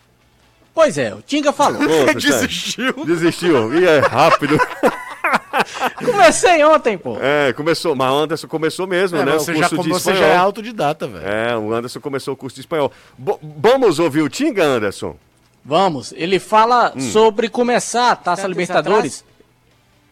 Pois 0.75 0.99
é, 0.99 1.15
o 1.15 1.23
Tinga 1.23 1.53
falou. 1.53 1.81
Pô, 1.81 2.13
Desistiu. 2.19 3.05
Desistiu. 3.05 3.75
E 3.79 3.85
é 3.87 3.99
rápido. 4.01 4.59
Comecei 6.05 6.65
ontem, 6.65 6.99
pô. 6.99 7.17
É, 7.21 7.53
começou. 7.53 7.95
Mas 7.95 8.11
o 8.11 8.15
Anderson 8.17 8.49
começou 8.49 8.87
mesmo, 8.87 9.19
É, 9.19 9.25
né? 9.25 9.33
você 9.33 9.53
o 9.53 9.55
já, 9.55 9.61
curso 9.69 9.77
como 9.77 9.83
de 9.89 9.95
você 9.95 10.11
espanhol. 10.11 10.29
já 10.31 10.35
é 10.35 10.37
autodidata, 10.37 11.07
velho. 11.07 11.27
É, 11.27 11.57
o 11.57 11.73
Anderson 11.73 12.01
começou 12.01 12.35
o 12.35 12.37
curso 12.37 12.55
de 12.57 12.61
espanhol. 12.63 12.91
Bo- 13.17 13.39
vamos 13.43 13.99
ouvir 13.99 14.23
o 14.23 14.29
Tinga, 14.29 14.65
Anderson? 14.65 15.17
Vamos, 15.65 16.13
ele 16.17 16.39
fala 16.39 16.93
Hum. 16.95 17.01
sobre 17.01 17.49
começar 17.49 18.11
a 18.13 18.17
Taça 18.17 18.47
Libertadores. 18.47 19.25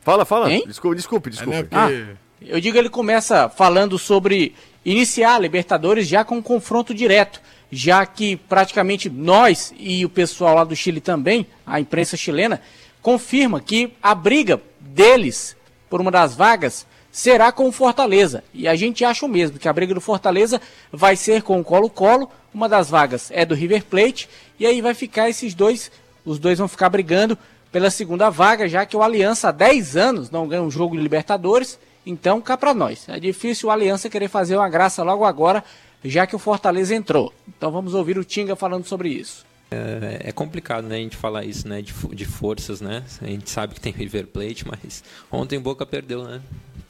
Fala, 0.00 0.24
fala. 0.24 0.50
Hein? 0.50 0.64
Desculpe, 0.66 0.96
desculpe, 0.96 1.28
É, 1.28 1.32
desculpe. 1.32 1.56
né, 1.56 1.62
porque- 1.64 1.76
Ah, 1.76 2.16
eu 2.40 2.60
digo 2.60 2.76
ele 2.78 2.88
começa 2.88 3.48
falando 3.48 3.98
sobre 3.98 4.54
iniciar 4.84 5.34
a 5.34 5.38
Libertadores 5.38 6.08
já 6.08 6.24
com 6.24 6.36
um 6.36 6.42
confronto 6.42 6.94
direto, 6.94 7.40
já 7.70 8.04
que 8.06 8.36
praticamente 8.36 9.08
nós 9.10 9.72
e 9.78 10.04
o 10.04 10.08
pessoal 10.08 10.54
lá 10.56 10.64
do 10.64 10.74
Chile 10.74 11.00
também, 11.00 11.46
a 11.66 11.78
imprensa 11.78 12.16
chilena, 12.16 12.60
confirma 13.02 13.60
que 13.60 13.92
a 14.02 14.14
briga 14.14 14.60
deles 14.80 15.54
por 15.90 16.00
uma 16.00 16.10
das 16.10 16.34
vagas 16.34 16.86
será 17.12 17.52
com 17.52 17.68
o 17.68 17.72
Fortaleza. 17.72 18.42
E 18.54 18.66
a 18.66 18.74
gente 18.74 19.04
acha 19.04 19.26
o 19.26 19.28
mesmo, 19.28 19.58
que 19.58 19.68
a 19.68 19.72
briga 19.72 19.94
do 19.94 20.00
Fortaleza 20.00 20.60
vai 20.90 21.14
ser 21.14 21.42
com 21.42 21.60
o 21.60 21.64
Colo-Colo, 21.64 22.28
uma 22.52 22.68
das 22.68 22.88
vagas 22.88 23.30
é 23.30 23.44
do 23.44 23.54
River 23.54 23.84
Plate, 23.84 24.28
e 24.58 24.66
aí 24.66 24.80
vai 24.80 24.94
ficar 24.94 25.28
esses 25.28 25.54
dois, 25.54 25.92
os 26.24 26.38
dois 26.38 26.58
vão 26.58 26.66
ficar 26.66 26.88
brigando 26.88 27.38
pela 27.70 27.90
segunda 27.90 28.30
vaga, 28.30 28.68
já 28.68 28.84
que 28.84 28.96
o 28.96 29.02
Aliança 29.02 29.50
há 29.50 29.52
10 29.52 29.96
anos 29.96 30.30
não 30.30 30.48
ganha 30.48 30.62
um 30.62 30.70
jogo 30.70 30.96
de 30.96 31.02
Libertadores, 31.02 31.78
então 32.04 32.40
cá 32.40 32.56
pra 32.56 32.74
nós. 32.74 33.08
É 33.08 33.20
difícil 33.20 33.68
o 33.68 33.72
Aliança 33.72 34.10
querer 34.10 34.28
fazer 34.28 34.56
uma 34.56 34.68
graça 34.68 35.02
logo 35.02 35.24
agora, 35.24 35.62
já 36.04 36.26
que 36.26 36.34
o 36.34 36.38
Fortaleza 36.38 36.94
entrou. 36.94 37.32
Então 37.46 37.70
vamos 37.70 37.94
ouvir 37.94 38.18
o 38.18 38.24
Tinga 38.24 38.56
falando 38.56 38.86
sobre 38.86 39.10
isso. 39.10 39.44
É, 39.70 40.28
é 40.28 40.32
complicado, 40.32 40.86
né, 40.86 40.96
a 40.96 40.98
gente 40.98 41.16
falar 41.16 41.44
isso, 41.44 41.66
né, 41.66 41.80
de, 41.80 41.94
de 42.14 42.24
forças, 42.26 42.82
né? 42.82 43.02
A 43.22 43.26
gente 43.26 43.48
sabe 43.48 43.74
que 43.74 43.80
tem 43.80 43.90
River 43.90 44.26
Plate, 44.26 44.68
mas 44.68 45.02
ontem 45.30 45.58
Boca 45.58 45.86
perdeu, 45.86 46.24
né? 46.24 46.42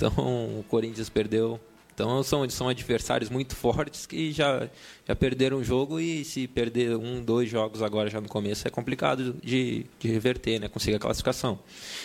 Então 0.02 0.58
o 0.58 0.64
Corinthians 0.68 1.08
perdeu. 1.08 1.60
Então 1.94 2.22
são, 2.22 2.48
são 2.48 2.68
adversários 2.68 3.28
muito 3.28 3.54
fortes 3.54 4.06
que 4.06 4.32
já, 4.32 4.68
já 5.06 5.14
perderam 5.14 5.58
o 5.58 5.64
jogo 5.64 6.00
e 6.00 6.24
se 6.24 6.48
perder 6.48 6.96
um, 6.96 7.22
dois 7.22 7.50
jogos 7.50 7.82
agora 7.82 8.08
já 8.08 8.18
no 8.18 8.28
começo 8.28 8.66
é 8.66 8.70
complicado 8.70 9.36
de, 9.42 9.84
de 9.98 10.08
reverter, 10.08 10.58
né? 10.58 10.68
Conseguir 10.68 10.96
a 10.96 10.98
classificação. 10.98 11.58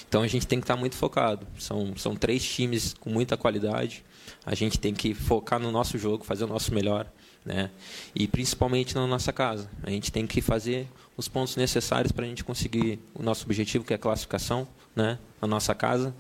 Então 0.08 0.22
a 0.22 0.28
gente 0.28 0.46
tem 0.46 0.60
que 0.60 0.66
estar 0.66 0.76
muito 0.76 0.96
focado. 0.96 1.48
São, 1.58 1.96
são 1.96 2.16
três 2.16 2.44
times 2.44 2.94
com 2.94 3.10
muita 3.10 3.38
qualidade. 3.38 4.04
A 4.46 4.54
gente 4.54 4.78
tem 4.78 4.94
que 4.94 5.14
focar 5.14 5.58
no 5.58 5.72
nosso 5.72 5.98
jogo, 5.98 6.24
fazer 6.26 6.44
o 6.44 6.48
nosso 6.48 6.74
melhor 6.74 7.10
né? 7.46 7.72
E 8.14 8.28
principalmente 8.28 8.94
na 8.94 9.08
nossa 9.08 9.32
casa. 9.32 9.70
A 9.82 9.90
gente 9.90 10.12
tem 10.12 10.28
que 10.28 10.42
fazer 10.42 10.86
os 11.16 11.30
pontos 11.30 11.56
necessários 11.56 12.12
para 12.12 12.26
a 12.26 12.28
gente 12.28 12.44
conseguir 12.44 13.00
o 13.16 13.24
nosso 13.24 13.46
objetivo, 13.46 13.86
que 13.86 13.94
é 13.94 13.96
a 13.96 14.00
classificação, 14.00 14.68
né? 14.94 15.18
Na 15.42 15.48
nossa 15.48 15.74
casa 15.74 16.14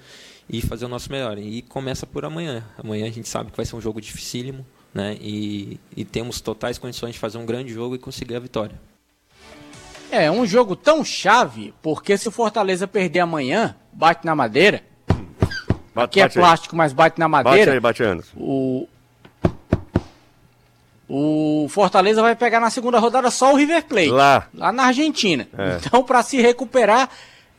e 0.49 0.61
fazer 0.61 0.85
o 0.85 0.89
nosso 0.89 1.11
melhor. 1.11 1.37
E 1.37 1.61
começa 1.63 2.05
por 2.05 2.23
amanhã. 2.25 2.63
Amanhã 2.77 3.05
a 3.07 3.11
gente 3.11 3.27
sabe 3.27 3.51
que 3.51 3.57
vai 3.57 3.65
ser 3.65 3.75
um 3.75 3.81
jogo 3.81 3.99
dificílimo, 4.01 4.65
né? 4.93 5.17
E, 5.19 5.79
e 5.95 6.05
temos 6.05 6.39
totais 6.41 6.77
condições 6.77 7.13
de 7.13 7.19
fazer 7.19 7.37
um 7.37 7.45
grande 7.45 7.73
jogo 7.73 7.95
e 7.95 7.99
conseguir 7.99 8.35
a 8.35 8.39
vitória. 8.39 8.79
É 10.09 10.31
um 10.31 10.45
jogo 10.45 10.75
tão 10.75 11.03
chave, 11.03 11.73
porque 11.81 12.17
se 12.17 12.27
o 12.29 12.31
Fortaleza 12.31 12.87
perder 12.87 13.19
amanhã, 13.19 13.75
bate 13.91 14.25
na 14.25 14.33
madeira, 14.35 14.81
Bate, 15.93 16.13
que 16.13 16.21
é 16.21 16.23
bate 16.23 16.37
aí. 16.39 16.43
plástico, 16.43 16.75
mas 16.77 16.93
bate 16.93 17.19
na 17.19 17.27
Bate 17.27 17.43
madeira, 17.43 17.73
aí, 17.73 17.79
bate 17.79 18.03
Anderson. 18.03 18.31
o 18.37 18.87
o 21.09 21.67
Fortaleza 21.69 22.21
vai 22.21 22.35
pegar 22.35 22.59
na 22.59 22.69
segunda 22.69 22.99
rodada 22.99 23.31
só 23.31 23.53
o 23.53 23.55
River 23.55 23.85
Plate 23.85 24.09
Lá. 24.09 24.47
lá 24.53 24.71
na 24.73 24.83
Argentina. 24.87 25.47
É. 25.57 25.77
Então 25.85 26.03
para 26.03 26.21
se 26.21 26.41
recuperar 26.41 27.09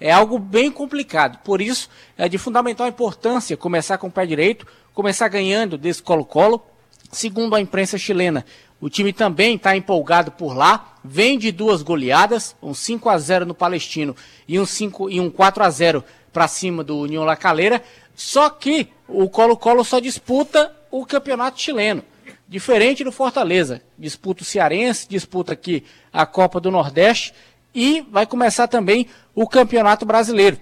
é 0.01 0.12
algo 0.12 0.38
bem 0.38 0.70
complicado. 0.70 1.38
Por 1.44 1.61
isso, 1.61 1.88
é 2.16 2.28
de 2.28 2.38
fundamental 2.38 2.86
importância 2.86 3.57
começar 3.57 3.99
com 3.99 4.07
o 4.07 4.11
pé 4.11 4.24
direito, 4.26 4.66
começar 4.94 5.28
ganhando 5.28 5.76
desse 5.76 6.03
Colo-Colo. 6.03 6.64
Segundo 7.11 7.55
a 7.55 7.61
imprensa 7.61 7.96
chilena, 7.96 8.44
o 8.80 8.88
time 8.88 9.12
também 9.12 9.57
está 9.57 9.76
empolgado 9.76 10.30
por 10.30 10.55
lá, 10.55 10.99
vem 11.03 11.38
de 11.38 11.51
duas 11.51 11.82
goleadas, 11.82 12.55
um 12.62 12.74
5 12.74 13.09
a 13.09 13.18
0 13.18 13.46
no 13.46 13.55
Palestino 13.55 14.14
e 14.46 14.61
um, 14.61 14.66
5, 14.66 15.11
e 15.11 15.18
um 15.18 15.30
4 15.30 15.64
a 15.64 15.70
0 15.70 16.05
para 16.32 16.46
cima 16.46 16.84
do 16.84 16.99
União 16.99 17.24
La 17.24 17.36
Calera. 17.36 17.82
Só 18.14 18.51
que 18.51 18.88
o 19.09 19.28
Colo-Colo 19.28 19.84
só 19.84 19.99
disputa 19.99 20.74
o 20.90 21.05
campeonato 21.07 21.61
chileno. 21.61 22.05
Diferente 22.46 23.05
do 23.05 23.12
Fortaleza, 23.12 23.82
disputa 23.99 24.42
o 24.42 24.44
Cearense, 24.44 25.09
disputa 25.09 25.53
aqui 25.53 25.84
a 26.12 26.24
Copa 26.24 26.61
do 26.61 26.70
Nordeste 26.70 27.34
e 27.78 28.00
vai 28.10 28.26
começar 28.26 28.66
também 28.66 29.06
o 29.32 29.46
Campeonato 29.46 30.04
Brasileiro. 30.04 30.58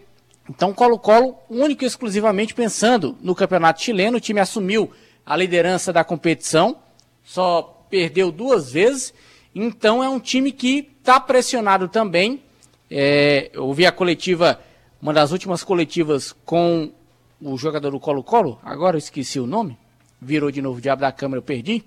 Então, 0.50 0.74
Colo-Colo, 0.74 1.38
único 1.48 1.82
e 1.82 1.86
exclusivamente 1.86 2.52
pensando 2.52 3.16
no 3.22 3.34
Campeonato 3.34 3.82
Chileno, 3.82 4.18
o 4.18 4.20
time 4.20 4.38
assumiu 4.38 4.92
a 5.24 5.34
liderança 5.34 5.94
da 5.94 6.04
competição, 6.04 6.76
só 7.24 7.86
perdeu 7.88 8.30
duas 8.30 8.70
vezes, 8.70 9.14
então 9.54 10.04
é 10.04 10.08
um 10.10 10.20
time 10.20 10.52
que 10.52 10.92
está 11.00 11.18
pressionado 11.18 11.88
também. 11.88 12.42
É, 12.90 13.50
eu 13.54 13.72
vi 13.72 13.86
a 13.86 13.92
coletiva, 13.92 14.60
uma 15.00 15.14
das 15.14 15.32
últimas 15.32 15.64
coletivas 15.64 16.36
com 16.44 16.92
o 17.40 17.56
jogador 17.56 17.92
do 17.92 17.98
Colo-Colo, 17.98 18.60
agora 18.62 18.96
eu 18.96 18.98
esqueci 18.98 19.40
o 19.40 19.46
nome, 19.46 19.78
virou 20.20 20.50
de 20.50 20.60
novo 20.60 20.76
o 20.76 20.82
diabo 20.82 21.00
da 21.00 21.10
câmera, 21.10 21.38
eu 21.38 21.42
perdi. 21.42 21.82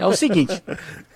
É 0.00 0.06
o 0.06 0.16
seguinte, 0.16 0.62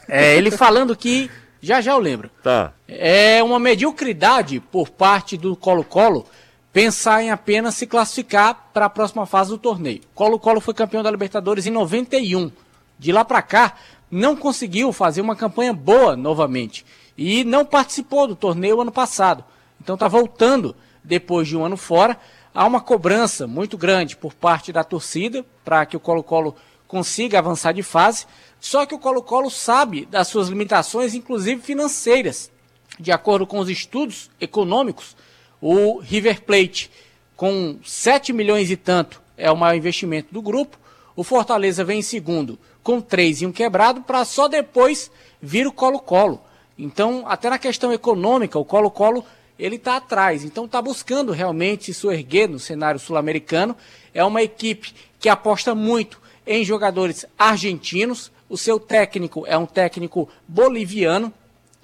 é, 0.07 0.37
ele 0.37 0.51
falando 0.51 0.95
que 0.95 1.31
já 1.61 1.81
já 1.81 1.93
eu 1.93 1.99
lembro. 1.99 2.31
Tá. 2.43 2.73
É 2.87 3.43
uma 3.43 3.59
mediocridade 3.59 4.61
por 4.61 4.89
parte 4.89 5.37
do 5.37 5.57
Colo-Colo 5.57 6.27
pensar 6.73 7.23
em 7.23 7.31
apenas 7.31 7.75
se 7.75 7.87
classificar 7.87 8.71
para 8.73 8.87
a 8.87 8.91
próxima 8.91 9.27
fase 9.27 9.51
do 9.51 9.59
torneio. 9.59 10.01
Colo-Colo 10.15 10.61
foi 10.61 10.75
campeão 10.75 11.03
da 11.03 11.11
Libertadores 11.11 11.67
em 11.67 11.71
91. 11.71 12.51
De 12.99 13.13
lá 13.13 13.25
para 13.25 13.43
cá, 13.43 13.75
não 14.11 14.37
conseguiu 14.37 14.93
fazer 14.93 15.21
uma 15.21 15.37
campanha 15.37 15.73
boa 15.73 16.17
novamente 16.17 16.85
e 17.17 17.45
não 17.45 17.65
participou 17.65 18.27
do 18.27 18.37
torneio 18.37 18.81
ano 18.81 18.93
passado. 18.93 19.45
Então 19.81 19.95
está 19.95 20.09
voltando 20.09 20.75
depois 21.03 21.49
de 21.49 21.57
um 21.57 21.65
ano 21.65 21.77
fora. 21.77 22.17
Há 22.55 22.67
uma 22.67 22.81
cobrança 22.81 23.47
muito 23.47 23.77
grande 23.77 24.17
por 24.17 24.35
parte 24.35 24.73
da 24.73 24.83
torcida 24.83 25.45
para 25.65 25.85
que 25.87 25.97
o 25.97 26.01
Colo-Colo 26.01 26.57
consiga 26.89 27.39
avançar 27.39 27.73
de 27.73 27.83
fase. 27.83 28.27
Só 28.59 28.87
que 28.87 28.95
o 28.95 28.99
Colo-Colo 28.99 29.51
sabe 29.51 30.07
das 30.07 30.27
suas 30.27 30.49
limitações, 30.49 31.15
inclusive 31.15 31.63
financeiras. 31.63 32.51
De 32.99 33.13
acordo 33.13 33.47
com 33.47 33.61
os 33.61 33.69
estudos 33.69 34.29
econômicos, 34.41 35.15
o 35.61 35.99
River 35.99 36.43
Plate, 36.43 36.91
com 37.37 37.79
7 37.85 38.33
milhões 38.33 38.71
e 38.71 38.77
tanto, 38.77 39.23
é 39.37 39.49
o 39.51 39.57
maior 39.57 39.77
investimento 39.77 40.33
do 40.33 40.43
grupo. 40.43 40.77
O 41.15 41.23
Fortaleza 41.23 41.85
vem 41.85 42.01
em 42.01 42.03
segundo, 42.03 42.59
com 42.83 43.01
3 43.01 43.43
e 43.43 43.47
um 43.47 43.53
quebrado, 43.53 44.01
para 44.01 44.25
só 44.25 44.49
depois 44.49 45.11
vir 45.41 45.67
o 45.67 45.73
Colo-Colo. 45.73 46.41
Então, 46.77 47.25
até 47.27 47.51
na 47.51 47.59
questão 47.59 47.93
econômica, 47.93 48.59
o 48.59 48.65
Colo-Colo 48.65 49.25
ele 49.59 49.77
está 49.77 49.97
atrás. 49.97 50.45
Então, 50.45 50.65
está 50.65 50.81
buscando 50.81 51.33
realmente 51.33 51.93
se 51.93 52.07
erguer 52.07 52.49
no 52.49 52.59
cenário 52.59 52.99
sul-americano. 52.99 53.77
É 54.15 54.25
uma 54.25 54.43
equipe 54.43 54.95
que 55.19 55.29
aposta 55.29 55.75
muito 55.75 56.21
em 56.49 56.65
jogadores 56.65 57.27
argentinos. 57.39 58.33
O 58.49 58.57
seu 58.57 58.81
técnico 58.81 59.45
é 59.47 59.57
um 59.59 59.67
técnico 59.67 60.29
boliviano, 60.49 61.33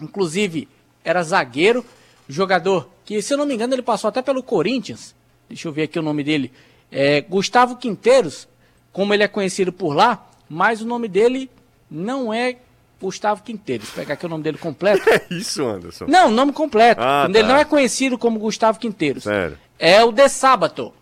inclusive 0.00 0.66
era 1.04 1.22
zagueiro, 1.22 1.84
jogador 2.26 2.88
que, 3.04 3.20
se 3.20 3.34
eu 3.34 3.38
não 3.38 3.44
me 3.44 3.54
engano, 3.54 3.74
ele 3.74 3.82
passou 3.82 4.08
até 4.08 4.22
pelo 4.22 4.42
Corinthians. 4.42 5.14
Deixa 5.46 5.68
eu 5.68 5.72
ver 5.72 5.82
aqui 5.82 5.98
o 5.98 6.02
nome 6.02 6.24
dele. 6.24 6.50
É 6.90 7.20
Gustavo 7.20 7.76
Quinteiros, 7.76 8.48
como 8.92 9.12
ele 9.12 9.22
é 9.22 9.28
conhecido 9.28 9.70
por 9.72 9.94
lá, 9.94 10.26
mas 10.48 10.80
o 10.80 10.86
nome 10.86 11.06
dele 11.06 11.50
não 11.90 12.32
é 12.32 12.56
Gustavo 13.00 13.42
Quinteiros. 13.42 13.88
Vou 13.88 13.96
pegar 13.96 14.14
aqui 14.14 14.24
o 14.24 14.28
nome 14.28 14.42
dele 14.42 14.56
completo. 14.56 15.04
É 15.10 15.22
isso, 15.30 15.62
Anderson. 15.66 16.06
Não, 16.08 16.30
nome 16.30 16.52
completo. 16.52 17.00
Ah, 17.02 17.26
Ele 17.28 17.40
tá. 17.42 17.48
não 17.48 17.56
é 17.56 17.64
conhecido 17.64 18.16
como 18.16 18.38
Gustavo 18.38 18.78
Quinteiros. 18.78 19.24
Sério. 19.24 19.58
É 19.78 20.02
o 20.02 20.10
De 20.10 20.26
Sábato. 20.30 20.94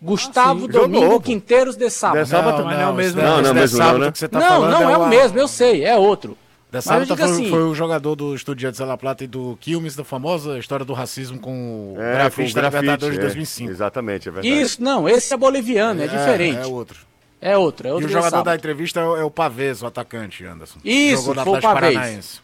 Gustavo. 0.00 0.60
Jogou, 0.70 0.88
Domingo. 0.88 1.20
Quinteiros 1.20 1.76
De 1.76 1.90
Sábato. 1.90 2.24
De 2.24 2.28
Sábato- 2.30 2.64
mas 2.64 2.76
não 2.78 2.82
é 2.84 2.90
o 2.90 2.94
mesmo, 2.94 3.20
não, 3.22 3.42
não 3.42 3.48
é 3.48 3.52
o 3.52 3.54
mesmo 3.54 3.78
não, 3.78 3.98
né? 3.98 4.12
que 4.12 4.18
você 4.18 4.28
tá 4.28 4.38
não, 4.38 4.68
não 4.70 4.90
é, 4.90 4.96
o 4.98 5.02
a- 5.04 5.08
mesmo, 5.08 5.38
eu 5.38 5.48
sei, 5.48 5.84
é 5.84 5.96
outro. 5.96 6.36
Eu 6.70 6.82
Sábado 6.82 7.04
digo 7.06 7.16
foi, 7.16 7.24
assim- 7.26 7.48
foi 7.50 7.62
o 7.62 7.74
jogador 7.74 8.14
do 8.14 8.34
Estudiantes 8.34 8.78
de 8.78 8.84
La 8.86 8.96
Plata 8.98 9.24
e 9.24 9.26
do 9.26 9.56
Quilmes, 9.60 9.96
da 9.96 10.04
famosa 10.04 10.58
história 10.58 10.84
do 10.84 10.92
racismo 10.92 11.38
com 11.38 11.94
o 11.96 12.00
É, 12.00 12.12
grafite 12.12 12.52
com 12.52 12.60
grafite, 12.60 12.80
Libertadores 12.82 13.14
de 13.14 13.20
é. 13.20 13.22
2005. 13.24 13.70
Exatamente, 13.70 14.28
é 14.28 14.32
verdade. 14.32 14.60
Isso, 14.60 14.82
não, 14.82 15.08
esse 15.08 15.32
é 15.32 15.36
boliviano, 15.36 16.02
é, 16.02 16.06
diferente. 16.06 16.58
É 16.58 16.66
outro. 16.66 16.98
É 17.40 17.56
outro, 17.56 17.86
é 17.86 17.90
E 17.90 17.92
outro 17.94 18.04
o 18.04 18.08
De 18.08 18.12
jogador 18.12 18.42
da 18.42 18.54
entrevista 18.54 19.00
é 19.00 19.04
o, 19.04 19.16
é 19.16 19.24
o 19.24 19.30
Pavês, 19.30 19.82
o 19.82 19.86
atacante, 19.86 20.44
Anderson. 20.44 20.78
Isso, 20.84 21.22
Jogou 21.22 21.34
no 21.36 21.44
foi 21.44 21.58
o 21.58 21.62
Pavês. 21.62 21.94
Paranaense. 21.94 22.40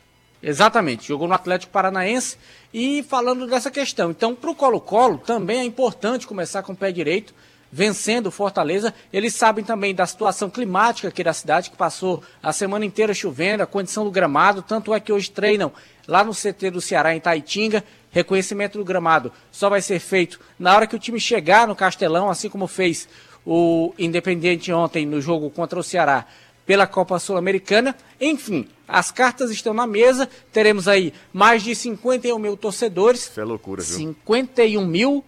Exatamente, 0.46 1.08
jogou 1.08 1.26
no 1.26 1.32
Atlético 1.32 1.72
Paranaense 1.72 2.36
e 2.72 3.02
falando 3.04 3.46
dessa 3.46 3.70
questão. 3.70 4.10
Então, 4.10 4.34
para 4.34 4.50
o 4.50 4.54
Colo-Colo 4.54 5.16
também 5.16 5.60
é 5.60 5.64
importante 5.64 6.26
começar 6.26 6.62
com 6.62 6.74
o 6.74 6.76
pé 6.76 6.92
direito, 6.92 7.34
vencendo 7.72 8.26
o 8.26 8.30
Fortaleza. 8.30 8.92
Eles 9.10 9.34
sabem 9.34 9.64
também 9.64 9.94
da 9.94 10.04
situação 10.04 10.50
climática 10.50 11.08
aqui 11.08 11.24
da 11.24 11.32
cidade, 11.32 11.70
que 11.70 11.76
passou 11.78 12.22
a 12.42 12.52
semana 12.52 12.84
inteira 12.84 13.14
chovendo, 13.14 13.62
a 13.62 13.66
condição 13.66 14.04
do 14.04 14.10
gramado, 14.10 14.60
tanto 14.60 14.92
é 14.92 15.00
que 15.00 15.10
hoje 15.10 15.30
treinam 15.30 15.72
lá 16.06 16.22
no 16.22 16.34
CT 16.34 16.70
do 16.72 16.80
Ceará, 16.80 17.16
em 17.16 17.20
Taitinga. 17.20 17.82
Reconhecimento 18.10 18.76
do 18.76 18.84
gramado 18.84 19.32
só 19.50 19.70
vai 19.70 19.80
ser 19.80 19.98
feito 19.98 20.38
na 20.58 20.76
hora 20.76 20.86
que 20.86 20.94
o 20.94 20.98
time 20.98 21.18
chegar 21.18 21.66
no 21.66 21.74
Castelão, 21.74 22.28
assim 22.28 22.50
como 22.50 22.66
fez 22.66 23.08
o 23.46 23.94
Independente 23.98 24.70
ontem 24.70 25.06
no 25.06 25.22
jogo 25.22 25.48
contra 25.48 25.80
o 25.80 25.82
Ceará 25.82 26.26
pela 26.66 26.86
Copa 26.86 27.18
Sul-Americana. 27.18 27.96
Enfim, 28.20 28.68
as 28.86 29.10
cartas 29.10 29.50
estão 29.50 29.72
na 29.74 29.86
mesa. 29.86 30.28
Teremos 30.52 30.86
aí 30.88 31.14
mais 31.32 31.62
de 31.62 31.74
51 31.74 32.38
mil 32.38 32.54
torcedores. 32.56 33.28
Isso 33.28 33.40
é 33.40 33.44
loucura, 33.44 33.82
viu? 33.82 33.96
51 33.96 34.86
mil. 34.86 35.24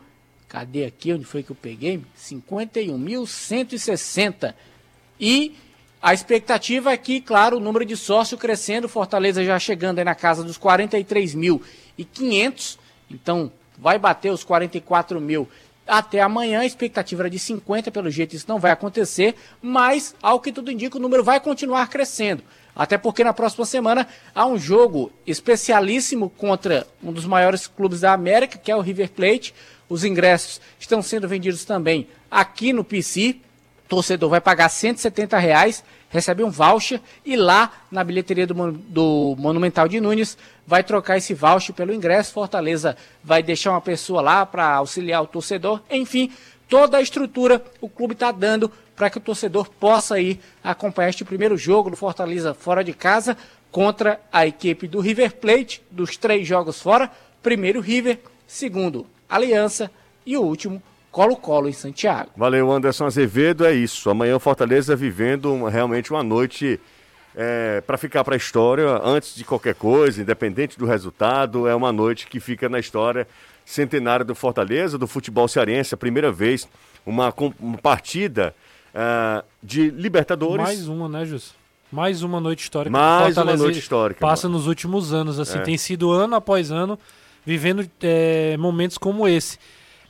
Cadê 0.49 0.85
aqui? 0.85 1.13
Onde 1.13 1.25
foi 1.25 1.43
que 1.43 1.51
eu 1.51 1.57
peguei? 1.57 2.01
51.160. 2.19 4.55
E 5.19 5.57
a 6.01 6.15
expectativa 6.15 6.93
é 6.93 6.97
que, 6.97 7.21
claro, 7.21 7.57
o 7.57 7.61
número 7.61 7.85
de 7.85 7.97
sócios 7.97 8.41
crescendo, 8.41 8.89
Fortaleza 8.89 9.45
já 9.45 9.59
chegando 9.59 9.99
aí 9.99 10.05
na 10.05 10.15
casa 10.15 10.45
dos 10.45 10.57
43.500. 10.59 12.79
Então, 13.11 13.51
vai 13.79 13.99
bater 13.99 14.31
os 14.31 14.45
44 14.45 15.21
mil 15.21 15.49
até 15.87 16.21
amanhã. 16.21 16.61
A 16.61 16.67
expectativa 16.67 17.23
era 17.23 17.31
de 17.31 17.39
50, 17.39 17.91
pelo 17.91 18.11
jeito 18.11 18.35
isso 18.35 18.47
não 18.49 18.59
vai 18.59 18.71
acontecer, 18.71 19.35
mas, 19.63 20.15
ao 20.23 20.41
que 20.41 20.53
tudo 20.53 20.71
indica, 20.71 20.99
o 20.99 21.01
número 21.01 21.23
vai 21.23 21.41
continuar 21.41 21.89
crescendo. 21.89 22.43
Até 22.75 22.99
porque 22.99 23.25
na 23.25 23.33
próxima 23.33 23.65
semana 23.65 24.07
há 24.35 24.45
um 24.45 24.59
jogo 24.59 25.11
especialíssimo 25.27 26.29
contra 26.29 26.87
um 27.03 27.11
dos 27.11 27.25
maiores 27.25 27.67
clubes 27.67 28.01
da 28.01 28.13
América, 28.13 28.59
que 28.59 28.71
é 28.71 28.77
o 28.77 28.83
River 28.83 29.11
Plate. 29.11 29.55
Os 29.89 30.05
ingressos 30.05 30.61
estão 30.79 31.01
sendo 31.01 31.27
vendidos 31.27 31.65
também 31.65 32.07
aqui 32.31 32.75
no 32.75 32.85
PC. 32.85 33.37
Torcedor 33.89 34.31
vai 34.31 34.41
pagar 34.41 34.69
170 34.69 35.39
reais, 35.39 35.85
recebe 36.11 36.43
um 36.43 36.51
voucher 36.51 37.01
e 37.25 37.37
lá 37.37 37.73
na 37.91 38.03
bilheteria 38.03 38.47
do, 38.47 38.73
do 38.73 39.37
Monumental 39.39 39.87
de 39.87 40.01
Nunes 40.01 40.37
vai 40.67 40.83
trocar 40.83 41.17
esse 41.19 41.35
voucher 41.35 41.75
pelo 41.75 41.95
ingresso. 41.95 42.33
Fortaleza 42.33 42.97
vai 43.23 43.43
deixar 43.43 43.71
uma 43.71 43.81
pessoa 43.81 44.21
lá 44.21 44.45
para 44.45 44.75
auxiliar 44.75 45.23
o 45.23 45.27
torcedor. 45.27 45.81
Enfim, 45.91 46.33
toda 46.69 46.99
a 46.99 47.03
estrutura 47.03 47.63
o 47.81 47.89
clube 47.89 48.15
está 48.15 48.33
dando 48.33 48.71
para 48.97 49.11
que 49.11 49.19
o 49.19 49.21
torcedor 49.21 49.69
possa 49.79 50.19
ir 50.19 50.41
acompanhar 50.65 51.11
este 51.11 51.25
primeiro 51.25 51.57
jogo 51.57 51.91
do 51.91 51.97
Fortaleza 51.97 52.55
fora 52.55 52.83
de 52.83 52.93
casa 52.93 53.37
contra 53.71 54.19
a 54.33 54.47
equipe 54.47 54.89
do 54.89 55.01
River 55.01 55.35
Plate, 55.35 55.83
dos 55.91 56.17
três 56.17 56.47
jogos 56.47 56.81
fora. 56.81 57.11
Primeiro 57.43 57.81
River, 57.81 58.19
segundo 58.47 59.07
Aliança 59.29 59.91
e 60.25 60.37
o 60.37 60.43
último 60.43 60.83
Colo-Colo 61.17 61.67
em 61.67 61.73
Santiago. 61.73 62.31
Valeu, 62.37 62.71
Anderson 62.71 63.07
Azevedo. 63.07 63.65
É 63.65 63.73
isso. 63.73 64.11
Amanhã 64.11 64.37
o 64.37 64.41
Fortaleza 64.41 64.95
vivendo 64.95 65.51
uma- 65.55 65.71
realmente 65.71 66.11
uma 66.11 66.23
noite 66.23 66.79
para 67.87 67.97
ficar 67.99 68.23
para 68.25 68.35
a 68.35 68.37
história, 68.37 68.87
antes 69.03 69.35
de 69.35 69.45
qualquer 69.45 69.75
coisa, 69.75 70.21
independente 70.21 70.79
do 70.79 70.85
resultado. 70.87 71.67
É 71.67 71.75
uma 71.75 71.91
noite 71.93 72.27
que 72.27 72.39
fica 72.41 72.69
na 72.69 72.79
história 72.79 73.27
centenária 73.65 74.25
do 74.25 74.35
Fortaleza, 74.35 74.99
do 74.99 75.07
futebol 75.07 75.49
cearense. 75.49 75.95
A 75.95 75.99
primeira 75.99 76.31
vez, 76.31 76.69
uma, 77.05 77.33
uma 77.61 77.79
partida 77.79 78.55
ah, 78.95 79.43
de 79.63 79.91
Libertadores. 79.91 80.65
Mais 80.65 80.87
uma, 80.89 81.09
né, 81.09 81.25
Jus? 81.25 81.55
Mais 81.91 82.23
uma 82.23 82.41
noite 82.41 82.63
histórica. 82.63 82.91
Mais 82.91 83.29
uma 83.29 83.35
Fortaleza 83.35 83.63
noite 83.63 83.79
histórica, 83.79 84.21
Passa 84.21 84.49
mano. 84.49 84.59
nos 84.59 84.67
últimos 84.67 85.15
anos, 85.15 85.39
assim. 85.39 85.59
É. 85.59 85.63
Tem 85.63 85.79
sido 85.79 86.11
ano 86.11 86.35
após 86.35 86.71
ano 86.71 86.99
vivendo 87.45 87.89
é, 88.03 88.57
momentos 88.59 88.99
como 88.99 89.27
esse. 89.29 89.59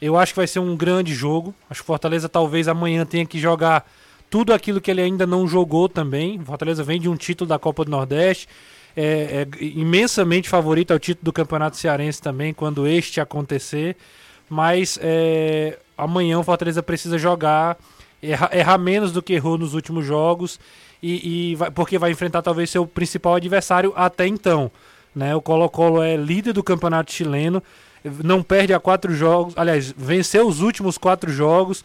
Eu 0.01 0.17
acho 0.17 0.33
que 0.33 0.39
vai 0.39 0.47
ser 0.47 0.59
um 0.59 0.77
grande 0.77 1.15
jogo. 1.15 1.55
Acho 1.71 1.81
que 1.81 1.87
Fortaleza 1.87 2.29
talvez 2.29 2.69
amanhã 2.69 3.05
tenha 3.05 3.27
que 3.27 3.39
jogar 3.39 3.89
tudo 4.29 4.53
aquilo 4.53 4.81
que 4.81 4.91
ele 4.91 5.01
ainda 5.01 5.27
não 5.27 5.47
jogou 5.47 5.89
também. 5.89 6.39
Fortaleza 6.45 6.83
vem 6.83 7.01
de 7.01 7.09
um 7.09 7.17
título 7.17 7.49
da 7.49 7.59
Copa 7.59 7.85
do 7.85 7.91
Nordeste. 7.91 8.49
é, 8.97 9.47
é 9.61 9.65
imensamente 9.65 10.49
favorito 10.49 10.93
ao 10.93 10.99
título 10.99 11.25
do 11.25 11.33
Campeonato 11.33 11.77
Cearense 11.77 12.21
também, 12.21 12.53
quando 12.53 12.87
este 12.87 13.21
acontecer. 13.21 13.97
Mas 14.49 14.99
é, 15.03 15.79
amanhã 15.97 16.39
o 16.39 16.43
Fortaleza 16.45 16.83
precisa 16.83 17.19
jogar, 17.19 17.77
errar, 18.23 18.51
errar 18.53 18.79
menos 18.79 19.13
do 19.13 19.23
que 19.23 19.35
errou 19.35 19.59
nos 19.59 19.75
últimos 19.75 20.05
jogos, 20.05 20.59
e, 21.03 21.51
e 21.51 21.55
vai, 21.55 21.71
porque 21.71 21.99
vai 21.99 22.11
enfrentar 22.11 22.43
talvez 22.43 22.71
seu 22.71 22.87
principal 22.87 23.35
adversário 23.35 23.93
até 23.97 24.27
então. 24.27 24.71
Né? 25.15 25.35
O 25.35 25.41
Colo-Colo 25.41 26.03
é 26.03 26.17
líder 26.17 26.53
do 26.53 26.63
campeonato 26.63 27.13
chileno, 27.13 27.63
não 28.23 28.43
perde 28.43 28.73
a 28.73 28.81
quatro 28.81 29.15
jogos, 29.15 29.55
aliás, 29.57 29.93
venceu 29.97 30.47
os 30.47 30.61
últimos 30.61 30.99
quatro 30.99 31.31
jogos, 31.31 31.85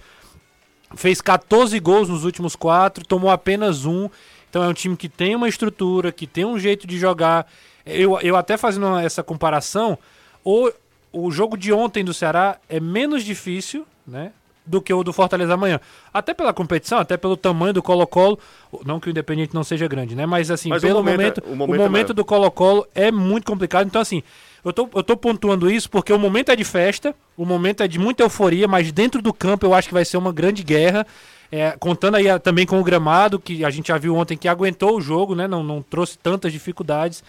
fez 0.95 1.21
14 1.21 1.79
gols 1.79 2.09
nos 2.09 2.23
últimos 2.23 2.55
quatro, 2.55 3.05
tomou 3.05 3.29
apenas 3.29 3.85
um. 3.85 4.09
Então 4.49 4.63
é 4.63 4.67
um 4.67 4.73
time 4.73 4.97
que 4.97 5.07
tem 5.07 5.35
uma 5.35 5.47
estrutura, 5.47 6.11
que 6.11 6.27
tem 6.27 6.45
um 6.45 6.59
jeito 6.59 6.85
de 6.85 6.97
jogar. 6.97 7.47
Eu, 7.85 8.19
eu 8.21 8.35
até 8.35 8.57
fazendo 8.57 8.97
essa 8.97 9.23
comparação, 9.23 9.97
o, 10.43 10.71
o 11.11 11.31
jogo 11.31 11.57
de 11.57 11.71
ontem 11.71 12.03
do 12.03 12.13
Ceará 12.13 12.57
é 12.67 12.79
menos 12.79 13.23
difícil, 13.23 13.85
né? 14.05 14.31
Do 14.65 14.81
que 14.81 14.93
o 14.93 15.03
do 15.03 15.11
Fortaleza 15.11 15.53
amanhã. 15.55 15.79
Até 16.13 16.33
pela 16.33 16.53
competição, 16.53 16.99
até 16.99 17.17
pelo 17.17 17.35
tamanho 17.35 17.73
do 17.73 17.81
Colo-Colo. 17.81 18.37
Não 18.85 18.99
que 18.99 19.07
o 19.07 19.11
Independente 19.11 19.55
não 19.55 19.63
seja 19.63 19.87
grande, 19.87 20.15
né? 20.15 20.25
Mas 20.25 20.51
assim, 20.51 20.69
Mas 20.69 20.83
o 20.83 20.87
pelo 20.87 21.03
momento 21.03 21.19
é- 21.19 21.23
momento, 21.23 21.41
o 21.45 21.51
o 21.51 21.55
momento 21.55 21.81
momento, 21.81 22.11
é 22.11 22.13
do 22.13 22.23
Colo-Colo 22.25 22.87
é 22.93 23.11
muito 23.11 23.45
complicado. 23.45 23.87
Então, 23.87 24.01
assim, 24.01 24.21
eu 24.63 24.71
tô, 24.71 24.87
eu 24.93 25.03
tô 25.03 25.17
pontuando 25.17 25.69
isso 25.69 25.89
porque 25.89 26.13
o 26.13 26.19
momento 26.19 26.51
é 26.51 26.55
de 26.55 26.63
festa, 26.63 27.15
o 27.35 27.45
momento 27.45 27.81
é 27.81 27.87
de 27.87 27.97
muita 27.97 28.21
euforia, 28.21 28.67
mas 28.67 28.91
dentro 28.91 29.19
do 29.21 29.33
campo 29.33 29.65
eu 29.65 29.73
acho 29.73 29.87
que 29.87 29.93
vai 29.93 30.05
ser 30.05 30.17
uma 30.17 30.31
grande 30.31 30.63
guerra. 30.63 31.05
É, 31.53 31.71
contando 31.77 32.15
aí 32.15 32.29
ah, 32.29 32.39
também 32.39 32.65
com 32.65 32.79
o 32.79 32.83
gramado, 32.83 33.37
que 33.37 33.65
a 33.65 33.69
gente 33.69 33.89
já 33.89 33.97
viu 33.97 34.15
ontem 34.15 34.37
que 34.37 34.47
aguentou 34.47 34.95
o 34.95 35.01
jogo, 35.01 35.35
né? 35.35 35.47
Não, 35.49 35.61
não 35.61 35.81
trouxe 35.81 36.17
tantas 36.17 36.53
dificuldades, 36.53 37.21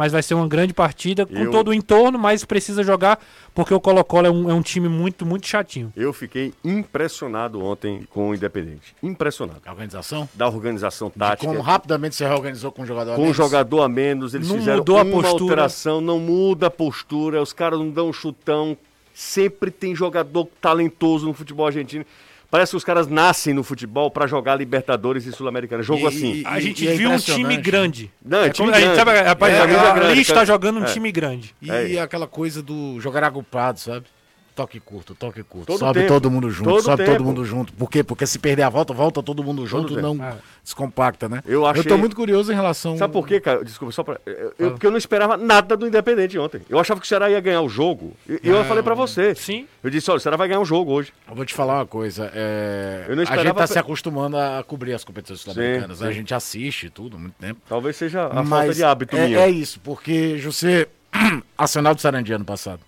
mas 0.00 0.12
vai 0.12 0.22
ser 0.22 0.32
uma 0.32 0.48
grande 0.48 0.72
partida 0.72 1.26
com 1.26 1.34
Eu- 1.36 1.50
todo 1.50 1.68
o 1.68 1.74
entorno, 1.74 2.18
mas 2.18 2.42
precisa 2.42 2.82
jogar 2.82 3.20
porque 3.54 3.74
o 3.74 3.78
Colo-Colo 3.78 4.26
é 4.26 4.30
um, 4.30 4.50
é 4.50 4.54
um 4.54 4.62
time 4.62 4.88
muito, 4.88 5.26
muito 5.26 5.46
chatinho. 5.46 5.92
Eu 5.94 6.10
fiquei 6.14 6.54
impressionado 6.64 7.62
ontem 7.62 8.06
com 8.08 8.30
o 8.30 8.34
Independente. 8.34 8.96
Impressionado. 9.02 9.60
A 9.66 9.70
organização? 9.70 10.26
Da 10.34 10.48
organização 10.48 11.08
De 11.08 11.16
tática. 11.18 11.46
como 11.46 11.60
rapidamente 11.60 12.16
se 12.16 12.24
reorganizou 12.24 12.72
com 12.72 12.80
o 12.80 12.86
jogador 12.86 13.12
a 13.12 13.14
Com 13.16 13.20
um 13.20 13.24
menos. 13.24 13.36
jogador 13.36 13.82
a 13.82 13.88
menos, 13.90 14.32
eles 14.34 14.48
Não 14.48 14.56
fizeram 14.56 14.78
mudou 14.78 14.96
a 14.98 15.02
uma 15.02 15.12
postura. 15.22 15.42
alteração, 15.44 16.00
não 16.00 16.18
muda 16.18 16.68
a 16.68 16.70
postura, 16.70 17.42
os 17.42 17.52
caras 17.52 17.78
não 17.78 17.90
dão 17.90 18.08
um 18.08 18.12
chutão. 18.12 18.74
Sempre 19.12 19.70
tem 19.70 19.94
jogador 19.94 20.48
talentoso 20.62 21.26
no 21.26 21.34
futebol 21.34 21.66
argentino. 21.66 22.06
Parece 22.50 22.72
que 22.72 22.76
os 22.76 22.84
caras 22.84 23.06
nascem 23.06 23.54
no 23.54 23.62
futebol 23.62 24.10
pra 24.10 24.26
jogar 24.26 24.56
Libertadores 24.56 25.24
e 25.24 25.32
Sul-Americana. 25.32 25.82
Jogo 25.84 26.02
E- 26.02 26.06
assim. 26.08 26.32
e- 26.40 26.46
A 26.46 26.58
gente 26.58 26.84
e 26.84 26.88
é 26.88 26.94
viu 26.94 27.10
um 27.10 27.16
time 27.16 27.56
grande. 27.56 28.10
Não, 28.24 28.38
é 28.40 28.46
É 28.46 28.50
time 28.50 28.66
como- 28.66 28.76
a 28.76 28.80
gente 28.80 28.94
grande. 28.94 29.10
sabe, 29.10 29.20
rapaz, 29.28 29.54
É, 29.54 29.58
a, 29.60 29.62
a 29.62 29.94
grande, 29.94 30.14
Liz 30.14 30.26
cara. 30.26 30.40
tá 30.40 30.44
jogando 30.46 30.80
um 30.80 30.84
É. 30.84 30.86
time 30.92 31.12
grande. 31.12 31.54
E 31.62 31.70
É. 31.70 32.00
aquela 32.00 32.26
coisa 32.26 32.60
do 32.62 32.98
jogar 33.00 33.22
agrupado, 33.22 33.78
sabe? 33.78 34.06
Toque 34.54 34.78
curto, 34.80 35.14
toque 35.14 35.42
curto. 35.42 35.66
Todo 35.68 35.78
sobe 35.78 36.00
tempo. 36.00 36.12
todo 36.12 36.30
mundo 36.30 36.50
junto, 36.50 36.68
Todo 36.70 36.82
sobe 36.82 37.04
tempo. 37.04 37.16
todo 37.16 37.24
mundo 37.24 37.44
junto. 37.44 37.72
Por 37.72 37.90
quê? 37.90 38.02
Porque 38.04 38.26
se 38.26 38.38
perder 38.38 38.62
a 38.64 38.68
volta, 38.68 38.92
volta 38.92 39.22
todo 39.22 39.42
mundo 39.42 39.66
junto, 39.66 39.94
tempo. 39.94 40.00
não 40.14 40.22
É. 40.24 40.34
descompacta, 40.62 41.28
né? 41.28 41.42
Eu 41.46 41.64
achei- 41.66 41.84
tô 41.84 41.96
muito 41.96 42.14
curioso 42.14 42.52
em 42.52 42.54
relação... 42.54 42.96
Sabe 42.98 43.12
por 43.12 43.26
quê, 43.26 43.40
cara? 43.40 43.64
Desculpa, 43.64 43.92
só 43.92 44.02
pra. 44.02 44.20
eu- 44.26 44.52
eu- 44.58 44.70
porque 44.72 44.86
eu 44.86 44.90
não 44.90 44.98
esperava 44.98 45.36
nada 45.36 45.76
do 45.76 45.86
Independente 45.86 46.38
ontem. 46.38 46.60
Eu 46.68 46.78
achava 46.78 47.00
que 47.00 47.06
o 47.06 47.08
Ceará 47.08 47.30
ia 47.30 47.40
ganhar 47.40 47.62
o 47.62 47.68
jogo. 47.68 48.14
E 48.28 48.40
eu, 48.48 48.64
falei 48.64 48.82
pra 48.82 48.94
você. 48.94 49.34
Sim. 49.34 49.66
Eu 49.82 49.88
disse, 49.88 50.10
olha, 50.10 50.18
o 50.18 50.20
Ceará 50.20 50.36
vai 50.36 50.48
ganhar 50.48 50.60
um 50.60 50.64
jogo 50.64 50.92
hoje. 50.92 51.12
Eu 51.28 51.34
vou 51.34 51.44
te 51.46 51.54
falar 51.54 51.76
uma 51.78 51.86
coisa. 51.86 52.30
é, 52.34 53.04
Eu 53.08 53.16
não 53.16 53.22
a 53.22 53.24
gente 53.24 53.32
esperava 53.34 53.58
tá 53.60 53.66
se 53.66 53.78
acostumando 53.78 54.36
a 54.36 54.62
cobrir 54.66 54.92
as 54.92 55.04
competições 55.04 55.40
sul-americanas. 55.40 56.00
Né? 56.00 56.08
A 56.08 56.12
gente 56.12 56.34
assiste 56.34 56.86
e 56.86 56.90
tudo, 56.90 57.18
muito 57.18 57.34
tempo. 57.34 57.60
Talvez 57.68 57.96
seja 57.96 58.26
a 58.26 58.30
falta 58.30 58.42
Mas 58.44 58.76
de 58.76 58.84
hábito 58.84 59.16
é, 59.16 59.26
minha. 59.26 59.38
é 59.40 59.48
isso, 59.48 59.80
porque 59.80 60.36
José, 60.38 60.86
acionado 61.56 61.96
do 61.96 62.00
Sarandi 62.00 62.32
ano 62.32 62.44
passado. 62.44 62.80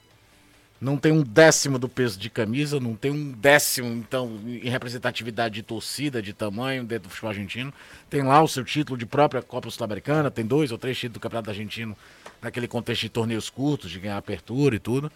Não 0.82 0.96
tem 0.96 1.12
um 1.12 1.22
décimo 1.22 1.78
do 1.78 1.88
peso 1.88 2.18
de 2.18 2.28
camisa, 2.28 2.80
não 2.80 2.96
tem 2.96 3.12
um 3.12 3.30
décimo, 3.30 3.86
então, 3.92 4.36
em 4.44 4.68
representatividade 4.68 5.54
de 5.54 5.62
torcida, 5.62 6.20
de 6.20 6.32
tamanho 6.32 6.82
dentro 6.82 7.04
do 7.08 7.10
futebol 7.10 7.30
argentino. 7.30 7.72
Tem 8.10 8.20
lá 8.20 8.42
o 8.42 8.48
seu 8.48 8.64
título 8.64 8.98
de 8.98 9.06
própria 9.06 9.40
Copa 9.40 9.70
Sul-Americana, 9.70 10.28
tem 10.28 10.44
dois 10.44 10.72
ou 10.72 10.78
três 10.78 10.98
títulos 10.98 11.14
do 11.14 11.20
Campeonato 11.20 11.50
Argentino 11.50 11.96
naquele 12.42 12.66
contexto 12.66 13.02
de 13.02 13.10
torneios 13.10 13.48
curtos, 13.48 13.92
de 13.92 14.00
ganhar 14.00 14.16
apertura 14.16 14.74
e 14.74 14.80
tudo. 14.80 15.12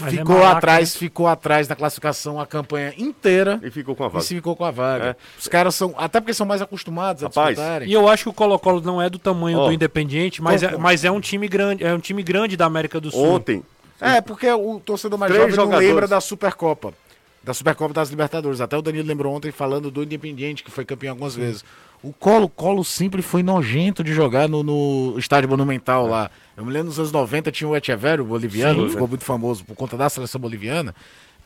Mas 0.00 0.12
é 0.12 0.16
ficou 0.16 0.34
malaca, 0.38 0.58
atrás, 0.58 0.96
ficou 0.96 1.28
atrás 1.28 1.68
da 1.68 1.76
classificação 1.76 2.40
a 2.40 2.46
campanha 2.48 2.92
inteira 2.98 3.60
E 3.62 3.70
ficou 3.70 3.94
com 3.94 4.02
a 4.02 4.08
e 4.08 4.10
vaga. 4.10 4.24
se 4.24 4.34
ficou 4.34 4.56
com 4.56 4.64
a 4.64 4.72
vaga. 4.72 5.10
É. 5.10 5.16
Os 5.38 5.46
caras 5.46 5.76
são, 5.76 5.94
até 5.96 6.20
porque 6.20 6.34
são 6.34 6.44
mais 6.44 6.60
acostumados 6.60 7.22
a 7.22 7.28
Rapaz, 7.28 7.54
disputarem. 7.54 7.88
E 7.88 7.92
eu 7.92 8.08
acho 8.08 8.24
que 8.24 8.30
o 8.30 8.32
Colo-Colo 8.32 8.80
não 8.80 9.00
é 9.00 9.08
do 9.08 9.18
tamanho 9.20 9.58
Ó. 9.60 9.66
do 9.68 9.72
Independiente, 9.72 10.42
mas 10.42 10.64
é, 10.64 10.66
Concordo. 10.66 10.82
mas 10.82 11.04
é 11.04 11.10
um 11.12 11.20
time 11.20 11.46
grande, 11.46 11.84
é 11.84 11.94
um 11.94 12.00
time 12.00 12.24
grande 12.24 12.56
da 12.56 12.64
América 12.66 13.00
do 13.00 13.12
Sul. 13.12 13.24
Ontem, 13.24 13.62
É, 14.00 14.20
porque 14.20 14.50
o 14.50 14.80
torcedor 14.80 15.18
mais 15.18 15.30
Três 15.32 15.42
jovem 15.42 15.56
não 15.56 15.64
jogadores. 15.64 15.88
lembra 15.88 16.08
da 16.08 16.20
Supercopa. 16.20 16.92
Da 17.42 17.52
Supercopa 17.54 17.92
das 17.94 18.08
Libertadores. 18.10 18.60
Até 18.60 18.76
o 18.76 18.82
Danilo 18.82 19.06
lembrou 19.06 19.34
ontem 19.34 19.52
falando 19.52 19.90
do 19.90 20.02
Independiente, 20.02 20.64
que 20.64 20.70
foi 20.70 20.84
campeão 20.84 21.12
algumas 21.12 21.34
vezes. 21.34 21.64
O 22.02 22.12
Colo-Colo 22.12 22.84
sempre 22.84 23.22
foi 23.22 23.42
nojento 23.42 24.02
de 24.04 24.12
jogar 24.12 24.48
no, 24.48 24.62
no 24.62 25.14
estádio 25.18 25.48
monumental 25.48 26.06
lá. 26.06 26.30
Eu 26.56 26.64
me 26.64 26.70
lembro 26.72 26.88
nos 26.88 26.98
anos 26.98 27.12
90 27.12 27.50
tinha 27.52 27.68
o 27.68 27.76
Echeverro, 27.76 28.22
o 28.24 28.26
boliviano, 28.26 28.80
Sim. 28.80 28.84
que 28.86 28.92
ficou 28.92 29.08
muito 29.08 29.24
famoso 29.24 29.64
por 29.64 29.74
conta 29.76 29.96
da 29.96 30.08
seleção 30.10 30.40
boliviana. 30.40 30.94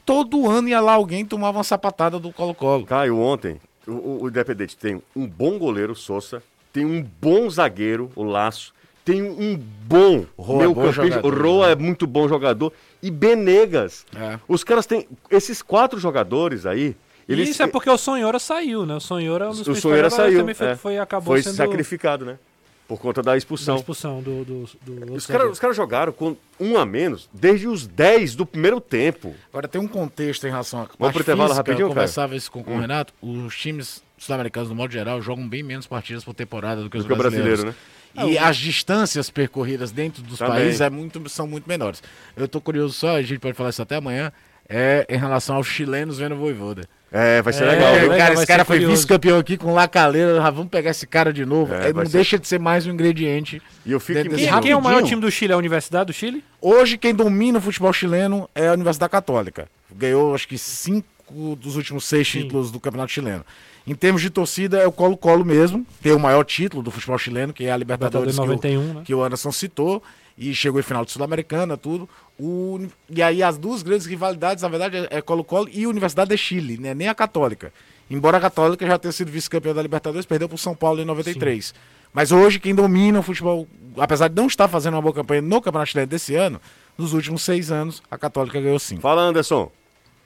Todo 0.05 0.49
ano 0.51 0.68
ia 0.68 0.80
lá 0.80 0.92
alguém 0.94 1.20
e 1.20 1.24
tomava 1.24 1.59
uma 1.59 1.64
sapatada 1.64 2.18
do 2.18 2.32
Colo-Colo. 2.32 2.86
Caio, 2.86 3.18
ontem, 3.18 3.61
o, 3.86 3.92
o- 3.92 4.22
o 4.24 4.28
Independente 4.28 4.76
tem 4.76 5.03
um 5.14 5.26
bom 5.26 5.59
goleiro, 5.59 5.94
Sousa, 5.94 6.42
tem 6.72 6.84
um 6.84 7.05
bom 7.20 7.49
zagueiro, 7.51 8.11
o 8.16 8.24
Laço, 8.24 8.72
tem 9.09 9.22
um 9.22 9.56
bom 9.56 10.26
Roa 10.36 10.56
é 10.56 10.59
meio 10.59 10.74
bom 10.74 10.82
campista, 10.82 11.02
jogador, 11.04 11.34
o 11.34 11.42
Roa 11.42 11.66
né? 11.68 11.72
é 11.72 11.76
muito 11.76 12.06
bom 12.06 12.28
jogador, 12.28 12.72
e 13.02 13.11
Benegas. 13.11 14.04
É. 14.14 14.38
Os 14.46 14.62
caras 14.62 14.84
têm, 14.84 15.09
esses 15.30 15.62
quatro 15.62 15.98
jogadores 15.98 16.66
aí, 16.66 16.94
eles... 17.26 17.48
isso 17.48 17.62
é 17.62 17.66
porque 17.66 17.88
o 17.88 17.96
Sonhora 17.96 18.38
saiu, 18.38 18.84
né? 18.84 18.96
O 18.96 19.00
Sonhora 19.00 19.46
é 19.46 19.48
um 19.48 19.52
dos 19.52 19.66
o 19.66 19.74
jogadores, 19.74 20.12
saiu, 20.12 20.40
também 20.40 20.54
foi, 20.54 20.66
é. 20.66 20.76
foi- 20.76 20.98
acabou 20.98 21.34
foi 21.34 21.42
sendo 21.42 21.56
sacrificado, 21.56 22.26
né? 22.26 22.38
Por 22.86 22.98
conta 22.98 23.22
da 23.22 23.32
da 23.32 23.36
expulsão. 23.36 23.76
expulsão 23.76 24.22
do, 24.22 24.44
do, 24.44 24.54
do 24.82 25.14
Os 25.14 25.26
caras 25.26 25.26
zagueiro. 25.26 25.50
os 25.52 25.59
caras 25.59 25.76
jogaram 25.76 26.12
com 26.12 26.36
um 26.59 26.78
a 26.78 26.86
menos 26.86 27.28
desde 27.32 27.66
os 27.68 27.86
10 27.86 28.34
do 28.34 28.46
primeiro 28.46 28.80
tempo. 28.80 29.34
Agora 29.50 29.68
tem 29.68 29.78
um 29.80 29.86
contexto 29.88 30.46
em 30.46 30.50
relação 30.50 30.80
a 30.80 30.84
pro 30.86 30.96
parte 30.96 31.20
intervalo 31.20 31.48
física, 31.50 31.56
rapidinho, 31.59 31.84
eu 31.84 31.88
conversava 31.88 32.34
isso 32.34 32.50
com, 32.50 32.64
com 32.64 32.76
o 32.76 32.80
Renato, 32.80 33.12
os 33.20 33.54
times 33.56 34.02
sul-americanos, 34.18 34.70
no 34.70 34.74
modo 34.74 34.90
geral, 34.92 35.20
jogam 35.20 35.46
bem 35.46 35.62
menos 35.62 35.86
partidas 35.86 36.24
por 36.24 36.34
temporada 36.34 36.82
do 36.82 36.88
que 36.90 36.96
os 36.96 37.04
Do 37.04 37.09
que 37.09 37.12
o 37.12 37.16
brasileiros. 37.16 37.61
brasileiro, 37.62 37.76
né? 37.78 37.97
E 38.14 38.36
as 38.38 38.56
distâncias 38.56 39.30
percorridas 39.30 39.90
dentro 39.92 40.22
dos 40.22 40.38
Também. 40.38 40.54
países 40.54 40.80
é 40.80 40.90
muito, 40.90 41.28
são 41.28 41.46
muito 41.46 41.68
menores. 41.68 42.02
Eu 42.36 42.48
tô 42.48 42.61
curioso 42.61 42.94
só, 42.94 43.16
a 43.16 43.22
gente 43.22 43.38
pode 43.38 43.56
falar 43.56 43.70
isso 43.70 43.82
até 43.82 43.96
amanhã, 43.96 44.32
é 44.68 45.06
em 45.09 45.16
relação 45.16 45.56
aos 45.56 45.66
chilenos 45.66 46.18
vendo 46.18 46.34
o 46.34 46.38
Voivoda. 46.38 46.82
É, 47.11 47.40
vai 47.40 47.52
ser 47.54 47.64
É, 47.64 47.66
legal. 47.70 47.94
É, 47.94 48.18
cara, 48.18 48.34
esse 48.34 48.46
cara 48.46 48.64
foi 48.66 48.80
vice-campeão 48.84 49.38
aqui 49.38 49.56
com 49.56 49.72
Lacaleira, 49.72 50.34
já 50.36 50.50
vamos 50.50 50.68
pegar 50.68 50.90
esse 50.90 51.06
cara 51.06 51.32
de 51.32 51.46
novo. 51.46 51.72
É, 51.72 51.88
É, 51.88 51.92
não 51.92 52.04
ser- 52.04 52.12
deixa 52.12 52.38
de 52.38 52.46
ser 52.46 52.59
mais 52.61 52.86
um 52.86 52.90
ingrediente. 52.90 53.62
E 53.86 53.92
eu 53.92 53.98
fico 54.00 54.20
Quem, 54.28 54.61
quem 54.61 54.70
é 54.72 54.76
o 54.76 54.82
maior 54.82 55.02
time 55.02 55.20
do 55.22 55.30
Chile? 55.30 55.52
É 55.52 55.54
a 55.54 55.59
Universidade 55.59 56.06
do 56.09 56.12
Chile? 56.12 56.44
Hoje, 56.61 56.98
quem 56.98 57.14
domina 57.14 57.59
o 57.59 57.62
futebol 57.62 57.92
chileno 57.94 58.48
é 58.54 58.68
a 58.68 58.72
Universidade 58.74 59.11
Católica. 59.11 59.68
Ganhou, 59.90 60.34
acho 60.34 60.46
que, 60.46 60.59
cinco 60.59 61.06
dos 61.57 61.76
últimos 61.76 62.05
seis 62.05 62.26
títulos 62.29 62.70
do 62.70 62.81
Campeonato 62.81 63.12
Chileno. 63.12 63.45
Em 63.87 63.95
termos 63.95 64.20
de 64.20 64.29
torcida, 64.29 64.79
é 64.79 64.87
o 64.87 64.93
Colo-Colo 64.93 65.45
mesmo. 65.45 65.87
Tem 66.03 66.12
o 66.12 66.18
maior 66.18 66.45
título 66.45 66.83
do 66.83 66.91
futebol 66.91 67.16
chileno, 67.16 67.55
que 67.55 67.64
é 67.64 67.72
a 67.72 67.76
Libertadores, 67.76 68.37
Libertadores 68.37 68.61
que, 68.61 68.76
91, 68.76 68.91
o, 68.91 68.95
né? 68.95 69.03
que 69.05 69.14
o 69.14 69.22
Anderson 69.22 69.51
citou. 69.51 70.03
E 70.37 70.55
chegou 70.55 70.79
em 70.79 70.83
final 70.83 71.05
de 71.05 71.11
Sul-Americana, 71.11 71.76
tudo. 71.76 72.09
O, 72.39 72.87
e 73.09 73.22
aí, 73.22 73.43
as 73.43 73.57
duas 73.57 73.83
grandes 73.83 74.07
rivalidades, 74.07 74.62
na 74.62 74.68
verdade, 74.68 74.97
é 74.97 75.09
é 75.11 75.22
Colo-Colo 75.22 75.68
e 75.72 75.87
Universidade 75.87 76.31
de 76.31 76.37
Chile, 76.37 76.76
né? 76.79 76.95
nem 76.95 77.09
a 77.09 77.14
Católica. 77.14 77.72
Embora 78.11 78.37
a 78.37 78.41
Católica 78.41 78.87
já 78.87 78.99
tenha 78.99 79.11
sido 79.12 79.31
vice-campeã 79.31 79.74
da 79.74 79.83
Libertadores, 79.83 80.26
perdeu 80.26 80.49
para 80.49 80.55
o 80.55 80.59
São 80.59 80.74
Paulo 80.74 81.01
em 81.01 81.05
93. 81.05 81.74
Mas 82.12 82.31
hoje, 82.31 82.61
quem 82.61 82.74
domina 82.74 83.18
o 83.18 83.22
futebol, 83.22 83.66
apesar 83.97 84.29
de 84.29 84.35
não 84.35 84.47
estar 84.47 84.68
fazendo 84.68 84.95
uma 84.95 85.03
boa 85.03 85.14
campanha 85.14 85.43
no 85.43 85.61
Campeonato 85.61 85.91
Chileno 85.91 86.09
desse 86.09 86.35
ano, 86.35 86.61
nos 86.97 87.12
últimos 87.12 87.43
seis 87.43 87.70
anos, 87.70 88.03
a 88.11 88.18
Católica 88.18 88.61
ganhou 88.61 88.79
sim. 88.79 88.99
Fala, 88.99 89.22
Anderson. 89.22 89.70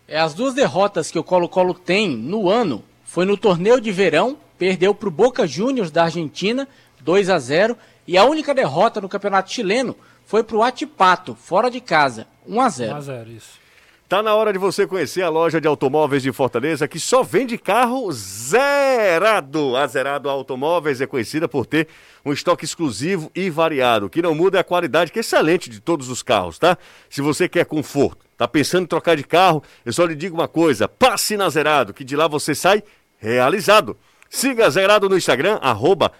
É, 0.06 0.18
as 0.18 0.34
duas 0.34 0.54
derrotas 0.54 1.10
que 1.10 1.18
o 1.18 1.24
Colo-Colo 1.24 1.74
tem 1.74 2.08
no 2.08 2.48
ano 2.48 2.84
foi 3.04 3.24
no 3.24 3.36
torneio 3.36 3.80
de 3.80 3.92
verão, 3.92 4.36
perdeu 4.58 4.94
para 4.94 5.08
o 5.08 5.12
Boca 5.12 5.46
Juniors 5.46 5.90
da 5.90 6.04
Argentina, 6.04 6.68
2 7.00 7.30
a 7.30 7.38
0 7.38 7.76
e 8.06 8.16
a 8.16 8.24
única 8.24 8.54
derrota 8.54 9.00
no 9.00 9.08
campeonato 9.08 9.52
chileno 9.52 9.96
foi 10.26 10.42
para 10.42 10.56
o 10.56 10.62
Atipato, 10.62 11.34
fora 11.34 11.70
de 11.70 11.80
casa, 11.80 12.26
1 12.46 12.60
a 12.60 12.68
0 12.68 12.94
1x0, 12.96 13.36
isso. 13.36 13.62
Tá 14.08 14.22
na 14.22 14.34
hora 14.34 14.52
de 14.52 14.58
você 14.58 14.86
conhecer 14.86 15.22
a 15.22 15.30
loja 15.30 15.58
de 15.58 15.66
automóveis 15.66 16.22
de 16.22 16.30
Fortaleza 16.32 16.86
que 16.86 17.00
só 17.00 17.22
vende 17.22 17.56
carro 17.56 18.12
zerado. 18.12 19.74
A 19.74 19.86
Zerado 19.86 20.28
Automóveis 20.28 21.00
é 21.00 21.06
conhecida 21.06 21.48
por 21.48 21.64
ter 21.64 21.88
um 22.22 22.30
estoque 22.30 22.62
exclusivo 22.62 23.30
e 23.34 23.48
variado. 23.48 24.06
O 24.06 24.10
que 24.10 24.20
não 24.20 24.34
muda 24.34 24.58
é 24.58 24.60
a 24.60 24.64
qualidade, 24.64 25.10
que 25.10 25.18
é 25.18 25.20
excelente 25.20 25.70
de 25.70 25.80
todos 25.80 26.10
os 26.10 26.22
carros, 26.22 26.58
tá? 26.58 26.76
Se 27.08 27.22
você 27.22 27.48
quer 27.48 27.64
conforto, 27.64 28.26
tá 28.44 28.48
pensando 28.48 28.84
em 28.84 28.86
trocar 28.86 29.16
de 29.16 29.24
carro, 29.24 29.62
eu 29.84 29.92
só 29.92 30.04
lhe 30.04 30.14
digo 30.14 30.34
uma 30.34 30.48
coisa: 30.48 30.88
passe 30.88 31.36
na 31.36 31.48
Zerado, 31.48 31.94
que 31.94 32.04
de 32.04 32.16
lá 32.16 32.28
você 32.28 32.54
sai 32.54 32.82
realizado. 33.18 33.96
Siga 34.28 34.68
Zerado 34.70 35.08
no 35.08 35.16
Instagram, 35.16 35.58
arroba 35.60 36.12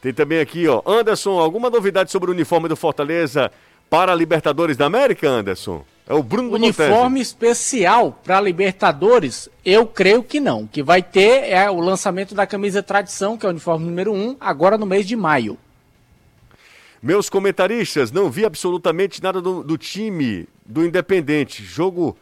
Tem 0.00 0.12
também 0.12 0.38
aqui, 0.38 0.68
ó, 0.68 0.80
Anderson, 0.86 1.38
alguma 1.38 1.68
novidade 1.68 2.12
sobre 2.12 2.30
o 2.30 2.32
uniforme 2.32 2.68
do 2.68 2.76
Fortaleza 2.76 3.50
para 3.90 4.12
a 4.12 4.14
Libertadores 4.14 4.76
da 4.76 4.86
América, 4.86 5.28
Anderson? 5.28 5.84
É 6.08 6.14
o 6.14 6.22
Bruno 6.22 6.54
Uniforme 6.54 7.20
especial 7.20 8.18
para 8.24 8.40
Libertadores, 8.40 9.46
eu 9.62 9.86
creio 9.86 10.22
que 10.22 10.40
não. 10.40 10.62
O 10.62 10.68
que 10.68 10.82
vai 10.82 11.02
ter 11.02 11.50
é 11.50 11.70
o 11.70 11.80
lançamento 11.80 12.34
da 12.34 12.46
camisa 12.46 12.82
tradição, 12.82 13.36
que 13.36 13.44
é 13.44 13.48
o 13.48 13.50
uniforme 13.50 13.84
número 13.84 14.14
1, 14.14 14.38
agora 14.40 14.78
no 14.78 14.86
mês 14.86 15.06
de 15.06 15.14
maio. 15.14 15.58
Meus 17.02 17.28
comentaristas, 17.28 18.10
não 18.10 18.30
vi 18.30 18.46
absolutamente 18.46 19.22
nada 19.22 19.42
do, 19.42 19.62
do 19.62 19.76
time 19.76 20.48
do 20.64 20.82
Independente. 20.82 21.62
Jogo 21.62 22.16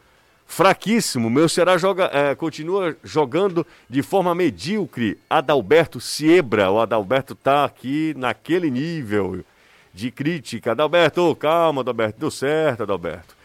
fraquíssimo. 0.45 1.29
Meu 1.29 1.47
Ceará 1.47 1.77
joga, 1.77 2.09
é, 2.13 2.35
continua 2.35 2.95
jogando 3.01 3.65
de 3.89 4.03
forma 4.03 4.35
medíocre. 4.35 5.17
Adalberto 5.29 6.01
Siebra. 6.01 6.69
O 6.69 6.79
Adalberto 6.81 7.35
tá 7.35 7.63
aqui 7.63 8.13
naquele 8.17 8.69
nível 8.69 9.45
de 9.93 10.11
crítica. 10.11 10.71
Adalberto, 10.71 11.33
calma, 11.37 11.81
Adalberto. 11.81 12.19
Deu 12.19 12.29
certo, 12.29 12.83
Adalberto. 12.83 13.36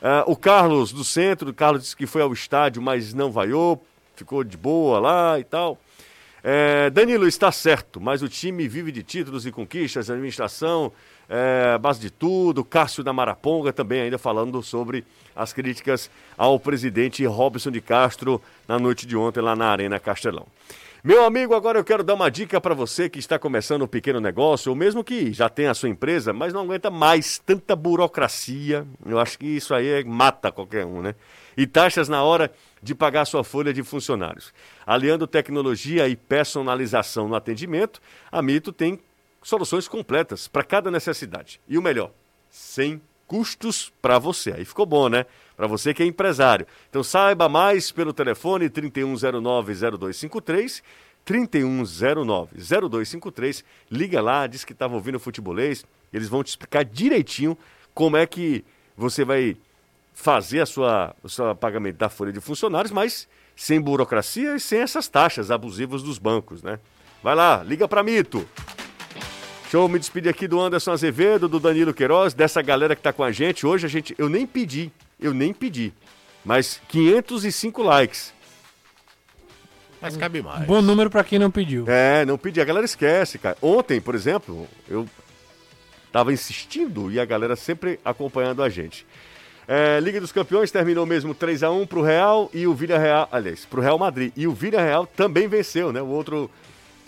É, 0.00 0.24
o 0.26 0.36
Carlos 0.36 0.92
do 0.92 1.04
centro, 1.04 1.50
o 1.50 1.54
Carlos 1.54 1.82
disse 1.82 1.96
que 1.96 2.06
foi 2.06 2.22
ao 2.22 2.32
estádio, 2.32 2.80
mas 2.80 3.12
não 3.12 3.30
vaiou, 3.30 3.84
ficou 4.14 4.44
de 4.44 4.56
boa 4.56 4.98
lá 4.98 5.38
e 5.38 5.44
tal. 5.44 5.78
É, 6.42 6.88
Danilo 6.90 7.26
está 7.26 7.50
certo, 7.50 8.00
mas 8.00 8.22
o 8.22 8.28
time 8.28 8.68
vive 8.68 8.92
de 8.92 9.02
títulos 9.02 9.44
e 9.44 9.50
conquistas, 9.50 10.08
administração, 10.08 10.92
é, 11.28 11.76
base 11.78 12.00
de 12.00 12.10
tudo. 12.10 12.64
Cássio 12.64 13.02
da 13.02 13.12
Maraponga 13.12 13.72
também 13.72 14.02
ainda 14.02 14.18
falando 14.18 14.62
sobre 14.62 15.04
as 15.34 15.52
críticas 15.52 16.10
ao 16.36 16.58
presidente 16.58 17.24
Robson 17.26 17.70
de 17.70 17.80
Castro 17.80 18.40
na 18.66 18.78
noite 18.78 19.06
de 19.06 19.16
ontem 19.16 19.40
lá 19.40 19.56
na 19.56 19.66
Arena 19.66 19.98
Castelão. 19.98 20.46
Meu 21.04 21.24
amigo, 21.24 21.54
agora 21.54 21.78
eu 21.78 21.84
quero 21.84 22.02
dar 22.02 22.14
uma 22.14 22.28
dica 22.28 22.60
para 22.60 22.74
você 22.74 23.08
que 23.08 23.20
está 23.20 23.38
começando 23.38 23.82
um 23.82 23.86
pequeno 23.86 24.20
negócio, 24.20 24.70
ou 24.70 24.74
mesmo 24.74 25.04
que 25.04 25.32
já 25.32 25.48
tem 25.48 25.68
a 25.68 25.74
sua 25.74 25.88
empresa, 25.88 26.32
mas 26.32 26.52
não 26.52 26.62
aguenta 26.62 26.90
mais 26.90 27.38
tanta 27.38 27.76
burocracia. 27.76 28.84
Eu 29.06 29.20
acho 29.20 29.38
que 29.38 29.46
isso 29.46 29.72
aí 29.72 29.86
é, 29.86 30.02
mata 30.02 30.50
qualquer 30.50 30.84
um, 30.84 31.00
né? 31.00 31.14
E 31.56 31.68
taxas 31.68 32.08
na 32.08 32.24
hora 32.24 32.50
de 32.82 32.96
pagar 32.96 33.26
sua 33.26 33.44
folha 33.44 33.72
de 33.72 33.84
funcionários. 33.84 34.52
Aliando 34.84 35.24
tecnologia 35.28 36.08
e 36.08 36.16
personalização 36.16 37.28
no 37.28 37.36
atendimento, 37.36 38.02
a 38.32 38.42
Mito 38.42 38.72
tem 38.72 38.98
soluções 39.40 39.86
completas 39.86 40.48
para 40.48 40.64
cada 40.64 40.90
necessidade. 40.90 41.60
E 41.68 41.78
o 41.78 41.82
melhor, 41.82 42.10
sem 42.50 43.00
custos 43.24 43.92
para 44.02 44.18
você. 44.18 44.50
Aí 44.50 44.64
ficou 44.64 44.84
bom, 44.84 45.08
né? 45.08 45.26
Para 45.58 45.66
você 45.66 45.92
que 45.92 46.02
é 46.04 46.06
empresário. 46.06 46.64
Então 46.88 47.02
saiba 47.02 47.48
mais 47.48 47.90
pelo 47.90 48.12
telefone 48.12 48.70
3109-0253. 48.70 50.84
3109-0253. 51.26 53.64
Liga 53.90 54.22
lá, 54.22 54.46
diz 54.46 54.64
que 54.64 54.72
estava 54.72 54.94
ouvindo 54.94 55.18
futebolês. 55.18 55.84
Eles 56.12 56.28
vão 56.28 56.44
te 56.44 56.50
explicar 56.50 56.84
direitinho 56.84 57.58
como 57.92 58.16
é 58.16 58.24
que 58.24 58.64
você 58.96 59.24
vai 59.24 59.56
fazer 60.14 60.60
a 60.60 60.66
sua, 60.66 61.12
o 61.24 61.28
seu 61.28 61.52
pagamento 61.56 61.96
da 61.96 62.08
folha 62.08 62.32
de 62.32 62.40
funcionários, 62.40 62.92
mas 62.92 63.28
sem 63.56 63.80
burocracia 63.80 64.54
e 64.54 64.60
sem 64.60 64.78
essas 64.78 65.08
taxas 65.08 65.50
abusivas 65.50 66.04
dos 66.04 66.18
bancos, 66.18 66.62
né? 66.62 66.78
Vai 67.20 67.34
lá, 67.34 67.64
liga 67.64 67.88
para 67.88 68.04
Mito. 68.04 68.48
Deixa 69.68 69.76
eu 69.76 69.86
me 69.86 69.98
despedir 69.98 70.30
aqui 70.30 70.48
do 70.48 70.58
Anderson 70.58 70.92
Azevedo, 70.92 71.46
do 71.46 71.60
Danilo 71.60 71.92
Queiroz, 71.92 72.32
dessa 72.32 72.62
galera 72.62 72.96
que 72.96 73.00
está 73.00 73.12
com 73.12 73.22
a 73.22 73.30
gente. 73.30 73.66
Hoje 73.66 73.84
a 73.84 73.88
gente, 73.88 74.14
eu 74.16 74.26
nem 74.26 74.46
pedi, 74.46 74.90
eu 75.20 75.34
nem 75.34 75.52
pedi, 75.52 75.92
mas 76.42 76.80
505 76.88 77.82
likes. 77.82 78.32
Mas 80.00 80.16
cabe 80.16 80.40
mais. 80.40 80.64
Bom 80.64 80.80
número 80.80 81.10
para 81.10 81.22
quem 81.22 81.38
não 81.38 81.50
pediu. 81.50 81.84
É, 81.86 82.24
não 82.24 82.38
pedi. 82.38 82.62
A 82.62 82.64
galera 82.64 82.86
esquece, 82.86 83.36
cara. 83.38 83.58
Ontem, 83.60 84.00
por 84.00 84.14
exemplo, 84.14 84.66
eu 84.88 85.06
tava 86.10 86.32
insistindo 86.32 87.12
e 87.12 87.20
a 87.20 87.26
galera 87.26 87.54
sempre 87.54 88.00
acompanhando 88.02 88.62
a 88.62 88.70
gente. 88.70 89.06
É, 89.68 90.00
Liga 90.00 90.18
dos 90.18 90.32
Campeões 90.32 90.70
terminou 90.70 91.04
mesmo 91.04 91.34
3 91.34 91.62
a 91.62 91.70
1 91.70 91.86
pro 91.86 92.00
Real 92.00 92.50
e 92.54 92.66
o 92.66 92.72
Villarreal, 92.72 93.28
aliás, 93.30 93.66
pro 93.66 93.82
Real 93.82 93.98
Madrid. 93.98 94.32
E 94.34 94.46
o 94.46 94.54
Villarreal 94.54 95.06
também 95.06 95.46
venceu, 95.46 95.92
né? 95.92 96.00
O 96.00 96.08
outro 96.08 96.50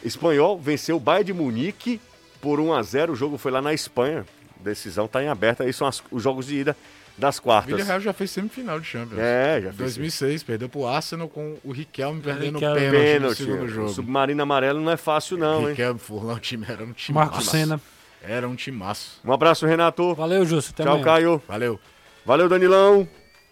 espanhol 0.04 0.60
venceu 0.60 0.96
o 0.96 1.00
Bayern 1.00 1.24
de 1.24 1.32
Munique 1.32 1.98
por 2.40 2.60
1 2.60 2.72
a 2.74 2.82
0 2.82 3.12
O 3.12 3.16
jogo 3.16 3.38
foi 3.38 3.50
lá 3.50 3.60
na 3.60 3.72
Espanha. 3.72 4.24
Decisão 4.56 5.06
está 5.06 5.22
em 5.22 5.28
aberta. 5.28 5.64
Aí 5.64 5.72
são 5.72 5.86
as, 5.86 6.02
os 6.10 6.22
jogos 6.22 6.46
de 6.46 6.56
ida 6.56 6.76
das 7.16 7.38
quartas. 7.38 7.72
O 7.72 7.76
Villarreal 7.76 8.00
já 8.00 8.12
fez 8.12 8.30
semifinal 8.30 8.80
de 8.80 8.86
Champions. 8.86 9.18
É, 9.18 9.60
já 9.62 9.68
fez. 9.68 9.76
2006, 9.76 10.42
perdeu 10.42 10.68
pro 10.68 10.86
Arsenal 10.86 11.28
com 11.28 11.56
o 11.62 11.70
Riquelme 11.70 12.20
perdendo 12.20 12.56
o 12.56 12.60
pênalti, 12.60 12.90
Pênalti. 12.90 13.42
no 13.42 13.46
segundo 13.46 13.68
jogo. 13.68 13.86
O 13.88 13.92
submarino 13.92 14.42
amarelo 14.42 14.80
não 14.80 14.92
é 14.92 14.96
fácil, 14.96 15.36
não, 15.36 15.58
o 15.58 15.62
hein? 15.62 15.68
Riquelme 15.70 16.00
Furlan, 16.00 16.34
o 16.34 16.40
time 16.40 16.66
era 16.68 16.82
um 16.82 16.92
time 16.92 17.18
Marco 17.18 17.42
Senna. 17.42 17.80
Era 18.22 18.48
um 18.48 18.54
timaço. 18.54 19.20
Um 19.24 19.32
abraço, 19.32 19.66
Renato. 19.66 20.14
Valeu, 20.14 20.44
Justo. 20.44 20.74
Tchau, 20.74 20.86
amanhã. 20.86 21.04
Caio. 21.04 21.42
Valeu. 21.48 21.80
Valeu, 22.24 22.48
Danilão. 22.48 23.08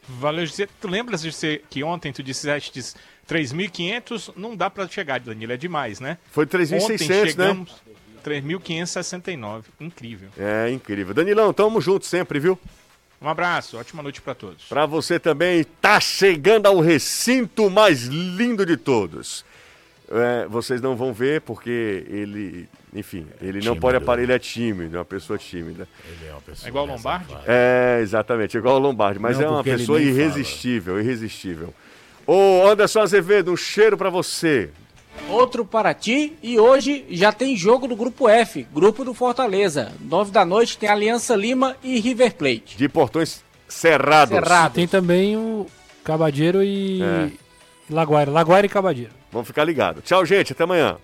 Valeu, 0.06 0.44
José. 0.44 0.68
Tu 0.80 0.88
lembras 0.88 1.22
de 1.22 1.32
ser 1.32 1.64
que 1.70 1.82
ontem 1.82 2.12
tu 2.12 2.22
disseste 2.22 2.80
3.500? 3.28 4.32
Não 4.36 4.56
dá 4.56 4.68
pra 4.70 4.86
chegar, 4.88 5.20
Danilo, 5.20 5.52
é 5.52 5.56
demais, 5.56 6.00
né? 6.00 6.18
Foi 6.30 6.44
Ontem 6.44 6.58
3.600, 6.58 7.08
né? 7.08 7.26
chegamos 7.26 7.82
3.569. 8.28 9.64
Incrível. 9.80 10.28
É 10.38 10.70
incrível. 10.70 11.14
Danilão, 11.14 11.52
tamo 11.52 11.80
junto 11.80 12.06
sempre, 12.06 12.38
viu? 12.38 12.58
Um 13.20 13.28
abraço, 13.28 13.76
ótima 13.76 14.02
noite 14.02 14.20
pra 14.22 14.34
todos. 14.34 14.64
Pra 14.66 14.86
você 14.86 15.18
também, 15.18 15.64
tá 15.80 15.98
chegando 15.98 16.66
ao 16.66 16.78
recinto 16.80 17.68
mais 17.68 18.04
lindo 18.04 18.64
de 18.64 18.76
todos. 18.76 19.44
É, 20.10 20.46
vocês 20.46 20.80
não 20.80 20.96
vão 20.96 21.12
ver 21.12 21.40
porque 21.42 22.06
ele, 22.08 22.66
enfim, 22.94 23.26
ele 23.42 23.58
não 23.58 23.60
Tímido. 23.74 23.80
pode 23.80 23.96
aparecer, 23.98 24.24
ele 24.24 24.32
é 24.32 24.38
tímido, 24.38 24.96
é 24.96 24.98
uma 25.00 25.04
pessoa 25.04 25.38
tímida. 25.38 25.86
Ele 26.06 26.28
é 26.28 26.32
uma 26.32 26.40
pessoa 26.40 26.66
É 26.66 26.68
igual 26.68 26.84
o 26.86 26.88
Lombardi? 26.88 27.34
É, 27.46 27.98
exatamente, 28.00 28.56
igual 28.56 28.76
o 28.76 28.78
Lombardi, 28.78 29.18
mas 29.20 29.36
Não, 29.38 29.44
é 29.44 29.50
uma 29.50 29.64
pessoa 29.64 30.00
irresistível, 30.00 30.98
irresistível. 30.98 31.74
Ô, 32.26 32.66
Anderson 32.66 33.00
Azevedo, 33.00 33.52
um 33.52 33.56
cheiro 33.56 33.98
pra 33.98 34.08
você. 34.08 34.70
Outro 35.28 35.64
para 35.64 35.92
ti 35.92 36.32
e 36.42 36.58
hoje 36.58 37.04
já 37.10 37.30
tem 37.32 37.56
jogo 37.56 37.86
do 37.86 37.94
grupo 37.96 38.28
F, 38.28 38.66
grupo 38.72 39.04
do 39.04 39.12
Fortaleza. 39.12 39.92
Nove 40.00 40.30
da 40.30 40.44
noite 40.44 40.78
tem 40.78 40.88
Aliança 40.88 41.34
Lima 41.36 41.76
e 41.82 41.98
River 42.00 42.34
Plate. 42.34 42.76
De 42.76 42.88
portões 42.88 43.42
cerrados. 43.68 44.34
Cerrado. 44.34 44.72
Tem 44.74 44.88
também 44.88 45.36
o 45.36 45.66
Cabadeiro 46.02 46.62
e 46.62 47.02
É. 47.02 47.30
Laguaira. 47.90 48.30
Laguaira 48.30 48.66
e 48.66 48.70
Cabadeiro. 48.70 49.10
Vamos 49.30 49.46
ficar 49.48 49.64
ligados. 49.64 50.02
Tchau, 50.04 50.24
gente, 50.24 50.52
até 50.52 50.64
amanhã. 50.64 50.96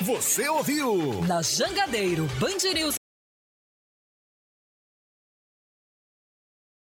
Você 0.00 0.48
ouviu? 0.48 1.22
Na 1.26 1.42
Jangadeiro 1.42 2.26
Band 2.38 2.72
News 2.72 2.97